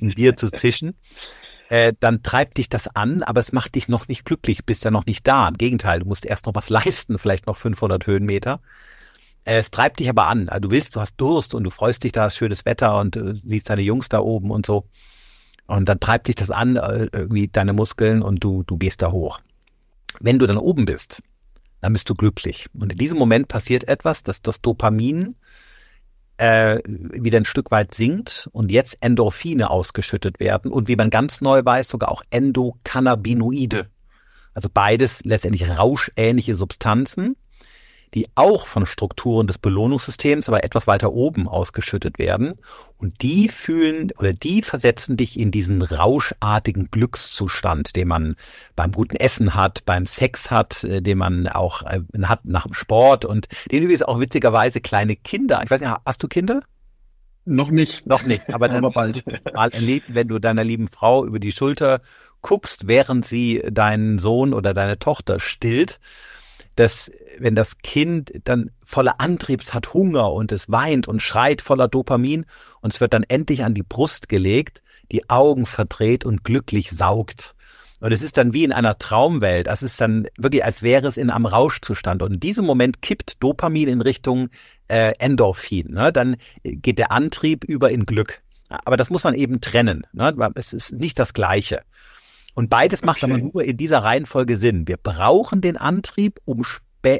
ein 0.00 0.10
Bier 0.10 0.36
zu 0.36 0.50
zischen. 0.50 0.94
Äh, 1.68 1.94
dann 2.00 2.22
treibt 2.22 2.58
dich 2.58 2.68
das 2.68 2.86
an, 2.94 3.22
aber 3.22 3.40
es 3.40 3.52
macht 3.52 3.74
dich 3.76 3.88
noch 3.88 4.06
nicht 4.06 4.24
glücklich, 4.26 4.66
bist 4.66 4.84
ja 4.84 4.90
noch 4.90 5.06
nicht 5.06 5.26
da. 5.26 5.48
Im 5.48 5.56
Gegenteil, 5.56 6.00
du 6.00 6.06
musst 6.06 6.26
erst 6.26 6.46
noch 6.46 6.54
was 6.54 6.68
leisten, 6.68 7.18
vielleicht 7.18 7.46
noch 7.46 7.56
500 7.56 8.06
Höhenmeter. 8.06 8.60
Äh, 9.44 9.58
es 9.58 9.70
treibt 9.70 9.98
dich 10.00 10.08
aber 10.08 10.26
an. 10.26 10.48
Also 10.48 10.60
du 10.60 10.70
willst, 10.70 10.96
du 10.96 11.00
hast 11.00 11.16
Durst 11.16 11.54
und 11.54 11.64
du 11.64 11.70
freust 11.70 12.04
dich 12.04 12.12
da, 12.12 12.28
schönes 12.30 12.64
Wetter 12.64 12.98
und 13.00 13.16
äh, 13.16 13.34
siehst 13.42 13.70
deine 13.70 13.82
Jungs 13.82 14.08
da 14.08 14.20
oben 14.20 14.50
und 14.50 14.66
so. 14.66 14.84
Und 15.66 15.88
dann 15.88 16.00
treibt 16.00 16.28
dich 16.28 16.34
das 16.34 16.50
an, 16.50 16.76
äh, 16.76 17.08
irgendwie 17.12 17.48
deine 17.48 17.72
Muskeln 17.72 18.22
und 18.22 18.42
du, 18.44 18.62
du 18.64 18.76
gehst 18.76 19.02
da 19.02 19.10
hoch. 19.10 19.40
Wenn 20.20 20.38
du 20.38 20.46
dann 20.46 20.58
oben 20.58 20.84
bist, 20.84 21.22
dann 21.80 21.92
bist 21.92 22.08
du 22.08 22.14
glücklich. 22.14 22.66
Und 22.74 22.92
in 22.92 22.98
diesem 22.98 23.18
Moment 23.18 23.48
passiert 23.48 23.88
etwas, 23.88 24.22
dass 24.22 24.42
das 24.42 24.60
Dopamin 24.60 25.34
äh, 26.36 26.80
wieder 26.86 27.38
ein 27.38 27.44
Stück 27.44 27.70
weit 27.70 27.94
sinkt 27.94 28.48
und 28.52 28.70
jetzt 28.70 28.98
Endorphine 29.00 29.70
ausgeschüttet 29.70 30.40
werden 30.40 30.72
und 30.72 30.88
wie 30.88 30.96
man 30.96 31.10
ganz 31.10 31.40
neu 31.40 31.62
weiß, 31.64 31.88
sogar 31.88 32.10
auch 32.10 32.22
Endokannabinoide. 32.30 33.88
Also 34.54 34.68
beides 34.72 35.24
letztendlich 35.24 35.68
rauschähnliche 35.68 36.56
Substanzen, 36.56 37.36
die 38.14 38.28
auch 38.34 38.66
von 38.66 38.86
Strukturen 38.86 39.46
des 39.46 39.58
Belohnungssystems, 39.58 40.48
aber 40.48 40.64
etwas 40.64 40.86
weiter 40.86 41.12
oben 41.12 41.48
ausgeschüttet 41.48 42.18
werden. 42.18 42.54
Und 42.98 43.22
die 43.22 43.48
fühlen 43.48 44.12
oder 44.18 44.32
die 44.32 44.62
versetzen 44.62 45.16
dich 45.16 45.38
in 45.38 45.50
diesen 45.50 45.82
rauschartigen 45.82 46.90
Glückszustand, 46.90 47.96
den 47.96 48.08
man 48.08 48.36
beim 48.76 48.92
guten 48.92 49.16
Essen 49.16 49.54
hat, 49.54 49.84
beim 49.86 50.06
Sex 50.06 50.50
hat, 50.50 50.84
äh, 50.84 51.00
den 51.00 51.18
man 51.18 51.48
auch 51.48 51.82
äh, 51.82 52.00
hat 52.22 52.44
nach 52.44 52.64
dem 52.64 52.74
Sport 52.74 53.24
und 53.24 53.48
den 53.70 53.82
übrigens 53.82 54.02
auch 54.02 54.20
witzigerweise 54.20 54.80
kleine 54.80 55.16
Kinder. 55.16 55.60
Ich 55.64 55.70
weiß 55.70 55.80
nicht, 55.80 55.92
hast 56.04 56.22
du 56.22 56.28
Kinder? 56.28 56.60
Noch 57.44 57.70
nicht. 57.70 58.06
Noch 58.06 58.22
nicht, 58.22 58.54
aber 58.54 58.68
dann 58.68 58.84
aber 58.84 58.92
bald. 58.92 59.24
mal 59.54 59.70
erleben, 59.70 60.14
wenn 60.14 60.28
du 60.28 60.38
deiner 60.38 60.64
lieben 60.64 60.88
Frau 60.88 61.24
über 61.24 61.40
die 61.40 61.52
Schulter 61.52 62.02
guckst, 62.40 62.86
während 62.86 63.24
sie 63.24 63.62
deinen 63.70 64.18
Sohn 64.18 64.52
oder 64.52 64.74
deine 64.74 64.98
Tochter 64.98 65.40
stillt 65.40 65.98
dass 66.76 67.10
wenn 67.38 67.54
das 67.54 67.78
Kind 67.78 68.32
dann 68.44 68.70
voller 68.82 69.20
Antriebs 69.20 69.74
hat, 69.74 69.94
Hunger 69.94 70.32
und 70.32 70.52
es 70.52 70.70
weint 70.70 71.08
und 71.08 71.20
schreit 71.20 71.62
voller 71.62 71.88
Dopamin 71.88 72.46
und 72.80 72.92
es 72.92 73.00
wird 73.00 73.14
dann 73.14 73.24
endlich 73.24 73.64
an 73.64 73.74
die 73.74 73.82
Brust 73.82 74.28
gelegt, 74.28 74.82
die 75.10 75.28
Augen 75.28 75.66
verdreht 75.66 76.24
und 76.24 76.44
glücklich 76.44 76.90
saugt. 76.90 77.54
Und 78.00 78.10
es 78.10 78.20
ist 78.20 78.36
dann 78.36 78.52
wie 78.52 78.64
in 78.64 78.72
einer 78.72 78.98
Traumwelt. 78.98 79.68
Es 79.68 79.80
ist 79.80 80.00
dann 80.00 80.26
wirklich, 80.36 80.64
als 80.64 80.82
wäre 80.82 81.06
es 81.06 81.16
in 81.16 81.30
einem 81.30 81.46
Rauschzustand. 81.46 82.20
Und 82.22 82.34
in 82.34 82.40
diesem 82.40 82.64
Moment 82.64 83.00
kippt 83.00 83.40
Dopamin 83.40 83.86
in 83.86 84.00
Richtung 84.00 84.48
äh, 84.88 85.12
Endorphin. 85.20 85.92
Ne? 85.92 86.12
Dann 86.12 86.36
geht 86.64 86.98
der 86.98 87.12
Antrieb 87.12 87.62
über 87.62 87.92
in 87.92 88.04
Glück. 88.04 88.42
Aber 88.68 88.96
das 88.96 89.10
muss 89.10 89.22
man 89.22 89.34
eben 89.34 89.60
trennen. 89.60 90.04
Ne? 90.12 90.34
Es 90.56 90.72
ist 90.72 90.92
nicht 90.92 91.16
das 91.16 91.32
Gleiche. 91.32 91.82
Und 92.54 92.68
beides 92.68 93.00
okay. 93.00 93.06
macht 93.06 93.24
aber 93.24 93.38
nur 93.38 93.64
in 93.64 93.76
dieser 93.76 93.98
Reihenfolge 94.00 94.58
Sinn. 94.58 94.86
Wir 94.86 94.96
brauchen 94.96 95.60
den 95.60 95.76
Antrieb, 95.76 96.40
um, 96.44 96.62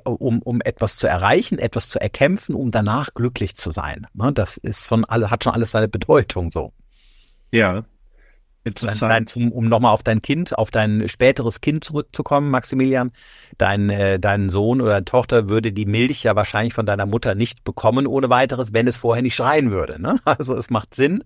um, 0.05 0.43
um 0.43 0.61
etwas 0.61 0.97
zu 0.97 1.07
erreichen, 1.07 1.59
etwas 1.59 1.89
zu 1.89 2.01
erkämpfen, 2.01 2.55
um 2.55 2.71
danach 2.71 3.15
glücklich 3.15 3.57
zu 3.57 3.71
sein. 3.71 4.07
Ne, 4.15 4.33
das 4.33 4.57
ist 4.57 4.87
schon 4.87 5.05
alle, 5.05 5.31
hat 5.31 5.45
schon 5.45 5.55
alles 5.55 5.71
seine 5.71 5.89
Bedeutung 5.89 6.51
so. 6.51 6.73
Ja. 7.51 7.85
Interessant. 8.65 9.37
um, 9.37 9.51
um 9.51 9.69
nochmal 9.69 9.93
auf 9.93 10.05
dein 10.05 10.23
Kind, 10.23 10.57
auf 10.57 10.71
dein 10.71 11.09
späteres 11.09 11.61
Kind 11.61 11.83
zurückzukommen, 11.83 12.51
Maximilian. 12.51 13.11
Dein, 13.59 13.91
äh, 13.91 14.21
dein 14.21 14.51
Sohn 14.51 14.81
oder 14.81 14.93
deine 14.93 15.05
Tochter 15.05 15.49
würde 15.49 15.73
die 15.73 15.85
Milch 15.85 16.23
ja 16.23 16.37
wahrscheinlich 16.37 16.73
von 16.73 16.87
deiner 16.87 17.07
Mutter 17.07 17.35
nicht 17.35 17.65
bekommen 17.65 18.07
ohne 18.07 18.31
weiteres, 18.31 18.73
wenn 18.73 18.87
es 18.87 18.97
vorher 18.97 19.23
nicht 19.23 19.35
schreien 19.35 19.71
würde. 19.71 20.01
Ne? 20.01 20.21
Also 20.33 20.57
es 20.57 20.71
macht 20.71 20.95
Sinn, 20.95 21.25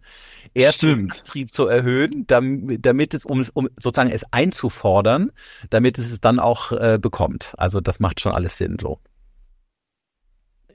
erst 0.55 0.83
den 0.83 1.11
Antrieb 1.13 1.55
zu 1.55 1.67
erhöhen, 1.67 2.27
damit, 2.27 2.85
damit 2.85 3.15
es, 3.15 3.25
um, 3.25 3.45
um 3.53 3.69
sozusagen 3.77 4.11
es 4.11 4.25
einzufordern, 4.33 5.31
damit 5.71 5.99
es 5.99 6.11
es 6.11 6.21
dann 6.21 6.39
auch 6.39 6.73
äh, 6.73 6.99
bekommt. 7.01 7.55
Also 7.59 7.81
das 7.81 8.01
macht 8.01 8.21
schon 8.21 8.33
alles 8.33 8.59
Sinn 8.59 8.79
so. 8.81 8.99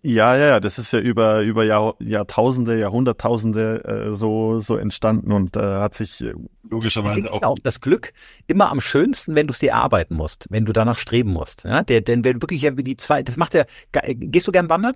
Ja, 0.03 0.35
ja, 0.35 0.47
ja, 0.47 0.59
das 0.59 0.79
ist 0.79 0.93
ja 0.93 0.99
über, 0.99 1.41
über 1.41 1.63
Jahr, 1.63 1.95
Jahrtausende, 1.99 2.79
Jahrhunderttausende 2.79 3.83
äh, 3.85 4.15
so, 4.15 4.59
so 4.59 4.75
entstanden 4.75 5.31
und 5.31 5.55
äh, 5.55 5.59
hat 5.59 5.93
sich 5.93 6.21
äh, 6.21 6.33
logischerweise 6.67 7.31
auch, 7.31 7.43
auch. 7.43 7.57
Das 7.61 7.81
Glück 7.81 8.11
immer 8.47 8.71
am 8.71 8.81
schönsten, 8.81 9.35
wenn 9.35 9.45
du 9.45 9.51
es 9.51 9.59
dir 9.59 9.71
erarbeiten 9.71 10.15
musst, 10.15 10.47
wenn 10.49 10.65
du 10.65 10.73
danach 10.73 10.97
streben 10.97 11.31
musst. 11.31 11.65
Ja? 11.65 11.83
Der, 11.83 12.01
denn 12.01 12.23
wenn 12.23 12.41
wirklich 12.41 12.63
ja 12.63 12.75
wie 12.77 12.83
die 12.83 12.97
zwei, 12.97 13.21
das 13.21 13.37
macht 13.37 13.53
ja, 13.53 13.65
gehst 13.91 14.47
du 14.47 14.51
gern 14.51 14.69
wandern? 14.69 14.95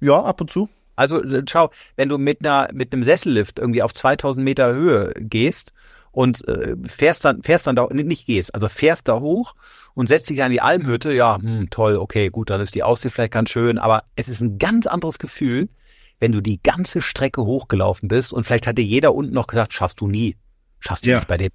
Ja, 0.00 0.22
ab 0.22 0.40
und 0.40 0.50
zu. 0.50 0.70
Also 0.96 1.22
äh, 1.22 1.42
schau, 1.46 1.70
wenn 1.96 2.08
du 2.08 2.16
mit 2.16 2.40
einer 2.40 2.68
mit 2.72 2.94
einem 2.94 3.04
Sessellift 3.04 3.58
irgendwie 3.58 3.82
auf 3.82 3.92
2000 3.92 4.42
Meter 4.42 4.72
Höhe 4.72 5.12
gehst 5.18 5.74
und 6.12 6.46
äh, 6.48 6.76
fährst 6.86 7.26
dann 7.26 7.42
fährst 7.42 7.66
dann 7.66 7.76
da 7.76 7.88
nicht 7.92 8.26
gehst, 8.26 8.54
also 8.54 8.68
fährst 8.68 9.08
da 9.08 9.20
hoch 9.20 9.54
und 9.94 10.08
setzt 10.08 10.30
dich 10.30 10.42
an 10.42 10.50
die 10.50 10.60
Almhütte, 10.60 11.12
ja, 11.12 11.38
hm, 11.40 11.70
toll, 11.70 11.96
okay, 11.96 12.28
gut, 12.30 12.50
dann 12.50 12.60
ist 12.60 12.74
die 12.74 12.82
Aussicht 12.82 13.14
vielleicht 13.14 13.32
ganz 13.32 13.50
schön, 13.50 13.78
aber 13.78 14.04
es 14.16 14.28
ist 14.28 14.40
ein 14.40 14.58
ganz 14.58 14.86
anderes 14.86 15.18
Gefühl, 15.18 15.68
wenn 16.20 16.32
du 16.32 16.40
die 16.40 16.62
ganze 16.62 17.02
Strecke 17.02 17.42
hochgelaufen 17.42 18.08
bist 18.08 18.32
und 18.32 18.44
vielleicht 18.44 18.66
hatte 18.66 18.82
jeder 18.82 19.14
unten 19.14 19.34
noch 19.34 19.46
gesagt, 19.46 19.72
schaffst 19.72 20.00
du 20.00 20.06
nie, 20.06 20.36
schaffst 20.78 21.06
du 21.06 21.10
ja. 21.10 21.16
nicht 21.16 21.28
bei 21.28 21.36
dem. 21.36 21.50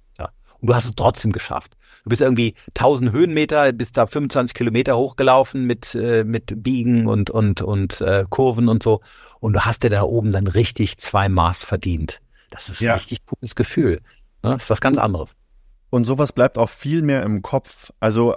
Und 0.60 0.68
du 0.68 0.74
hast 0.74 0.86
es 0.86 0.94
trotzdem 0.96 1.32
geschafft. 1.32 1.76
Du 2.04 2.10
bist 2.10 2.20
irgendwie 2.20 2.54
1000 2.68 3.12
Höhenmeter, 3.12 3.72
bist 3.72 3.96
da 3.96 4.06
25 4.06 4.54
Kilometer 4.54 4.96
hochgelaufen 4.96 5.64
mit, 5.64 5.94
äh, 5.94 6.24
mit 6.24 6.62
Biegen 6.62 7.06
und, 7.06 7.30
und, 7.30 7.62
und 7.62 8.00
äh, 8.00 8.24
Kurven 8.28 8.68
und 8.68 8.82
so. 8.82 9.00
Und 9.40 9.52
du 9.52 9.64
hast 9.64 9.84
dir 9.84 9.90
da 9.90 10.02
oben 10.02 10.32
dann 10.32 10.46
richtig 10.46 10.98
zwei 10.98 11.28
Maß 11.28 11.62
verdient. 11.62 12.20
Das 12.50 12.68
ist 12.68 12.80
ja. 12.80 12.92
ein 12.92 12.98
richtig 12.98 13.24
cooles 13.26 13.54
Gefühl. 13.54 14.00
Ne? 14.42 14.50
Das 14.50 14.64
ist 14.64 14.70
was 14.70 14.80
ganz 14.80 14.98
anderes. 14.98 15.30
Und 15.90 16.04
sowas 16.04 16.32
bleibt 16.32 16.58
auch 16.58 16.68
viel 16.68 17.02
mehr 17.02 17.22
im 17.22 17.42
Kopf. 17.42 17.92
Also 18.00 18.34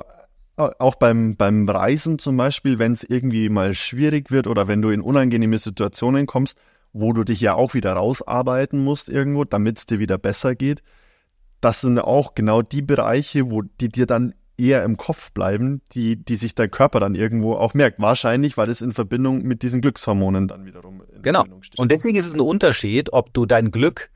auch 0.55 0.95
beim, 0.95 1.35
beim 1.35 1.67
Reisen 1.67 2.19
zum 2.19 2.37
Beispiel, 2.37 2.77
wenn 2.77 2.93
es 2.93 3.03
irgendwie 3.03 3.49
mal 3.49 3.73
schwierig 3.73 4.31
wird 4.31 4.47
oder 4.47 4.67
wenn 4.67 4.81
du 4.81 4.89
in 4.89 5.01
unangenehme 5.01 5.57
Situationen 5.57 6.27
kommst, 6.27 6.57
wo 6.93 7.13
du 7.13 7.23
dich 7.23 7.41
ja 7.41 7.55
auch 7.55 7.73
wieder 7.73 7.93
rausarbeiten 7.93 8.83
musst 8.83 9.09
irgendwo, 9.09 9.43
damit 9.45 9.77
es 9.79 9.85
dir 9.85 9.99
wieder 9.99 10.17
besser 10.17 10.55
geht. 10.55 10.83
Das 11.61 11.81
sind 11.81 11.99
auch 11.99 12.35
genau 12.35 12.61
die 12.61 12.81
Bereiche, 12.81 13.49
wo 13.49 13.61
die 13.61 13.89
dir 13.89 14.05
dann 14.05 14.33
eher 14.57 14.83
im 14.83 14.97
Kopf 14.97 15.31
bleiben, 15.31 15.81
die, 15.93 16.17
die 16.17 16.35
sich 16.35 16.53
dein 16.53 16.69
Körper 16.69 16.99
dann 16.99 17.15
irgendwo 17.15 17.53
auch 17.53 17.73
merkt. 17.73 17.99
Wahrscheinlich, 17.99 18.57
weil 18.57 18.69
es 18.69 18.81
in 18.81 18.91
Verbindung 18.91 19.43
mit 19.43 19.63
diesen 19.63 19.81
Glückshormonen 19.81 20.47
dann 20.47 20.65
wiederum 20.65 21.01
in 21.13 21.21
genau. 21.21 21.39
Verbindung 21.39 21.63
steht. 21.63 21.79
Und 21.79 21.91
deswegen 21.91 22.17
ist 22.17 22.27
es 22.27 22.33
ein 22.33 22.41
Unterschied, 22.41 23.13
ob 23.13 23.33
du 23.33 23.45
dein 23.45 23.71
Glück 23.71 24.09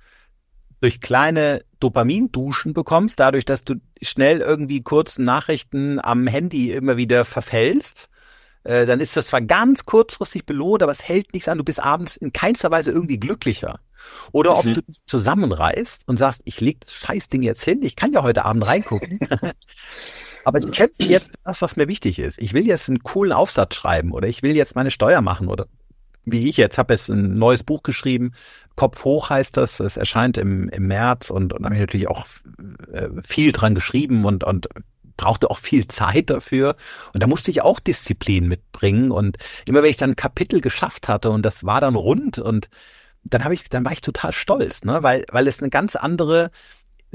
durch 0.82 1.02
kleine 1.02 1.62
Dopaminduschen 1.80 2.74
bekommst, 2.74 3.20
dadurch, 3.20 3.46
dass 3.46 3.64
du 3.64 3.76
schnell 4.02 4.40
irgendwie 4.40 4.82
kurz 4.82 5.18
Nachrichten 5.18 6.00
am 6.00 6.28
Handy 6.28 6.72
immer 6.72 6.98
wieder 6.98 7.26
verfällst, 7.26 8.10
äh, 8.66 8.86
dann 8.86 9.00
ist 9.00 9.16
das 9.16 9.28
zwar 9.28 9.42
ganz 9.42 9.86
kurzfristig 9.86 10.46
belohnt, 10.46 10.84
aber 10.84 10.92
es 10.92 11.04
hält 11.04 11.34
nichts 11.34 11.48
an. 11.48 11.60
Du 11.60 11.64
bist 11.64 11.80
abends 11.80 12.18
in 12.18 12.34
keinster 12.34 12.72
Weise 12.72 12.92
irgendwie 12.92 13.20
glücklicher. 13.20 13.80
Oder 14.32 14.52
mhm. 14.52 14.58
ob 14.58 14.64
du 14.74 14.82
dich 14.82 15.06
zusammenreißt 15.06 16.08
und 16.08 16.18
sagst, 16.18 16.42
ich 16.46 16.62
leg 16.62 16.82
das 16.82 16.94
Scheißding 16.94 17.44
jetzt 17.44 17.64
hin, 17.64 17.82
ich 17.84 17.96
kann 17.96 18.12
ja 18.12 18.24
heute 18.24 18.46
Abend 18.46 18.66
reingucken. 18.66 19.20
aber 20.46 20.60
ich 20.60 20.72
kämpfe 20.72 21.04
jetzt 21.04 21.32
das, 21.44 21.62
was 21.62 21.76
mir 21.76 21.88
wichtig 21.88 22.20
ist. 22.20 22.40
Ich 22.40 22.54
will 22.54 22.66
jetzt 22.66 22.90
einen 22.90 23.04
coolen 23.04 23.32
Aufsatz 23.32 23.76
schreiben 23.76 24.12
oder 24.12 24.28
ich 24.28 24.44
will 24.44 24.56
jetzt 24.56 24.76
meine 24.76 24.92
Steuer 24.92 25.22
machen 25.22 25.48
oder 25.48 25.68
wie 26.26 26.50
ich 26.50 26.58
jetzt, 26.58 26.78
habe 26.78 26.94
jetzt 26.94 27.10
ein 27.10 27.38
neues 27.38 27.64
Buch 27.64 27.84
geschrieben. 27.84 28.34
Kopf 28.76 29.04
hoch 29.06 29.30
heißt 29.30 29.58
das. 29.58 29.80
Es 29.80 29.98
erscheint 29.98 30.38
im, 30.38 30.70
im 30.70 30.88
März 30.88 31.30
und, 31.30 31.54
und 31.54 31.66
habe 31.66 31.76
ich 31.76 31.82
natürlich 31.82 32.08
auch 32.08 32.26
äh, 32.92 33.10
viel 33.24 33.52
dran 33.52 33.76
geschrieben 33.76 34.26
und, 34.26 34.44
und 34.44 34.68
brauchte 35.18 35.50
auch 35.50 35.60
viel 35.60 35.88
Zeit 35.88 36.30
dafür. 36.30 36.76
Und 37.14 37.24
da 37.24 37.28
musste 37.28 37.52
ich 37.52 37.62
auch 37.62 37.80
Disziplin 37.80 38.48
mitbringen. 38.48 39.12
Und 39.12 39.38
immer 39.68 39.82
wenn 39.82 39.90
ich 39.90 39.98
dann 39.98 40.12
ein 40.12 40.16
Kapitel 40.16 40.62
geschafft 40.62 41.08
hatte 41.08 41.30
und 41.30 41.44
das 41.44 41.64
war 41.64 41.82
dann 41.82 41.96
rund 41.96 42.40
und 42.40 42.70
dann 43.24 43.44
habe 43.44 43.54
ich, 43.54 43.70
dann 43.70 43.86
war 43.86 43.92
ich 43.92 44.02
total 44.02 44.34
stolz, 44.34 44.84
ne? 44.84 45.02
weil, 45.02 45.26
weil 45.32 45.48
es 45.48 45.60
eine 45.60 45.70
ganz 45.70 45.96
andere 45.96 46.52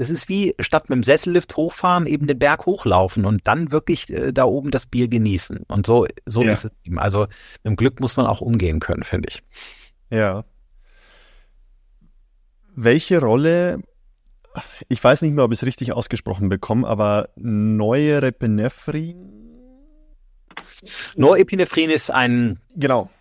das 0.01 0.09
ist 0.09 0.27
wie 0.29 0.55
statt 0.59 0.89
mit 0.89 0.95
dem 0.95 1.03
Sessellift 1.03 1.55
hochfahren, 1.55 2.07
eben 2.07 2.25
den 2.25 2.39
Berg 2.39 2.65
hochlaufen 2.65 3.23
und 3.23 3.47
dann 3.47 3.71
wirklich 3.71 4.09
äh, 4.09 4.33
da 4.33 4.45
oben 4.45 4.71
das 4.71 4.87
Bier 4.87 5.07
genießen. 5.07 5.59
Und 5.67 5.85
so, 5.85 6.07
so 6.25 6.41
ja. 6.41 6.53
ist 6.53 6.65
es 6.65 6.75
eben. 6.83 6.97
Also 6.97 7.19
mit 7.19 7.29
dem 7.65 7.75
Glück 7.75 7.99
muss 7.99 8.17
man 8.17 8.25
auch 8.25 8.41
umgehen 8.41 8.79
können, 8.79 9.03
finde 9.03 9.29
ich. 9.29 9.43
Ja. 10.09 10.43
Welche 12.73 13.21
Rolle, 13.21 13.83
ich 14.89 15.03
weiß 15.03 15.21
nicht 15.21 15.35
mehr, 15.35 15.45
ob 15.45 15.51
ich 15.51 15.59
es 15.59 15.67
richtig 15.67 15.93
ausgesprochen 15.93 16.49
bekomme, 16.49 16.87
aber 16.87 17.29
Neurepinephrin? 17.35 19.51
Norepinephrin 21.15 21.91
ist 21.91 22.09
ein. 22.09 22.59
Genau. 22.75 23.11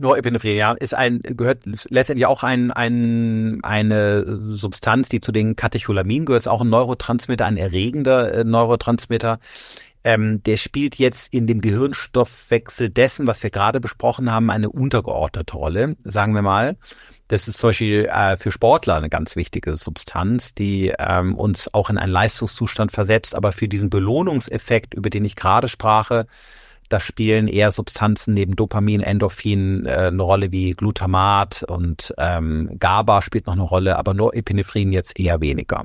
Norepinephrin, 0.00 0.56
ja, 0.56 0.72
ist 0.72 0.94
ein, 0.94 1.20
gehört 1.22 1.64
letztendlich 1.90 2.26
auch 2.26 2.42
ein, 2.42 2.70
ein, 2.70 3.60
eine 3.62 4.24
Substanz, 4.26 5.08
die 5.08 5.20
zu 5.20 5.32
den 5.32 5.56
Katecholaminen 5.56 6.26
gehört, 6.26 6.42
ist 6.42 6.48
auch 6.48 6.62
ein 6.62 6.70
Neurotransmitter, 6.70 7.46
ein 7.46 7.56
erregender 7.56 8.32
äh, 8.32 8.44
Neurotransmitter. 8.44 9.38
Ähm, 10.02 10.42
der 10.42 10.56
spielt 10.56 10.96
jetzt 10.96 11.32
in 11.32 11.46
dem 11.46 11.60
Gehirnstoffwechsel 11.60 12.88
dessen, 12.88 13.26
was 13.26 13.42
wir 13.42 13.50
gerade 13.50 13.80
besprochen 13.80 14.32
haben, 14.32 14.50
eine 14.50 14.70
untergeordnete 14.70 15.54
Rolle, 15.54 15.96
sagen 16.04 16.34
wir 16.34 16.42
mal. 16.42 16.76
Das 17.28 17.46
ist 17.46 17.58
zum 17.58 17.68
Beispiel 17.68 18.06
äh, 18.06 18.36
für 18.38 18.50
Sportler 18.50 18.96
eine 18.96 19.08
ganz 19.08 19.36
wichtige 19.36 19.76
Substanz, 19.76 20.52
die 20.54 20.92
ähm, 20.98 21.36
uns 21.36 21.72
auch 21.72 21.90
in 21.90 21.98
einen 21.98 22.10
Leistungszustand 22.10 22.90
versetzt, 22.90 23.36
aber 23.36 23.52
für 23.52 23.68
diesen 23.68 23.88
Belohnungseffekt, 23.88 24.94
über 24.94 25.10
den 25.10 25.24
ich 25.24 25.36
gerade 25.36 25.68
sprache, 25.68 26.26
da 26.90 27.00
spielen 27.00 27.46
eher 27.46 27.70
Substanzen 27.70 28.34
neben 28.34 28.56
Dopamin, 28.56 29.00
Endorphin 29.00 29.86
äh, 29.86 30.08
eine 30.08 30.22
Rolle 30.22 30.52
wie 30.52 30.72
Glutamat 30.72 31.62
und 31.62 32.12
ähm, 32.18 32.76
GABA 32.78 33.22
spielt 33.22 33.46
noch 33.46 33.54
eine 33.54 33.62
Rolle, 33.62 33.96
aber 33.96 34.12
nur 34.12 34.34
Epinephrin 34.34 34.92
jetzt 34.92 35.18
eher 35.18 35.40
weniger. 35.40 35.84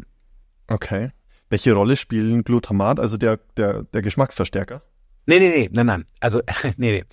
Okay. 0.68 1.12
Welche 1.49 1.74
Rolle 1.74 1.95
spielen 1.95 2.43
Glutamat, 2.43 2.99
also 2.99 3.18
der, 3.18 3.39
der, 3.56 3.84
der 3.84 4.01
Geschmacksverstärker? 4.01 4.82
Nee, 5.28 5.39
nee, 5.39 5.49
nee, 5.49 5.70
nein, 5.72 5.86
nein. 5.86 6.06
Also, 6.20 6.41
nee, 6.78 6.91
nee. 6.91 7.03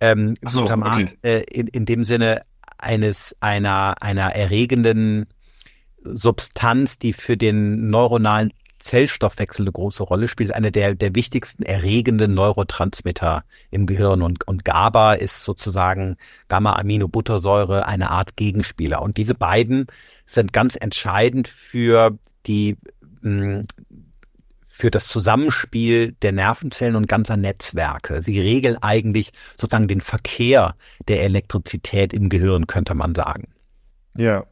Ähm, 0.00 0.34
so, 0.48 0.60
Glutamat 0.60 1.02
okay. 1.02 1.16
äh, 1.22 1.42
in, 1.42 1.68
in 1.68 1.84
dem 1.84 2.04
Sinne 2.04 2.42
eines 2.78 3.36
einer, 3.40 4.02
einer 4.02 4.34
erregenden 4.34 5.26
Substanz, 6.04 6.98
die 6.98 7.12
für 7.12 7.36
den 7.36 7.90
neuronalen 7.90 8.52
Zellstoffwechsel 8.82 9.64
eine 9.64 9.72
große 9.72 10.02
Rolle 10.02 10.28
spielt, 10.28 10.54
eine 10.54 10.72
der, 10.72 10.94
der 10.94 11.14
wichtigsten 11.14 11.62
erregenden 11.62 12.34
Neurotransmitter 12.34 13.44
im 13.70 13.86
Gehirn. 13.86 14.22
Und, 14.22 14.46
und 14.46 14.64
GABA 14.64 15.14
ist 15.14 15.44
sozusagen 15.44 16.16
Gamma-Aminobuttersäure 16.48 17.86
eine 17.86 18.10
Art 18.10 18.36
Gegenspieler. 18.36 19.02
Und 19.02 19.16
diese 19.16 19.34
beiden 19.34 19.86
sind 20.26 20.52
ganz 20.52 20.76
entscheidend 20.76 21.48
für 21.48 22.18
die, 22.46 22.76
hm, 23.22 23.66
für 24.66 24.90
das 24.90 25.06
Zusammenspiel 25.06 26.12
der 26.22 26.32
Nervenzellen 26.32 26.96
und 26.96 27.06
ganzer 27.06 27.36
Netzwerke. 27.36 28.22
Sie 28.22 28.40
regeln 28.40 28.78
eigentlich 28.80 29.30
sozusagen 29.56 29.86
den 29.86 30.00
Verkehr 30.00 30.74
der 31.08 31.22
Elektrizität 31.22 32.12
im 32.12 32.28
Gehirn, 32.28 32.66
könnte 32.66 32.94
man 32.94 33.14
sagen. 33.14 33.48
Ja, 34.16 34.44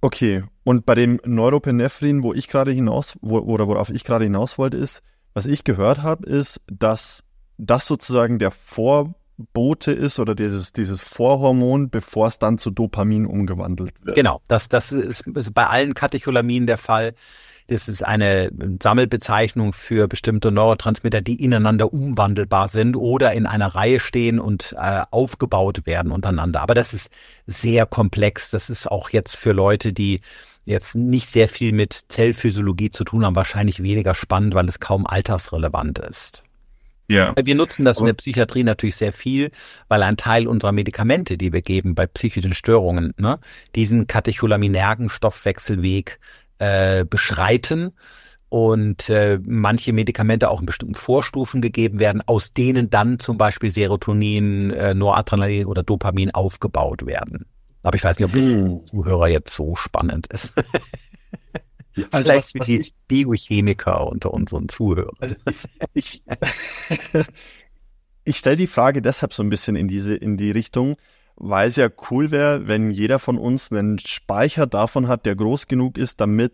Okay, 0.00 0.44
und 0.64 0.86
bei 0.86 0.94
dem 0.94 1.20
Neuropenephrin, 1.24 2.22
wo 2.22 2.32
ich 2.32 2.48
gerade 2.48 2.72
hinaus, 2.72 3.18
wo, 3.20 3.38
oder 3.38 3.68
worauf 3.68 3.90
ich 3.90 4.04
gerade 4.04 4.24
hinaus 4.24 4.56
wollte, 4.56 4.78
ist, 4.78 5.02
was 5.34 5.46
ich 5.46 5.64
gehört 5.64 6.02
habe, 6.02 6.26
ist, 6.26 6.60
dass 6.66 7.24
das 7.58 7.86
sozusagen 7.86 8.38
der 8.38 8.50
Vorbote 8.50 9.92
ist 9.92 10.18
oder 10.18 10.34
dieses, 10.34 10.72
dieses 10.72 11.02
Vorhormon, 11.02 11.90
bevor 11.90 12.26
es 12.26 12.38
dann 12.38 12.56
zu 12.56 12.70
Dopamin 12.70 13.26
umgewandelt 13.26 13.92
wird. 14.02 14.16
Genau, 14.16 14.40
das, 14.48 14.68
das 14.68 14.90
ist, 14.90 15.26
ist 15.26 15.52
bei 15.54 15.66
allen 15.66 15.92
Katecholaminen 15.92 16.66
der 16.66 16.78
Fall. 16.78 17.14
Das 17.70 17.86
ist 17.86 18.04
eine 18.04 18.50
Sammelbezeichnung 18.82 19.72
für 19.72 20.08
bestimmte 20.08 20.50
Neurotransmitter, 20.50 21.20
die 21.20 21.36
ineinander 21.36 21.92
umwandelbar 21.92 22.66
sind 22.66 22.96
oder 22.96 23.32
in 23.32 23.46
einer 23.46 23.68
Reihe 23.68 24.00
stehen 24.00 24.40
und 24.40 24.74
äh, 24.76 25.02
aufgebaut 25.12 25.86
werden 25.86 26.10
untereinander. 26.10 26.62
Aber 26.62 26.74
das 26.74 26.94
ist 26.94 27.12
sehr 27.46 27.86
komplex. 27.86 28.50
Das 28.50 28.70
ist 28.70 28.90
auch 28.90 29.10
jetzt 29.10 29.36
für 29.36 29.52
Leute, 29.52 29.92
die 29.92 30.20
jetzt 30.64 30.96
nicht 30.96 31.30
sehr 31.30 31.46
viel 31.46 31.72
mit 31.72 31.92
Zellphysiologie 32.08 32.90
zu 32.90 33.04
tun 33.04 33.24
haben, 33.24 33.36
wahrscheinlich 33.36 33.80
weniger 33.80 34.16
spannend, 34.16 34.54
weil 34.54 34.68
es 34.68 34.80
kaum 34.80 35.06
altersrelevant 35.06 36.00
ist. 36.00 36.42
Ja. 37.10 37.34
Wir 37.42 37.56
nutzen 37.56 37.84
das 37.84 37.98
in 37.98 38.06
der 38.06 38.12
Psychiatrie 38.12 38.62
natürlich 38.62 38.94
sehr 38.94 39.12
viel, 39.12 39.50
weil 39.88 40.04
ein 40.04 40.16
Teil 40.16 40.46
unserer 40.46 40.70
Medikamente, 40.70 41.36
die 41.36 41.52
wir 41.52 41.60
geben 41.60 41.96
bei 41.96 42.06
psychischen 42.06 42.54
Störungen, 42.54 43.14
ne, 43.16 43.40
diesen 43.74 44.06
katecholaminergen 44.06 45.08
Stoffwechselweg 45.08 46.20
äh, 46.60 47.04
beschreiten 47.04 47.92
und 48.50 49.08
äh, 49.08 49.38
manche 49.44 49.92
Medikamente 49.92 50.50
auch 50.50 50.60
in 50.60 50.66
bestimmten 50.66 50.94
Vorstufen 50.94 51.60
gegeben 51.60 51.98
werden, 51.98 52.22
aus 52.26 52.52
denen 52.52 52.90
dann 52.90 53.18
zum 53.18 53.38
Beispiel 53.38 53.70
Serotonin, 53.70 54.70
äh, 54.70 54.94
Noradrenalin 54.94 55.66
oder 55.66 55.82
Dopamin 55.82 56.32
aufgebaut 56.32 57.06
werden. 57.06 57.46
Aber 57.82 57.96
ich 57.96 58.04
weiß 58.04 58.18
nicht, 58.18 58.26
ob 58.26 58.32
das 58.34 58.44
hm. 58.44 58.86
Zuhörer 58.86 59.28
jetzt 59.28 59.54
so 59.54 59.74
spannend 59.74 60.26
ist. 60.28 60.52
Also 62.12 62.30
Vielleicht 62.30 62.52
für 62.52 62.60
die 62.60 62.92
Biochemiker 63.08 64.06
unter 64.06 64.32
unseren 64.32 64.68
Zuhörern. 64.68 65.14
Also 65.18 65.34
ich, 65.92 66.22
ich, 66.22 66.22
ich 68.24 68.36
stelle 68.36 68.56
die 68.56 68.68
Frage 68.68 69.02
deshalb 69.02 69.34
so 69.34 69.42
ein 69.42 69.48
bisschen 69.48 69.74
in 69.74 69.88
diese 69.88 70.14
in 70.14 70.36
die 70.36 70.52
Richtung, 70.52 70.96
weil 71.42 71.68
es 71.68 71.76
ja 71.76 71.88
cool 72.10 72.30
wäre, 72.30 72.68
wenn 72.68 72.90
jeder 72.90 73.18
von 73.18 73.38
uns 73.38 73.72
einen 73.72 73.98
Speicher 73.98 74.66
davon 74.66 75.08
hat, 75.08 75.24
der 75.24 75.34
groß 75.34 75.68
genug 75.68 75.96
ist, 75.96 76.20
damit 76.20 76.52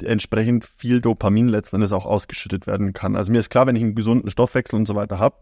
entsprechend 0.00 0.64
viel 0.64 1.00
Dopamin 1.00 1.48
letzten 1.48 1.76
Endes 1.76 1.92
auch 1.92 2.06
ausgeschüttet 2.06 2.68
werden 2.68 2.92
kann. 2.92 3.16
Also 3.16 3.32
mir 3.32 3.40
ist 3.40 3.50
klar, 3.50 3.66
wenn 3.66 3.74
ich 3.74 3.82
einen 3.82 3.96
gesunden 3.96 4.30
Stoffwechsel 4.30 4.78
und 4.78 4.86
so 4.86 4.94
weiter 4.94 5.18
habe, 5.18 5.36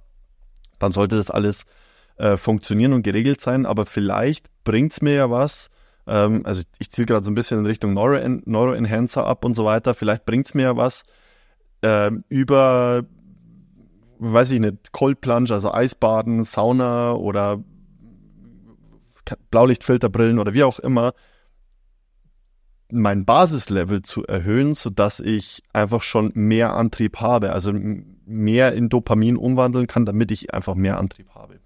dann 0.79 0.91
sollte 0.91 1.17
das 1.17 1.31
alles 1.31 1.65
äh, 2.17 2.39
funktionieren 2.39 2.95
und 2.95 3.03
geregelt 3.03 3.43
sein, 3.43 3.67
aber 3.67 3.85
vielleicht 3.85 4.47
bringt 4.65 4.93
es 4.93 5.03
mir 5.03 5.15
ja 5.15 5.31
was, 5.31 5.71
ähm, 6.07 6.41
also 6.47 6.63
ich 6.79 6.91
ziele 6.91 7.07
gerade 7.07 7.25
so 7.25 7.31
ein 7.31 7.35
bisschen 7.35 7.59
in 7.59 7.67
Richtung 7.67 7.93
Neuroen 7.93 8.43
Neuroenhancer 8.47 9.27
ab 9.27 9.45
und 9.45 9.55
so 9.55 9.67
weiter, 9.67 9.95
vielleicht 9.95 10.25
bringt 10.25 10.47
es 10.47 10.55
mir 10.55 10.63
ja 10.63 10.77
was 10.77 11.05
äh, 11.83 12.11
über, 12.31 13.05
weiß 14.19 14.51
ich 14.53 14.61
nicht, 14.61 14.93
Cold 14.93 15.21
Plunge, 15.21 15.51
also 15.53 15.73
Eisbaden, 15.73 16.43
Sauna 16.43 17.13
oder 17.13 17.63
Blaulichtfilterbrillen 19.51 20.39
oder 20.39 20.55
wie 20.55 20.65
auch 20.65 20.79
immer, 20.79 21.13
mein 22.91 23.25
Basislevel 23.25 24.03
zu 24.03 24.25
erhöhen, 24.27 24.75
sodass 24.75 25.19
ich 25.19 25.63
einfach 25.73 26.03
schon 26.03 26.31
mehr 26.35 26.75
Antrieb 26.75 27.21
habe, 27.21 27.53
also 27.53 27.73
mehr 27.73 28.73
in 28.75 28.89
Dopamin 28.89 29.37
umwandeln 29.37 29.87
kann, 29.87 30.05
damit 30.05 30.31
ich 30.31 30.53
einfach 30.53 30.75
mehr 30.75 30.99
Antrieb 30.99 31.31
habe. 31.35 31.61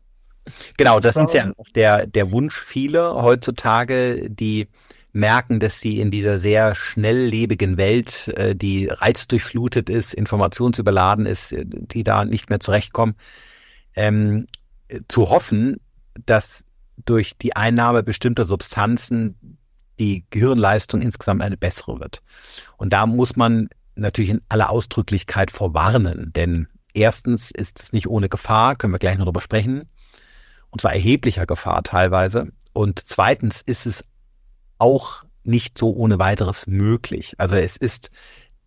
Genau, 0.77 1.01
das 1.01 1.17
ist 1.17 1.35
ja 1.35 1.53
der, 1.75 2.07
der 2.07 2.31
Wunsch 2.31 2.57
vieler 2.57 3.23
heutzutage, 3.23 4.31
die 4.31 4.69
merken, 5.13 5.59
dass 5.59 5.81
sie 5.81 5.99
in 5.99 6.11
dieser 6.11 6.39
sehr 6.39 6.75
schnelllebigen 6.75 7.79
Welt, 7.79 8.29
äh, 8.37 8.55
die 8.55 8.87
reizdurchflutet 8.87 9.89
ist, 9.89 10.15
informationsüberladen 10.15 11.27
ist, 11.27 11.53
äh, 11.53 11.65
die 11.67 12.05
da 12.05 12.25
nicht 12.25 12.51
mehr 12.51 12.61
zurechtkommen, 12.61 13.17
ähm, 13.97 14.47
zu 15.09 15.31
hoffen, 15.31 15.81
dass 16.27 16.66
durch 17.05 17.37
die 17.39 17.55
Einnahme 17.55 18.03
bestimmter 18.03 18.45
Substanzen 18.45 19.59
die 19.99 20.25
Gehirnleistung 20.31 21.01
insgesamt 21.01 21.43
eine 21.43 21.57
bessere 21.57 22.01
wird. 22.01 22.23
Und 22.77 22.93
da 22.93 23.07
muss 23.07 23.37
man 23.37 23.69
natürlich 23.95 24.31
in 24.31 24.43
aller 24.49 24.71
Ausdrücklichkeit 24.71 25.51
vorwarnen, 25.51 26.33
denn 26.35 26.69
erstens 26.93 27.51
ist 27.51 27.81
es 27.81 27.93
nicht 27.93 28.07
ohne 28.09 28.29
Gefahr, 28.29 28.77
können 28.77 28.93
wir 28.93 28.99
gleich 28.99 29.17
noch 29.17 29.25
darüber 29.25 29.41
sprechen, 29.41 29.89
und 30.71 30.81
zwar 30.81 30.93
erheblicher 30.93 31.47
Gefahr 31.47 31.83
teilweise. 31.83 32.49
Und 32.75 33.01
zweitens 33.07 33.63
ist 33.63 33.87
es 33.87 34.05
auch 34.79 35.25
nicht 35.45 35.79
so 35.79 35.95
ohne 35.95 36.19
weiteres 36.19 36.67
möglich. 36.67 37.35
Also 37.39 37.55
es 37.55 37.77
ist 37.77 38.11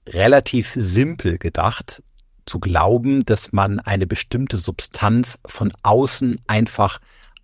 relativ 0.08 0.74
simpel 0.76 1.38
gedacht, 1.38 2.02
zu 2.46 2.60
glauben, 2.60 3.24
dass 3.26 3.52
man 3.52 3.80
eine 3.80 4.08
bestimmte 4.08 4.58
Substanz 4.58 5.38
von 5.46 5.72
außen 5.84 6.40
einfach 6.48 7.00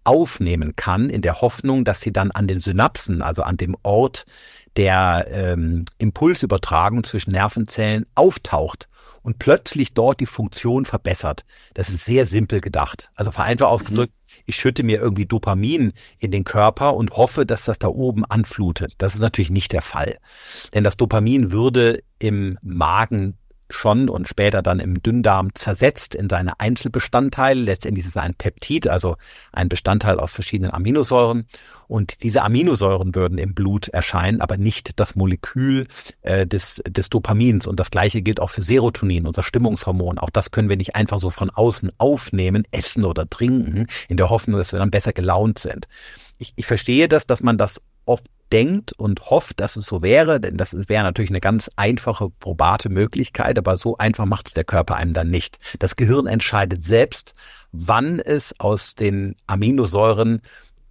aufnehmen 0.06 0.76
kann, 0.76 1.10
in 1.10 1.22
der 1.22 1.42
Hoffnung, 1.42 1.84
dass 1.84 2.02
sie 2.02 2.14
dann 2.14 2.32
an 2.32 2.48
den 2.48 2.60
Synapsen, 2.60 3.22
also 3.22 3.44
an 3.44 3.58
dem 3.58 3.76
Ort 3.84 4.26
der 4.78 5.28
ähm, 5.30 5.86
Impulsübertragung 5.98 7.04
zwischen 7.04 7.32
Nervenzellen 7.32 8.06
auftaucht 8.16 8.88
und 9.22 9.40
plötzlich 9.40 9.94
dort 9.94 10.20
die 10.20 10.26
Funktion 10.26 10.86
verbessert. 10.86 11.46
Das 11.74 11.90
ist 11.90 12.06
sehr 12.06 12.26
simpel 12.26 12.62
gedacht. 12.62 13.10
Also 13.16 13.32
vereinfacht 13.32 13.72
ausgedrückt, 13.72 14.14
mhm. 14.14 14.44
ich 14.46 14.56
schütte 14.56 14.84
mir 14.84 15.00
irgendwie 15.00 15.26
Dopamin 15.26 15.94
in 16.20 16.32
den 16.32 16.44
Körper 16.44 16.96
und 16.96 17.12
hoffe, 17.12 17.46
dass 17.46 17.66
das 17.66 17.80
da 17.80 17.88
oben 17.88 18.26
anflutet. 18.26 18.94
Das 18.98 19.16
ist 19.16 19.22
natürlich 19.22 19.50
nicht 19.50 19.72
der 19.72 19.82
Fall. 19.82 20.18
Denn 20.74 20.84
das 20.84 20.98
Dopamin 20.98 21.52
würde 21.52 22.04
im 22.20 22.60
Magen 22.62 23.38
schon 23.70 24.10
und 24.10 24.28
später 24.28 24.62
dann 24.62 24.80
im 24.80 25.02
Dünndarm 25.02 25.54
zersetzt 25.56 26.16
in 26.16 26.30
seine 26.30 26.60
Einzelbestandteile. 26.60 27.62
Letztendlich 27.62 28.06
ist 28.06 28.16
es 28.16 28.22
ein 28.22 28.36
Peptid, 28.36 28.88
also 28.88 29.18
ein 29.52 29.70
Bestandteil 29.70 30.20
aus 30.20 30.32
verschiedenen 30.32 30.72
Aminosäuren. 30.72 31.48
Und 31.88 32.24
diese 32.24 32.44
Aminosäuren 32.44 33.16
würden 33.16 33.38
im 33.38 33.54
Blut 33.54 33.88
erscheinen, 33.90 34.42
aber 34.42 34.58
nicht 34.58 35.00
das 35.00 35.16
Molekül 35.16 35.88
äh, 36.22 36.46
des, 36.46 36.82
des 36.88 37.10
Dopamins. 37.10 37.68
Und 37.68 37.80
das 37.80 37.92
gleiche 37.92 38.22
gilt 38.22 38.40
auch 38.40 38.50
für 38.50 38.62
Serotonin, 38.62 39.28
unser 39.28 39.44
Stimmungshormon. 39.44 40.20
Auch 40.20 40.30
das 40.30 40.52
können 40.52 40.70
wir 40.70 40.78
nicht 40.78 40.96
einfach 40.96 41.20
so 41.20 41.30
von 41.30 41.50
außen 41.50 41.92
aufnehmen, 41.98 42.64
essen 42.72 43.04
oder 43.04 43.30
trinken, 43.30 43.88
in 44.10 44.18
der 44.18 44.30
Hoffnung, 44.30 44.58
dass 44.58 44.72
wir 44.72 44.80
dann 44.80 44.92
besser 44.92 45.14
gelaunt 45.14 45.60
sind. 45.60 45.88
Ich, 46.38 46.54
ich 46.56 46.66
verstehe 46.66 47.08
das, 47.08 47.28
dass 47.28 47.42
man 47.42 47.58
das 47.58 47.82
oft 48.06 48.26
denkt 48.52 48.94
und 48.94 49.30
hofft, 49.30 49.60
dass 49.60 49.76
es 49.76 49.86
so 49.86 50.02
wäre, 50.02 50.40
denn 50.40 50.58
das 50.58 50.76
wäre 50.88 51.04
natürlich 51.04 51.32
eine 51.32 51.42
ganz 51.42 51.70
einfache, 51.76 52.30
probate 52.30 52.90
Möglichkeit, 52.90 53.58
aber 53.58 53.78
so 53.78 53.98
einfach 53.98 54.26
macht 54.26 54.48
es 54.48 54.54
der 54.54 54.64
Körper 54.64 54.96
einem 54.98 55.14
dann 55.14 55.30
nicht. 55.30 55.58
Das 55.80 55.96
Gehirn 55.96 56.28
entscheidet 56.28 56.84
selbst, 56.84 57.34
wann 57.72 58.20
es 58.20 58.54
aus 58.60 58.96
den 58.96 59.36
Aminosäuren 59.48 60.42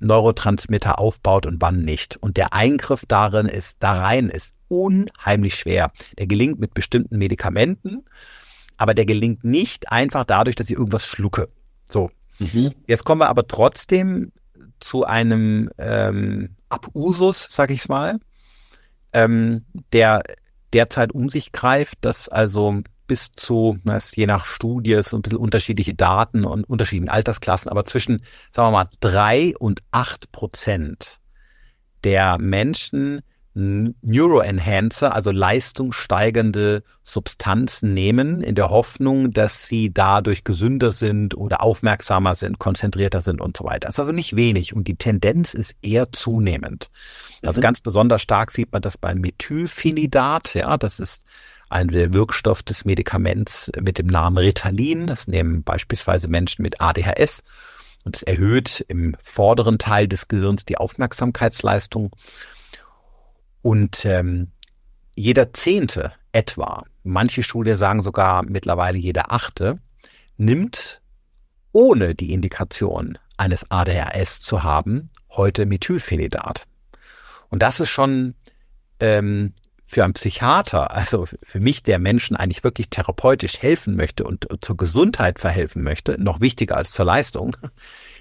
Neurotransmitter 0.01 0.99
aufbaut 0.99 1.47
und 1.47 1.61
wann 1.61 1.83
nicht. 1.83 2.17
Und 2.17 2.37
der 2.37 2.53
Eingriff 2.53 3.05
darin 3.07 3.47
ist, 3.47 3.77
da 3.81 3.93
rein 3.93 4.29
ist 4.29 4.55
unheimlich 4.69 5.55
schwer. 5.55 5.93
Der 6.19 6.27
gelingt 6.27 6.59
mit 6.59 6.75
bestimmten 6.75 7.19
Medikamenten, 7.19 8.05
aber 8.77 8.95
der 8.95 9.07
gelingt 9.07 9.45
nicht 9.45 9.91
einfach 9.93 10.25
dadurch, 10.25 10.57
dass 10.57 10.69
ich 10.69 10.77
irgendwas 10.77 11.07
schlucke. 11.07 11.49
So. 11.85 12.11
Mhm. 12.39 12.75
Jetzt 12.87 13.05
kommen 13.05 13.21
wir 13.21 13.29
aber 13.29 13.47
trotzdem 13.47 14.33
zu 14.81 15.05
einem 15.05 15.71
ähm, 15.79 16.57
Abusus, 16.75 17.49
sag 17.51 17.71
ich's 17.71 17.89
mal, 17.89 18.19
ähm, 19.13 19.65
der 19.93 20.23
derzeit 20.73 21.13
um 21.13 21.29
sich 21.29 21.53
greift, 21.53 21.99
dass 22.01 22.29
also 22.29 22.83
bis 23.07 23.33
zu, 23.33 23.79
das 23.85 24.17
je 24.17 24.27
nach 24.27 24.47
Studie 24.47 25.01
so 25.03 25.17
ein 25.17 25.23
bisschen 25.23 25.39
unterschiedliche 25.39 25.95
Daten 25.95 26.45
und 26.45 26.65
unterschiedlichen 26.65 27.11
Altersklassen, 27.11 27.71
aber 27.71 27.85
zwischen, 27.85 28.25
sagen 28.51 28.69
wir 28.69 28.85
mal, 28.85 28.89
drei 29.01 29.55
und 29.59 29.83
acht 29.91 30.33
Prozent 30.33 31.21
der 32.03 32.39
Menschen 32.39 33.23
Neuroenhancer, 33.55 35.15
also 35.15 35.31
leistungssteigernde 35.31 36.83
Substanzen 37.05 37.95
nehmen, 37.95 38.43
in 38.43 38.57
der 38.57 38.71
Hoffnung, 38.71 39.31
dass 39.31 39.67
sie 39.67 39.95
dadurch 39.95 40.43
gesünder 40.43 40.91
sind 40.91 41.37
oder 41.37 41.63
aufmerksamer 41.63 42.35
sind, 42.35 42.59
konzentrierter 42.59 43.23
sind 43.23 43.41
und 43.41 43.57
so 43.57 43.65
weiter. 43.65 43.87
Das 43.87 43.95
ist 43.95 44.01
also 44.01 44.13
nicht 44.13 44.35
wenig 44.35 44.75
und 44.75 44.89
die 44.89 44.97
Tendenz 44.97 45.55
ist 45.55 45.77
eher 45.83 46.11
zunehmend. 46.11 46.91
Also 47.43 47.61
mhm. 47.61 47.63
ganz 47.63 47.81
besonders 47.81 48.23
stark 48.23 48.51
sieht 48.51 48.73
man 48.73 48.83
das 48.83 48.99
bei 48.99 49.15
Methylphenidat, 49.15 50.55
ja, 50.55 50.77
das 50.77 50.99
ist 50.99 51.23
ein 51.69 51.93
Wirkstoff 51.93 52.63
des 52.63 52.85
Medikaments 52.85 53.71
mit 53.81 53.99
dem 53.99 54.07
Namen 54.07 54.39
Ritalin. 54.39 55.07
Das 55.07 55.27
nehmen 55.29 55.63
beispielsweise 55.63 56.29
Menschen 56.29 56.63
mit 56.63 56.81
ADHS 56.81 57.43
und 58.05 58.17
es 58.17 58.23
erhöht 58.23 58.85
im 58.89 59.17
vorderen 59.23 59.79
Teil 59.79 60.07
des 60.07 60.29
Gehirns 60.29 60.65
die 60.65 60.77
Aufmerksamkeitsleistung. 60.77 62.11
Und 63.65 64.05
ähm, 64.05 64.49
jeder 65.17 65.55
Zehnte 65.55 66.13
etwa, 66.33 66.85
manche 67.03 67.43
Studien 67.43 67.79
sagen 67.79 68.03
sogar 68.03 68.43
mittlerweile 68.43 68.99
jeder 68.99 69.33
Achte, 69.33 69.79
nimmt 70.37 71.01
ohne 71.73 72.15
die 72.15 72.35
Indikation 72.35 73.17
eines 73.39 73.71
ADHS 73.71 74.43
zu 74.43 74.65
haben, 74.65 75.09
heute 75.31 75.65
Methylphenidat. 75.65 76.67
Und 77.49 77.63
das 77.63 77.81
ist 77.81 77.89
schon 77.89 78.35
ähm, 79.01 79.55
für 79.87 80.05
einen 80.05 80.13
Psychiater, 80.13 80.91
also 80.91 81.27
für 81.43 81.61
mich, 81.61 81.83
der 81.83 81.99
Menschen 81.99 82.37
eigentlich 82.37 82.65
wirklich 82.65 82.91
therapeutisch 82.91 83.63
helfen 83.63 83.97
möchte 83.97 84.25
und 84.25 84.47
zur 84.61 84.77
Gesundheit 84.77 85.39
verhelfen 85.39 85.83
möchte, 85.83 86.23
noch 86.23 86.43
wichtiger 86.43 86.77
als 86.77 86.91
zur 86.93 87.07
Leistung, 87.07 87.57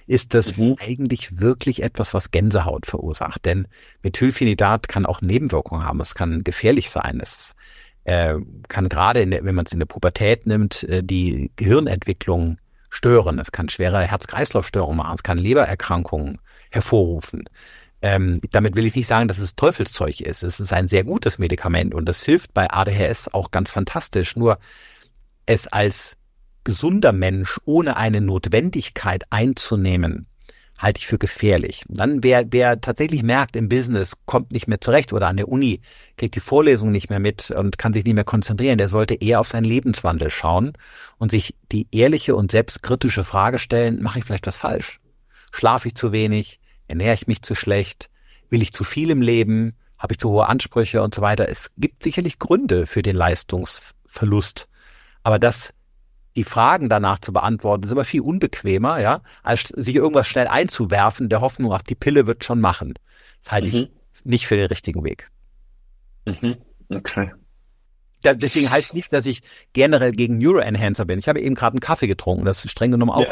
ist 0.08 0.34
das 0.34 0.58
mhm. 0.58 0.76
eigentlich 0.80 1.40
wirklich 1.40 1.84
etwas, 1.84 2.14
was 2.14 2.32
Gänsehaut 2.32 2.86
verursacht. 2.86 3.46
Denn 3.46 3.68
Methylphenidat 4.02 4.88
kann 4.88 5.06
auch 5.06 5.22
Nebenwirkungen 5.22 5.86
haben. 5.86 6.02
Es 6.02 6.16
kann 6.16 6.44
gefährlich 6.44 6.90
sein. 6.90 7.20
Es 7.22 7.56
äh, 8.04 8.36
kann 8.68 8.90
gerade, 8.90 9.26
der, 9.26 9.44
wenn 9.44 9.56
man 9.56 9.66
es 9.66 9.72
in 9.72 9.80
der 9.80 9.86
Pubertät 9.86 10.46
nimmt, 10.46 10.84
äh, 10.84 11.04
die 11.04 11.52
Gehirnentwicklung 11.56 12.58
stören. 12.90 13.40
Es 13.40 13.52
kann 13.52 13.70
schwere 13.70 14.02
Herz-Kreislauf-Störungen 14.02 14.98
machen. 14.98 15.16
Es 15.16 15.24
kann 15.24 15.38
Lebererkrankungen 15.38 16.40
hervorrufen. 16.72 17.46
Ähm, 18.02 18.42
damit 18.52 18.76
will 18.76 18.86
ich 18.86 18.96
nicht 18.96 19.08
sagen, 19.08 19.30
dass 19.30 19.40
es 19.40 19.56
Teufelszeug 19.56 20.20
ist. 20.20 20.44
Es 20.44 20.60
ist 20.60 20.74
ein 20.74 20.90
sehr 20.90 21.06
gutes 21.06 21.40
Medikament 21.40 21.94
und 21.94 22.06
das 22.06 22.24
hilft 22.24 22.54
bei 22.54 22.70
ADHS 22.70 23.34
auch 23.34 23.50
ganz 23.52 23.72
fantastisch. 23.72 24.36
Nur 24.36 24.60
es 25.46 25.68
als 25.68 26.18
gesunder 26.64 27.14
Mensch 27.14 27.60
ohne 27.66 27.98
eine 27.98 28.22
Notwendigkeit 28.22 29.24
einzunehmen, 29.30 30.28
halte 30.78 31.00
ich 31.00 31.08
für 31.08 31.18
gefährlich. 31.18 31.84
Dann 31.88 32.24
wer, 32.24 32.46
wer 32.52 32.82
tatsächlich 32.82 33.24
merkt 33.24 33.56
im 33.56 33.70
Business, 33.70 34.14
kommt 34.26 34.52
nicht 34.52 34.68
mehr 34.68 34.82
zurecht 34.82 35.14
oder 35.14 35.28
an 35.28 35.38
der 35.38 35.48
Uni, 35.48 35.82
kriegt 36.18 36.36
die 36.36 36.40
Vorlesung 36.40 36.92
nicht 36.92 37.10
mehr 37.10 37.20
mit 37.20 37.52
und 37.52 37.78
kann 37.78 37.94
sich 37.94 38.04
nicht 38.04 38.16
mehr 38.16 38.24
konzentrieren, 38.24 38.78
der 38.78 38.90
sollte 38.90 39.16
eher 39.16 39.40
auf 39.40 39.48
seinen 39.48 39.66
Lebenswandel 39.66 40.30
schauen 40.30 40.74
und 41.18 41.32
sich 41.32 41.56
die 41.72 41.88
ehrliche 41.92 42.36
und 42.36 42.52
selbstkritische 42.52 43.24
Frage 43.24 43.60
stellen, 43.60 44.02
mache 44.02 44.20
ich 44.20 44.26
vielleicht 44.26 44.48
was 44.48 44.58
falsch? 44.58 45.00
Schlafe 45.52 45.88
ich 45.88 45.96
zu 45.96 46.12
wenig? 46.12 46.60
Ernähre 46.88 47.14
ich 47.14 47.28
mich 47.28 47.42
zu 47.42 47.56
schlecht? 47.56 48.10
Will 48.50 48.62
ich 48.62 48.74
zu 48.74 48.84
viel 48.84 49.10
im 49.10 49.22
Leben? 49.22 49.76
Habe 49.98 50.14
ich 50.14 50.20
zu 50.20 50.30
hohe 50.30 50.50
Ansprüche 50.50 51.02
und 51.02 51.16
so 51.16 51.22
weiter? 51.22 51.48
Es 51.48 51.72
gibt 51.78 52.04
sicherlich 52.04 52.40
Gründe 52.40 52.88
für 52.88 53.02
den 53.02 53.16
Leistungsverlust. 53.16 54.68
Aber 55.24 55.40
das 55.40 55.74
die 56.36 56.44
Fragen 56.44 56.90
danach 56.90 57.20
zu 57.20 57.34
beantworten, 57.34 57.84
ist 57.84 57.92
immer 57.92 58.06
viel 58.06 58.22
unbequemer, 58.22 59.00
ja, 59.00 59.22
als 59.44 59.70
sich 59.70 59.96
irgendwas 59.96 60.28
schnell 60.28 60.48
einzuwerfen, 60.48 61.30
der 61.30 61.42
Hoffnung, 61.42 61.74
ach, 61.74 61.84
die 61.84 61.96
Pille 61.96 62.28
wird 62.28 62.44
schon 62.44 62.60
machen. 62.60 62.94
Das 63.44 63.52
halte 63.52 63.70
mhm. 63.70 63.76
ich 63.76 63.92
nicht 64.24 64.48
für 64.48 64.58
den 64.58 64.68
richtigen 64.68 65.04
Weg. 65.04 65.30
Mhm. 66.26 66.58
Okay. 66.90 67.32
Ja, 68.24 68.34
deswegen 68.34 68.72
heißt 68.72 68.94
nicht, 68.94 69.12
dass 69.12 69.26
ich 69.26 69.42
generell 69.74 70.14
gegen 70.14 70.38
Neuroenhancer 70.38 71.04
bin. 71.04 71.20
Ich 71.20 71.28
habe 71.28 71.42
eben 71.42 71.56
gerade 71.56 71.74
einen 71.74 71.82
Kaffee 71.82 72.08
getrunken, 72.08 72.46
das 72.46 72.64
ist 72.64 72.72
streng 72.72 72.92
genommen 72.92 73.12
auch. 73.12 73.30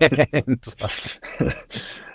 Ja. 0.00 0.08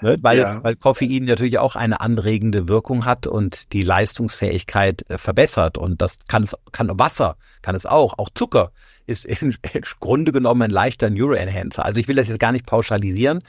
ne, 0.01 0.17
weil, 0.21 0.37
ja. 0.37 0.61
weil 0.61 0.75
Koffein 0.75 1.23
natürlich 1.23 1.59
auch 1.59 1.77
eine 1.77 2.01
anregende 2.01 2.67
Wirkung 2.67 3.05
hat 3.05 3.25
und 3.25 3.71
die 3.71 3.83
Leistungsfähigkeit 3.83 5.09
äh, 5.09 5.17
verbessert. 5.17 5.77
Und 5.77 6.01
das 6.01 6.25
kann 6.27 6.43
es, 6.43 6.57
kann 6.73 6.89
Wasser, 6.99 7.37
kann 7.61 7.75
es 7.75 7.85
auch, 7.85 8.19
auch 8.19 8.29
Zucker 8.35 8.73
ist 9.05 9.25
im 9.41 9.53
Grunde 9.99 10.31
genommen 10.31 10.63
ein 10.63 10.69
leichter 10.69 11.09
Neuroenhancer. 11.09 11.85
Also 11.85 11.99
ich 11.99 12.07
will 12.07 12.15
das 12.15 12.27
jetzt 12.27 12.39
gar 12.39 12.51
nicht 12.51 12.65
pauschalisieren, 12.65 13.43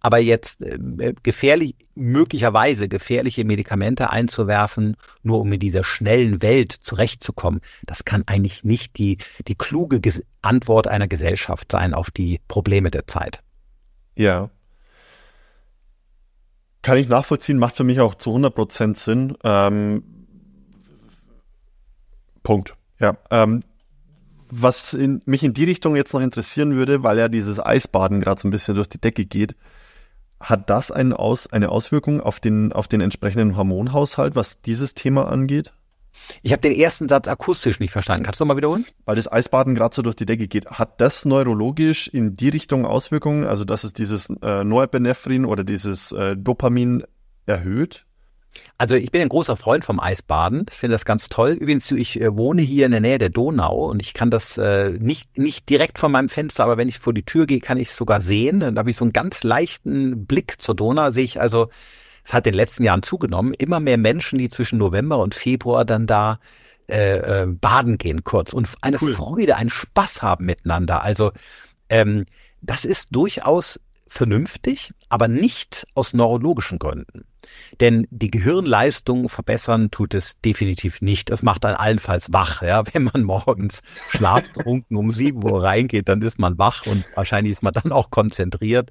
aber 0.00 0.18
jetzt 0.18 0.62
äh, 0.62 1.14
gefährlich, 1.22 1.74
möglicherweise 1.94 2.88
gefährliche 2.88 3.44
Medikamente 3.44 4.10
einzuwerfen, 4.10 4.96
nur 5.22 5.40
um 5.40 5.52
in 5.52 5.60
dieser 5.60 5.84
schnellen 5.84 6.42
Welt 6.42 6.72
zurechtzukommen, 6.72 7.60
das 7.84 8.04
kann 8.04 8.24
eigentlich 8.26 8.64
nicht 8.64 8.98
die, 8.98 9.18
die 9.48 9.54
kluge 9.54 10.00
Antwort 10.42 10.86
einer 10.86 11.08
Gesellschaft 11.08 11.72
sein 11.72 11.94
auf 11.94 12.10
die 12.10 12.40
Probleme 12.48 12.90
der 12.90 13.06
Zeit. 13.06 13.42
Ja. 14.14 14.50
Kann 16.82 16.98
ich 16.98 17.08
nachvollziehen, 17.08 17.58
macht 17.58 17.74
für 17.74 17.84
mich 17.84 17.98
auch 17.98 18.14
zu 18.14 18.30
100 18.30 18.54
Prozent 18.54 18.98
Sinn. 18.98 19.36
Ähm, 19.42 20.04
Punkt. 22.44 22.76
Ja, 23.00 23.16
ähm, 23.30 23.64
was 24.50 24.94
in, 24.94 25.22
mich 25.24 25.42
in 25.42 25.54
die 25.54 25.64
Richtung 25.64 25.96
jetzt 25.96 26.12
noch 26.12 26.20
interessieren 26.20 26.74
würde, 26.74 27.02
weil 27.02 27.18
ja 27.18 27.28
dieses 27.28 27.58
Eisbaden 27.58 28.20
gerade 28.20 28.40
so 28.40 28.48
ein 28.48 28.50
bisschen 28.50 28.74
durch 28.74 28.88
die 28.88 29.00
Decke 29.00 29.24
geht, 29.24 29.54
hat 30.40 30.68
das 30.70 30.90
eine, 30.90 31.18
Aus, 31.18 31.46
eine 31.46 31.70
Auswirkung 31.70 32.20
auf 32.20 32.40
den, 32.40 32.72
auf 32.72 32.88
den 32.88 33.00
entsprechenden 33.00 33.56
Hormonhaushalt, 33.56 34.36
was 34.36 34.60
dieses 34.60 34.94
Thema 34.94 35.28
angeht? 35.28 35.72
Ich 36.42 36.52
habe 36.52 36.62
den 36.62 36.72
ersten 36.72 37.08
Satz 37.08 37.28
akustisch 37.28 37.78
nicht 37.78 37.90
verstanden. 37.90 38.24
Kannst 38.24 38.40
du 38.40 38.44
mal 38.44 38.56
wiederholen? 38.56 38.86
Weil 39.04 39.16
das 39.16 39.30
Eisbaden 39.30 39.74
gerade 39.74 39.94
so 39.94 40.02
durch 40.02 40.16
die 40.16 40.26
Decke 40.26 40.48
geht. 40.48 40.66
Hat 40.66 41.00
das 41.00 41.24
neurologisch 41.24 42.08
in 42.08 42.36
die 42.36 42.48
Richtung 42.48 42.86
Auswirkungen? 42.86 43.44
Also, 43.44 43.64
dass 43.64 43.84
es 43.84 43.92
dieses 43.92 44.30
äh, 44.42 44.64
Norepinephrine 44.64 45.46
oder 45.46 45.62
dieses 45.62 46.12
äh, 46.12 46.36
Dopamin 46.36 47.04
erhöht? 47.44 48.05
Also 48.78 48.94
ich 48.94 49.10
bin 49.10 49.22
ein 49.22 49.28
großer 49.28 49.56
Freund 49.56 49.84
vom 49.84 50.00
Eisbaden. 50.00 50.66
Ich 50.70 50.76
finde 50.76 50.94
das 50.94 51.04
ganz 51.04 51.28
toll. 51.28 51.52
Übrigens, 51.52 51.90
ich 51.90 52.20
äh, 52.20 52.36
wohne 52.36 52.62
hier 52.62 52.86
in 52.86 52.92
der 52.92 53.00
Nähe 53.00 53.18
der 53.18 53.30
Donau 53.30 53.90
und 53.90 54.00
ich 54.00 54.14
kann 54.14 54.30
das 54.30 54.58
äh, 54.58 54.90
nicht, 54.90 55.38
nicht 55.38 55.68
direkt 55.68 55.98
von 55.98 56.12
meinem 56.12 56.28
Fenster, 56.28 56.64
aber 56.64 56.76
wenn 56.76 56.88
ich 56.88 56.98
vor 56.98 57.14
die 57.14 57.24
Tür 57.24 57.46
gehe, 57.46 57.60
kann 57.60 57.78
ich 57.78 57.88
es 57.88 57.96
sogar 57.96 58.20
sehen. 58.20 58.60
Dann 58.60 58.78
habe 58.78 58.90
ich 58.90 58.96
so 58.96 59.04
einen 59.04 59.12
ganz 59.12 59.44
leichten 59.44 60.26
Blick 60.26 60.60
zur 60.60 60.74
Donau. 60.74 61.10
Sehe 61.10 61.24
ich 61.24 61.40
also, 61.40 61.68
es 62.24 62.32
hat 62.32 62.46
in 62.46 62.52
den 62.52 62.58
letzten 62.58 62.84
Jahren 62.84 63.02
zugenommen, 63.02 63.54
immer 63.54 63.80
mehr 63.80 63.98
Menschen, 63.98 64.38
die 64.38 64.48
zwischen 64.48 64.78
November 64.78 65.18
und 65.18 65.34
Februar 65.34 65.84
dann 65.84 66.06
da 66.06 66.40
äh, 66.88 67.42
äh, 67.42 67.46
baden 67.46 67.98
gehen 67.98 68.22
kurz 68.24 68.52
und 68.52 68.68
eine 68.80 68.98
cool. 69.00 69.12
Freude, 69.12 69.56
einen 69.56 69.70
Spaß 69.70 70.22
haben 70.22 70.44
miteinander. 70.46 71.02
Also 71.02 71.32
ähm, 71.88 72.26
das 72.62 72.84
ist 72.84 73.08
durchaus 73.10 73.80
vernünftig, 74.06 74.92
aber 75.08 75.28
nicht 75.28 75.86
aus 75.94 76.14
neurologischen 76.14 76.78
Gründen. 76.78 77.24
Denn 77.80 78.06
die 78.10 78.30
Gehirnleistung 78.30 79.28
verbessern 79.28 79.90
tut 79.90 80.14
es 80.14 80.40
definitiv 80.40 81.00
nicht. 81.00 81.30
Es 81.30 81.42
macht 81.42 81.64
dann 81.64 81.74
allenfalls 81.74 82.32
wach. 82.32 82.62
Ja, 82.62 82.82
wenn 82.92 83.04
man 83.04 83.22
morgens 83.22 83.82
schlaftrunken 84.10 84.96
um 84.96 85.12
sieben 85.12 85.44
Uhr 85.44 85.62
reingeht, 85.62 86.08
dann 86.08 86.22
ist 86.22 86.38
man 86.38 86.58
wach 86.58 86.86
und 86.86 87.04
wahrscheinlich 87.14 87.52
ist 87.52 87.62
man 87.62 87.72
dann 87.72 87.92
auch 87.92 88.10
konzentriert 88.10 88.90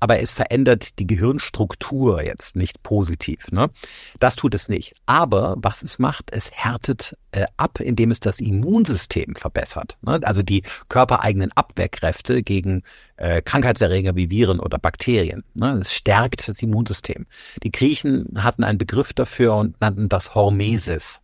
aber 0.00 0.20
es 0.20 0.32
verändert 0.32 0.98
die 0.98 1.06
Gehirnstruktur 1.06 2.22
jetzt 2.22 2.56
nicht 2.56 2.82
positiv. 2.82 3.50
Ne? 3.50 3.70
Das 4.18 4.36
tut 4.36 4.54
es 4.54 4.68
nicht. 4.68 4.94
Aber 5.06 5.56
was 5.58 5.82
es 5.82 5.98
macht, 5.98 6.30
es 6.32 6.50
härtet 6.50 7.16
äh, 7.32 7.46
ab, 7.56 7.80
indem 7.80 8.10
es 8.10 8.20
das 8.20 8.40
Immunsystem 8.40 9.34
verbessert. 9.36 9.96
Ne? 10.02 10.20
Also 10.22 10.42
die 10.42 10.62
körpereigenen 10.88 11.52
Abwehrkräfte 11.52 12.42
gegen 12.42 12.82
äh, 13.16 13.40
Krankheitserreger 13.42 14.14
wie 14.16 14.30
Viren 14.30 14.60
oder 14.60 14.78
Bakterien. 14.78 15.44
Ne? 15.54 15.78
Es 15.80 15.94
stärkt 15.94 16.48
das 16.48 16.60
Immunsystem. 16.62 17.26
Die 17.62 17.70
Griechen 17.70 18.26
hatten 18.36 18.64
einen 18.64 18.78
Begriff 18.78 19.12
dafür 19.12 19.56
und 19.56 19.80
nannten 19.80 20.08
das 20.08 20.34
Hormesis. 20.34 21.20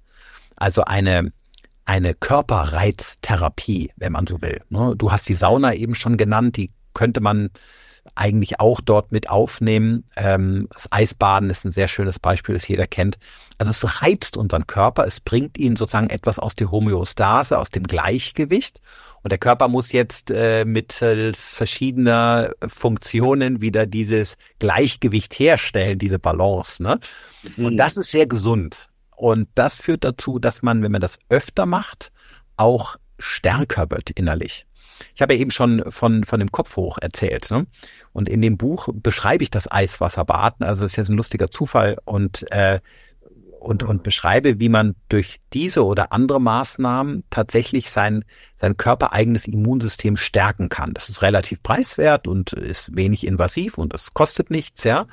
Also 0.57 0.85
eine 0.85 1.33
eine 1.85 2.15
Körperreiztherapie, 2.15 3.91
wenn 3.97 4.13
man 4.13 4.27
so 4.27 4.41
will. 4.41 4.63
Ne? 4.71 4.95
Du 4.97 5.11
hast 5.11 5.29
die 5.29 5.35
Sauna 5.35 5.75
eben 5.75 5.97
schon 5.97 6.17
genannt, 6.17 6.57
die 6.57 6.71
könnte 6.95 7.21
man 7.21 7.51
eigentlich 8.15 8.61
auch 8.61 8.81
dort 8.81 9.13
mit 9.13 9.31
aufnehmen. 9.31 10.05
Ähm, 10.17 10.69
das 10.73 10.91
Eisbaden 10.91 11.51
ist 11.51 11.65
ein 11.65 11.73
sehr 11.73 11.89
schönes 11.89 12.19
Beispiel, 12.19 12.55
das 12.55 12.69
jeder 12.69 12.87
kennt. 12.87 13.19
Also 13.59 13.71
es 13.71 14.03
reizt 14.03 14.37
unseren 14.37 14.67
Körper, 14.67 15.05
es 15.07 15.21
bringt 15.21 15.59
ihn 15.59 15.77
sozusagen 15.77 16.11
etwas 16.11 16.39
aus 16.39 16.55
der 16.55 16.71
Homöostase, 16.71 17.59
aus 17.59 17.71
dem 17.71 17.85
Gleichgewicht. 17.85 18.81
Und 19.23 19.31
der 19.31 19.39
Körper 19.39 19.69
muss 19.69 19.93
jetzt 19.93 20.31
äh, 20.31 20.65
mittels 20.65 21.53
verschiedener 21.53 22.51
Funktionen 22.67 23.61
wieder 23.61 23.87
dieses 23.87 24.37
Gleichgewicht 24.59 25.39
herstellen, 25.39 25.99
diese 25.99 26.19
Balance. 26.19 26.83
Ne? 26.83 26.99
Mhm. 27.57 27.67
Und 27.67 27.77
das 27.77 27.97
ist 27.97 28.11
sehr 28.11 28.27
gesund. 28.27 28.89
Und 29.17 29.49
das 29.55 29.77
führt 29.77 30.03
dazu, 30.05 30.41
dass 30.41 30.63
man, 30.63 30.83
wenn 30.83 30.91
man 30.91 31.01
das 31.01 31.19
öfter 31.29 31.67
macht, 31.67 32.11
auch 32.57 32.97
stärker 33.19 33.91
wird 33.91 34.11
innerlich. 34.11 34.67
Ich 35.15 35.23
habe 35.23 35.35
ja 35.35 35.41
eben 35.41 35.51
schon 35.51 35.83
von, 35.91 36.25
von 36.25 36.41
dem 36.41 36.53
Kopf 36.53 36.77
hoch 36.77 36.99
erzählt. 37.01 37.51
Ne? 37.51 37.67
Und 38.13 38.29
in 38.29 38.43
dem 38.43 38.57
Buch 38.57 38.89
beschreibe 38.93 39.43
ich 39.43 39.51
das 39.51 39.71
Eiswasserbaden. 39.71 40.67
Also 40.67 40.83
das 40.83 40.93
ist 40.93 40.97
jetzt 40.97 41.09
ein 41.09 41.17
lustiger 41.17 41.51
Zufall 41.51 41.99
und, 42.05 42.51
äh, 42.53 42.81
und, 43.63 43.85
und 43.85 44.03
beschreibe, 44.03 44.59
wie 44.59 44.69
man 44.69 44.97
durch 45.09 45.39
diese 45.53 45.85
oder 45.85 46.13
andere 46.13 46.41
Maßnahmen 46.41 47.23
tatsächlich 47.31 47.91
sein, 47.91 48.25
sein 48.57 48.77
körpereigenes 48.77 49.47
Immunsystem 49.47 50.17
stärken 50.17 50.69
kann. 50.69 50.95
Das 50.95 51.09
ist 51.09 51.23
relativ 51.23 51.63
preiswert 51.63 52.27
und 52.27 52.53
ist 52.53 52.97
wenig 52.97 53.27
invasiv 53.27 53.79
und 53.79 53.95
es 53.95 54.15
kostet 54.15 54.51
nichts, 54.51 54.85
ja. 54.85 55.07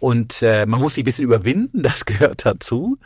Und 0.00 0.42
äh, 0.42 0.66
man 0.66 0.80
muss 0.80 0.94
sich 0.94 1.04
ein 1.04 1.06
bisschen 1.06 1.24
überwinden, 1.24 1.82
das 1.84 2.04
gehört 2.04 2.44
dazu. 2.44 2.98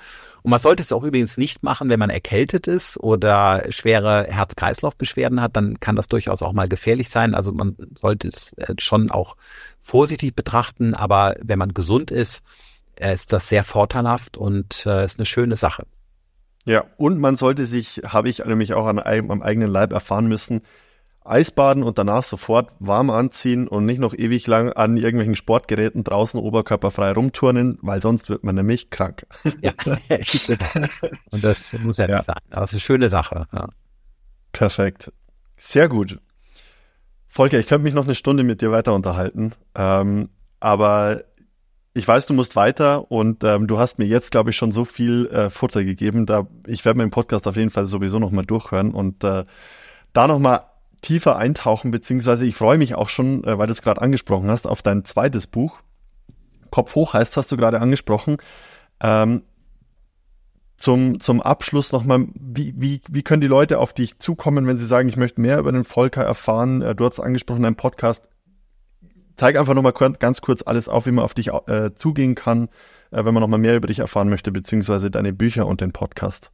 Und 0.46 0.50
man 0.50 0.60
sollte 0.60 0.80
es 0.80 0.92
auch 0.92 1.02
übrigens 1.02 1.38
nicht 1.38 1.64
machen, 1.64 1.88
wenn 1.88 1.98
man 1.98 2.08
erkältet 2.08 2.68
ist 2.68 2.98
oder 2.98 3.64
schwere 3.70 4.28
Herz-Kreislauf-Beschwerden 4.30 5.42
hat, 5.42 5.56
dann 5.56 5.80
kann 5.80 5.96
das 5.96 6.06
durchaus 6.06 6.40
auch 6.40 6.52
mal 6.52 6.68
gefährlich 6.68 7.08
sein. 7.08 7.34
Also 7.34 7.50
man 7.50 7.74
sollte 8.00 8.28
es 8.28 8.52
äh, 8.52 8.74
schon 8.78 9.10
auch 9.10 9.36
vorsichtig 9.80 10.36
betrachten, 10.36 10.94
aber 10.94 11.34
wenn 11.42 11.58
man 11.58 11.74
gesund 11.74 12.12
ist, 12.12 12.44
äh, 12.94 13.12
ist 13.12 13.32
das 13.32 13.48
sehr 13.48 13.64
vorteilhaft 13.64 14.36
und 14.36 14.86
äh, 14.86 15.04
ist 15.04 15.18
eine 15.18 15.26
schöne 15.26 15.56
Sache. 15.56 15.84
Ja, 16.64 16.84
und 16.96 17.18
man 17.18 17.34
sollte 17.34 17.66
sich, 17.66 18.02
habe 18.06 18.28
ich 18.28 18.44
nämlich 18.44 18.72
auch 18.72 18.86
an, 18.86 19.00
am 19.00 19.42
eigenen 19.42 19.68
Leib 19.68 19.92
erfahren 19.92 20.28
müssen, 20.28 20.62
Eisbaden 21.28 21.82
und 21.82 21.98
danach 21.98 22.22
sofort 22.22 22.70
warm 22.78 23.10
anziehen 23.10 23.68
und 23.68 23.86
nicht 23.86 23.98
noch 23.98 24.14
ewig 24.14 24.46
lang 24.46 24.72
an 24.72 24.96
irgendwelchen 24.96 25.34
Sportgeräten 25.34 26.04
draußen 26.04 26.40
oberkörperfrei 26.40 27.12
rumturnen, 27.12 27.78
weil 27.82 28.00
sonst 28.00 28.30
wird 28.30 28.44
man 28.44 28.54
nämlich 28.54 28.90
krank. 28.90 29.26
Ja. 29.62 29.72
und 31.30 31.42
das 31.42 31.60
muss 31.80 31.96
ja, 31.96 32.08
ja. 32.08 32.16
nicht 32.16 32.26
sein. 32.26 32.36
Aber 32.50 32.64
es 32.64 32.70
ist 32.70 32.74
eine 32.74 32.80
schöne 32.80 33.08
Sache. 33.08 33.46
Ja. 33.52 33.68
Perfekt. 34.52 35.12
Sehr 35.56 35.88
gut. 35.88 36.18
Volker, 37.26 37.58
ich 37.58 37.66
könnte 37.66 37.84
mich 37.84 37.94
noch 37.94 38.04
eine 38.04 38.14
Stunde 38.14 38.44
mit 38.44 38.62
dir 38.62 38.70
weiter 38.70 38.94
unterhalten, 38.94 39.52
ähm, 39.74 40.30
aber 40.60 41.24
ich 41.92 42.06
weiß, 42.06 42.26
du 42.26 42.34
musst 42.34 42.56
weiter 42.56 43.10
und 43.10 43.42
ähm, 43.44 43.66
du 43.66 43.78
hast 43.78 43.98
mir 43.98 44.04
jetzt, 44.04 44.30
glaube 44.30 44.50
ich, 44.50 44.56
schon 44.56 44.70
so 44.70 44.84
viel 44.84 45.26
äh, 45.28 45.48
Futter 45.48 45.82
gegeben. 45.82 46.26
Da 46.26 46.46
ich 46.66 46.84
werde 46.84 46.98
mir 46.98 47.06
den 47.06 47.10
Podcast 47.10 47.48
auf 47.48 47.56
jeden 47.56 47.70
Fall 47.70 47.86
sowieso 47.86 48.18
noch 48.18 48.30
mal 48.30 48.44
durchhören 48.44 48.92
und 48.92 49.24
äh, 49.24 49.44
da 50.12 50.26
noch 50.28 50.38
mal 50.38 50.64
tiefer 51.02 51.36
eintauchen, 51.36 51.90
beziehungsweise 51.90 52.46
ich 52.46 52.54
freue 52.54 52.78
mich 52.78 52.94
auch 52.94 53.08
schon, 53.08 53.44
äh, 53.44 53.58
weil 53.58 53.66
du 53.66 53.72
es 53.72 53.82
gerade 53.82 54.02
angesprochen 54.02 54.50
hast, 54.50 54.66
auf 54.66 54.82
dein 54.82 55.04
zweites 55.04 55.46
Buch. 55.46 55.78
Kopf 56.70 56.94
hoch 56.94 57.14
heißt, 57.14 57.36
hast 57.36 57.52
du 57.52 57.56
gerade 57.56 57.80
angesprochen. 57.80 58.38
Ähm, 59.00 59.42
zum, 60.76 61.20
zum 61.20 61.40
Abschluss 61.40 61.92
nochmal, 61.92 62.26
wie, 62.34 62.74
wie, 62.76 63.00
wie 63.08 63.22
können 63.22 63.40
die 63.40 63.46
Leute 63.46 63.78
auf 63.78 63.92
dich 63.92 64.18
zukommen, 64.18 64.66
wenn 64.66 64.76
sie 64.76 64.86
sagen, 64.86 65.08
ich 65.08 65.16
möchte 65.16 65.40
mehr 65.40 65.58
über 65.58 65.72
den 65.72 65.84
Volker 65.84 66.22
erfahren? 66.22 66.82
Äh, 66.82 66.94
du 66.94 67.06
hast 67.06 67.20
angesprochen, 67.20 67.62
dein 67.62 67.76
Podcast. 67.76 68.24
Zeig 69.36 69.56
einfach 69.56 69.74
nochmal 69.74 69.92
ganz 69.92 70.40
kurz 70.40 70.62
alles 70.62 70.88
auf, 70.88 71.06
wie 71.06 71.12
man 71.12 71.24
auf 71.24 71.34
dich 71.34 71.48
äh, 71.48 71.94
zugehen 71.94 72.34
kann, 72.34 72.68
äh, 73.10 73.24
wenn 73.24 73.34
man 73.34 73.42
nochmal 73.42 73.60
mehr 73.60 73.76
über 73.76 73.86
dich 73.86 73.98
erfahren 73.98 74.28
möchte, 74.28 74.50
beziehungsweise 74.50 75.10
deine 75.10 75.32
Bücher 75.32 75.66
und 75.66 75.80
den 75.80 75.92
Podcast. 75.92 76.50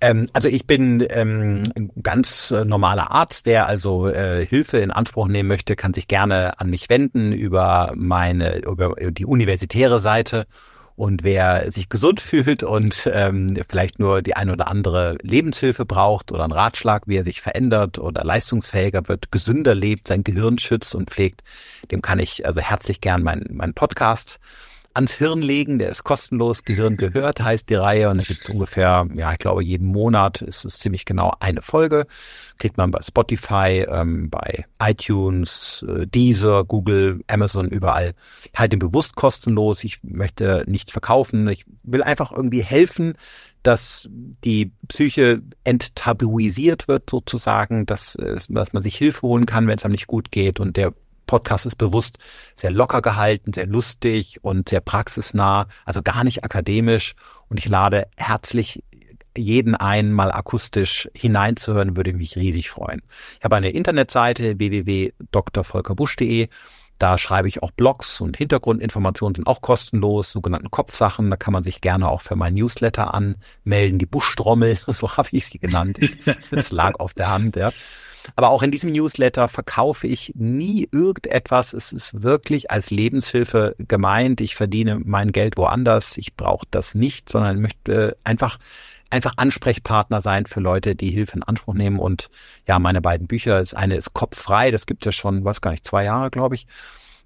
Ähm, 0.00 0.28
also 0.32 0.48
ich 0.48 0.66
bin 0.66 1.04
ähm, 1.10 1.72
ein 1.76 1.90
ganz 2.02 2.50
äh, 2.50 2.64
normaler 2.64 3.10
Arzt, 3.10 3.46
der 3.46 3.66
also 3.66 4.08
äh, 4.08 4.44
Hilfe 4.46 4.78
in 4.78 4.90
Anspruch 4.90 5.26
nehmen 5.26 5.48
möchte, 5.48 5.76
kann 5.76 5.94
sich 5.94 6.06
gerne 6.08 6.58
an 6.60 6.70
mich 6.70 6.88
wenden 6.88 7.32
über 7.32 7.92
meine, 7.96 8.58
über 8.58 8.94
die 9.10 9.26
universitäre 9.26 10.00
Seite. 10.00 10.46
Und 10.94 11.22
wer 11.22 11.70
sich 11.70 11.88
gesund 11.88 12.20
fühlt 12.20 12.62
und 12.62 13.08
ähm, 13.12 13.56
vielleicht 13.68 13.98
nur 13.98 14.22
die 14.22 14.34
ein 14.34 14.50
oder 14.50 14.68
andere 14.68 15.16
Lebenshilfe 15.22 15.84
braucht 15.84 16.32
oder 16.32 16.44
einen 16.44 16.52
Ratschlag, 16.52 17.04
wie 17.06 17.16
er 17.16 17.24
sich 17.24 17.40
verändert 17.40 17.98
oder 17.98 18.24
leistungsfähiger 18.24 19.08
wird, 19.08 19.32
gesünder 19.32 19.74
lebt, 19.74 20.08
sein 20.08 20.24
Gehirn 20.24 20.58
schützt 20.58 20.94
und 20.94 21.10
pflegt, 21.10 21.42
dem 21.90 22.02
kann 22.02 22.18
ich 22.18 22.46
also 22.46 22.60
herzlich 22.60 23.00
gern 23.00 23.22
meinen 23.22 23.46
mein 23.52 23.74
Podcast 23.74 24.38
ans 24.98 25.12
Hirn 25.12 25.42
legen. 25.42 25.78
Der 25.78 25.90
ist 25.90 26.02
kostenlos. 26.02 26.64
Gehirn 26.64 26.96
gehört 26.96 27.40
heißt 27.40 27.70
die 27.70 27.76
Reihe 27.76 28.10
und 28.10 28.18
da 28.18 28.24
gibt 28.24 28.42
es 28.42 28.48
ungefähr, 28.50 29.06
ja, 29.14 29.32
ich 29.32 29.38
glaube, 29.38 29.62
jeden 29.62 29.86
Monat 29.86 30.42
ist 30.42 30.64
es 30.64 30.80
ziemlich 30.80 31.04
genau 31.04 31.32
eine 31.38 31.62
Folge. 31.62 32.06
Kriegt 32.58 32.76
man 32.76 32.90
bei 32.90 33.00
Spotify, 33.02 33.86
ähm, 33.88 34.28
bei 34.28 34.66
iTunes, 34.82 35.84
äh, 35.88 36.06
Deezer, 36.06 36.64
Google, 36.64 37.20
Amazon, 37.28 37.68
überall. 37.68 38.14
Ich 38.52 38.58
halte 38.58 38.76
ihn 38.76 38.80
bewusst 38.80 39.14
kostenlos. 39.14 39.84
Ich 39.84 40.02
möchte 40.02 40.64
nichts 40.66 40.90
verkaufen. 40.90 41.46
Ich 41.48 41.64
will 41.84 42.02
einfach 42.02 42.32
irgendwie 42.32 42.62
helfen, 42.62 43.14
dass 43.62 44.08
die 44.44 44.72
Psyche 44.88 45.42
enttabuisiert 45.62 46.88
wird 46.88 47.08
sozusagen, 47.08 47.86
dass, 47.86 48.16
dass 48.48 48.72
man 48.72 48.82
sich 48.82 48.96
Hilfe 48.96 49.22
holen 49.22 49.46
kann, 49.46 49.66
wenn 49.68 49.78
es 49.78 49.84
einem 49.84 49.92
nicht 49.92 50.06
gut 50.08 50.32
geht 50.32 50.58
und 50.58 50.76
der 50.76 50.92
Podcast 51.28 51.64
ist 51.66 51.76
bewusst 51.76 52.18
sehr 52.56 52.72
locker 52.72 53.00
gehalten, 53.00 53.52
sehr 53.52 53.68
lustig 53.68 54.42
und 54.42 54.68
sehr 54.68 54.80
praxisnah, 54.80 55.68
also 55.84 56.02
gar 56.02 56.24
nicht 56.24 56.42
akademisch. 56.42 57.14
Und 57.48 57.60
ich 57.60 57.68
lade 57.68 58.08
herzlich 58.16 58.82
jeden 59.36 59.76
ein, 59.76 60.12
mal 60.12 60.32
akustisch 60.32 61.08
hineinzuhören, 61.14 61.96
würde 61.96 62.12
mich 62.12 62.34
riesig 62.34 62.68
freuen. 62.70 63.02
Ich 63.38 63.44
habe 63.44 63.54
eine 63.54 63.70
Internetseite 63.70 64.58
www.drvolkerbusch.de. 64.58 66.48
Da 66.98 67.16
schreibe 67.16 67.46
ich 67.46 67.62
auch 67.62 67.70
Blogs 67.70 68.20
und 68.20 68.36
Hintergrundinformationen 68.36 69.36
sind 69.36 69.46
auch 69.46 69.60
kostenlos, 69.60 70.32
sogenannten 70.32 70.72
Kopfsachen. 70.72 71.30
Da 71.30 71.36
kann 71.36 71.52
man 71.52 71.62
sich 71.62 71.80
gerne 71.80 72.08
auch 72.08 72.22
für 72.22 72.34
mein 72.34 72.54
Newsletter 72.54 73.14
anmelden. 73.14 74.00
Die 74.00 74.06
Buschtrommel, 74.06 74.76
so 74.88 75.16
habe 75.16 75.28
ich 75.30 75.46
sie 75.46 75.58
genannt. 75.58 76.00
Das 76.50 76.72
lag 76.72 76.98
auf 76.98 77.14
der 77.14 77.30
Hand, 77.30 77.54
ja. 77.54 77.72
Aber 78.36 78.50
auch 78.50 78.62
in 78.62 78.70
diesem 78.70 78.92
Newsletter 78.92 79.48
verkaufe 79.48 80.06
ich 80.06 80.32
nie 80.36 80.88
irgendetwas. 80.92 81.72
Es 81.72 81.92
ist 81.92 82.22
wirklich 82.22 82.70
als 82.70 82.90
Lebenshilfe 82.90 83.74
gemeint. 83.78 84.40
Ich 84.40 84.54
verdiene 84.54 85.00
mein 85.04 85.32
Geld 85.32 85.56
woanders. 85.56 86.16
Ich 86.16 86.36
brauche 86.36 86.66
das 86.70 86.94
nicht, 86.94 87.28
sondern 87.28 87.60
möchte 87.60 88.16
einfach 88.24 88.58
einfach 89.10 89.34
Ansprechpartner 89.36 90.20
sein 90.20 90.46
für 90.46 90.60
Leute, 90.60 90.94
die 90.94 91.10
Hilfe 91.10 91.36
in 91.36 91.42
Anspruch 91.42 91.74
nehmen. 91.74 91.98
Und 91.98 92.30
ja, 92.66 92.78
meine 92.78 93.00
beiden 93.00 93.26
Bücher, 93.26 93.58
das 93.58 93.74
eine 93.74 93.96
ist 93.96 94.12
Kopffrei, 94.12 94.70
das 94.70 94.86
gibt 94.86 95.02
es 95.02 95.06
ja 95.06 95.12
schon, 95.12 95.44
weiß 95.44 95.60
gar 95.60 95.70
nicht, 95.70 95.86
zwei 95.86 96.04
Jahre, 96.04 96.30
glaube 96.30 96.54
ich. 96.56 96.66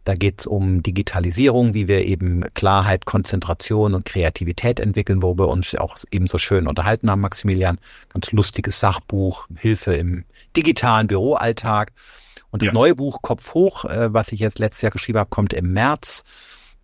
Da 0.04 0.14
geht 0.14 0.40
es 0.40 0.46
um 0.46 0.82
Digitalisierung, 0.82 1.74
wie 1.74 1.86
wir 1.86 2.04
eben 2.04 2.44
Klarheit, 2.54 3.04
Konzentration 3.04 3.94
und 3.94 4.04
Kreativität 4.04 4.80
entwickeln, 4.80 5.22
wo 5.22 5.38
wir 5.38 5.48
uns 5.48 5.74
auch 5.76 5.96
eben 6.10 6.26
so 6.26 6.38
schön 6.38 6.66
unterhalten 6.66 7.10
haben, 7.10 7.20
Maximilian. 7.20 7.78
Ganz 8.12 8.32
lustiges 8.32 8.80
Sachbuch, 8.80 9.46
Hilfe 9.56 9.94
im 9.94 10.24
digitalen 10.56 11.06
Büroalltag. 11.06 11.92
Und 12.50 12.62
das 12.62 12.68
ja. 12.68 12.72
neue 12.72 12.96
Buch 12.96 13.22
Kopf 13.22 13.54
hoch, 13.54 13.84
äh, 13.84 14.12
was 14.12 14.32
ich 14.32 14.40
jetzt 14.40 14.58
letztes 14.58 14.82
Jahr 14.82 14.92
geschrieben 14.92 15.18
habe, 15.18 15.30
kommt 15.30 15.52
im 15.52 15.72
März. 15.72 16.24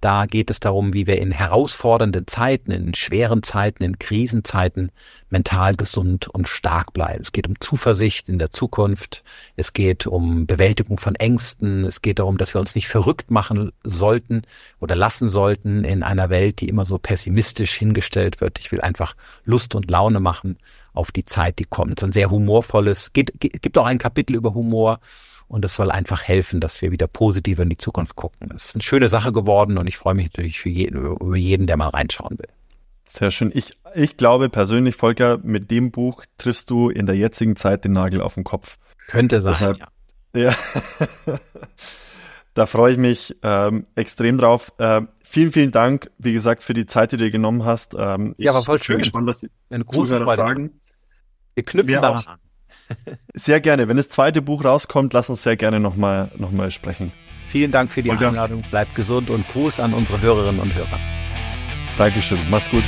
Da 0.00 0.26
geht 0.26 0.50
es 0.50 0.60
darum, 0.60 0.92
wie 0.94 1.08
wir 1.08 1.18
in 1.18 1.32
herausfordernden 1.32 2.28
Zeiten, 2.28 2.70
in 2.70 2.94
schweren 2.94 3.42
Zeiten, 3.42 3.82
in 3.82 3.98
Krisenzeiten 3.98 4.92
mental 5.28 5.74
gesund 5.74 6.28
und 6.28 6.48
stark 6.48 6.92
bleiben. 6.92 7.22
Es 7.22 7.32
geht 7.32 7.48
um 7.48 7.60
Zuversicht 7.60 8.28
in 8.28 8.38
der 8.38 8.52
Zukunft. 8.52 9.24
Es 9.56 9.72
geht 9.72 10.06
um 10.06 10.46
Bewältigung 10.46 10.98
von 10.98 11.16
Ängsten. 11.16 11.84
Es 11.84 12.00
geht 12.00 12.20
darum, 12.20 12.38
dass 12.38 12.54
wir 12.54 12.60
uns 12.60 12.76
nicht 12.76 12.86
verrückt 12.86 13.32
machen 13.32 13.72
sollten 13.82 14.42
oder 14.78 14.94
lassen 14.94 15.28
sollten 15.28 15.82
in 15.82 16.04
einer 16.04 16.30
Welt, 16.30 16.60
die 16.60 16.68
immer 16.68 16.84
so 16.84 16.98
pessimistisch 16.98 17.74
hingestellt 17.74 18.40
wird. 18.40 18.60
Ich 18.60 18.70
will 18.70 18.80
einfach 18.80 19.16
Lust 19.44 19.74
und 19.74 19.90
Laune 19.90 20.20
machen 20.20 20.58
auf 20.92 21.10
die 21.10 21.24
Zeit, 21.24 21.58
die 21.58 21.64
kommt. 21.64 22.02
Ein 22.04 22.12
sehr 22.12 22.30
humorvolles, 22.30 23.12
geht, 23.12 23.32
gibt 23.40 23.76
auch 23.78 23.86
ein 23.86 23.98
Kapitel 23.98 24.36
über 24.36 24.54
Humor 24.54 25.00
und 25.48 25.64
es 25.64 25.74
soll 25.74 25.90
einfach 25.90 26.22
helfen, 26.22 26.60
dass 26.60 26.80
wir 26.82 26.92
wieder 26.92 27.06
positiver 27.06 27.62
in 27.62 27.70
die 27.70 27.76
Zukunft 27.76 28.16
gucken. 28.16 28.50
Es 28.54 28.66
ist 28.66 28.76
eine 28.76 28.82
schöne 28.82 29.08
Sache 29.08 29.32
geworden 29.32 29.78
und 29.78 29.86
ich 29.86 29.96
freue 29.96 30.14
mich 30.14 30.26
natürlich 30.26 30.58
für 30.58 30.68
jeden, 30.68 31.04
über 31.04 31.36
jeden, 31.36 31.66
der 31.66 31.76
mal 31.76 31.88
reinschauen 31.88 32.38
will. 32.38 32.48
Sehr 33.04 33.30
schön. 33.30 33.50
Ich, 33.54 33.78
ich 33.94 34.18
glaube 34.18 34.50
persönlich, 34.50 34.94
Volker, 34.94 35.38
mit 35.42 35.70
dem 35.70 35.90
Buch 35.90 36.22
triffst 36.36 36.68
du 36.68 36.90
in 36.90 37.06
der 37.06 37.16
jetzigen 37.16 37.56
Zeit 37.56 37.84
den 37.84 37.92
Nagel 37.92 38.20
auf 38.20 38.34
den 38.34 38.44
Kopf. 38.44 38.76
Könnte 39.08 39.40
sein, 39.40 39.54
Deshalb, 39.54 39.78
ja. 40.34 40.50
ja. 41.26 41.38
da 42.52 42.66
freue 42.66 42.92
ich 42.92 42.98
mich 42.98 43.34
ähm, 43.42 43.86
extrem 43.94 44.36
drauf. 44.36 44.74
Ähm, 44.78 45.08
vielen, 45.22 45.52
vielen 45.52 45.70
Dank, 45.70 46.10
wie 46.18 46.34
gesagt, 46.34 46.62
für 46.62 46.74
die 46.74 46.84
Zeit, 46.84 47.12
die 47.12 47.16
du 47.16 47.24
dir 47.24 47.30
genommen 47.30 47.64
hast. 47.64 47.94
Ähm, 47.98 48.34
ja, 48.36 48.52
war 48.52 48.62
voll 48.62 48.82
schön. 48.82 49.00
Ich 49.00 49.10
bin 49.10 49.24
gespannt, 49.24 49.26
was 49.26 49.40
die 49.40 49.50
Eine 49.70 49.86
Zuhörer 49.86 50.36
sagen. 50.36 50.80
Wir 51.54 51.64
knüpfen 51.64 51.88
wir 51.88 52.00
daran 52.02 52.26
an. 52.26 52.38
Sehr 53.34 53.60
gerne. 53.60 53.88
Wenn 53.88 53.96
das 53.96 54.08
zweite 54.08 54.42
Buch 54.42 54.64
rauskommt, 54.64 55.12
lass 55.12 55.30
uns 55.30 55.42
sehr 55.42 55.56
gerne 55.56 55.80
nochmal 55.80 56.30
noch 56.36 56.50
mal 56.50 56.70
sprechen. 56.70 57.12
Vielen 57.48 57.70
Dank 57.70 57.90
für 57.90 58.02
die 58.02 58.10
Einladung. 58.10 58.62
Bleibt 58.70 58.94
gesund 58.94 59.30
und 59.30 59.48
Gruß 59.52 59.80
an 59.80 59.94
unsere 59.94 60.20
Hörerinnen 60.20 60.60
und 60.60 60.74
Hörer. 60.74 60.98
Dankeschön. 61.96 62.38
Mach's 62.50 62.70
gut. 62.70 62.84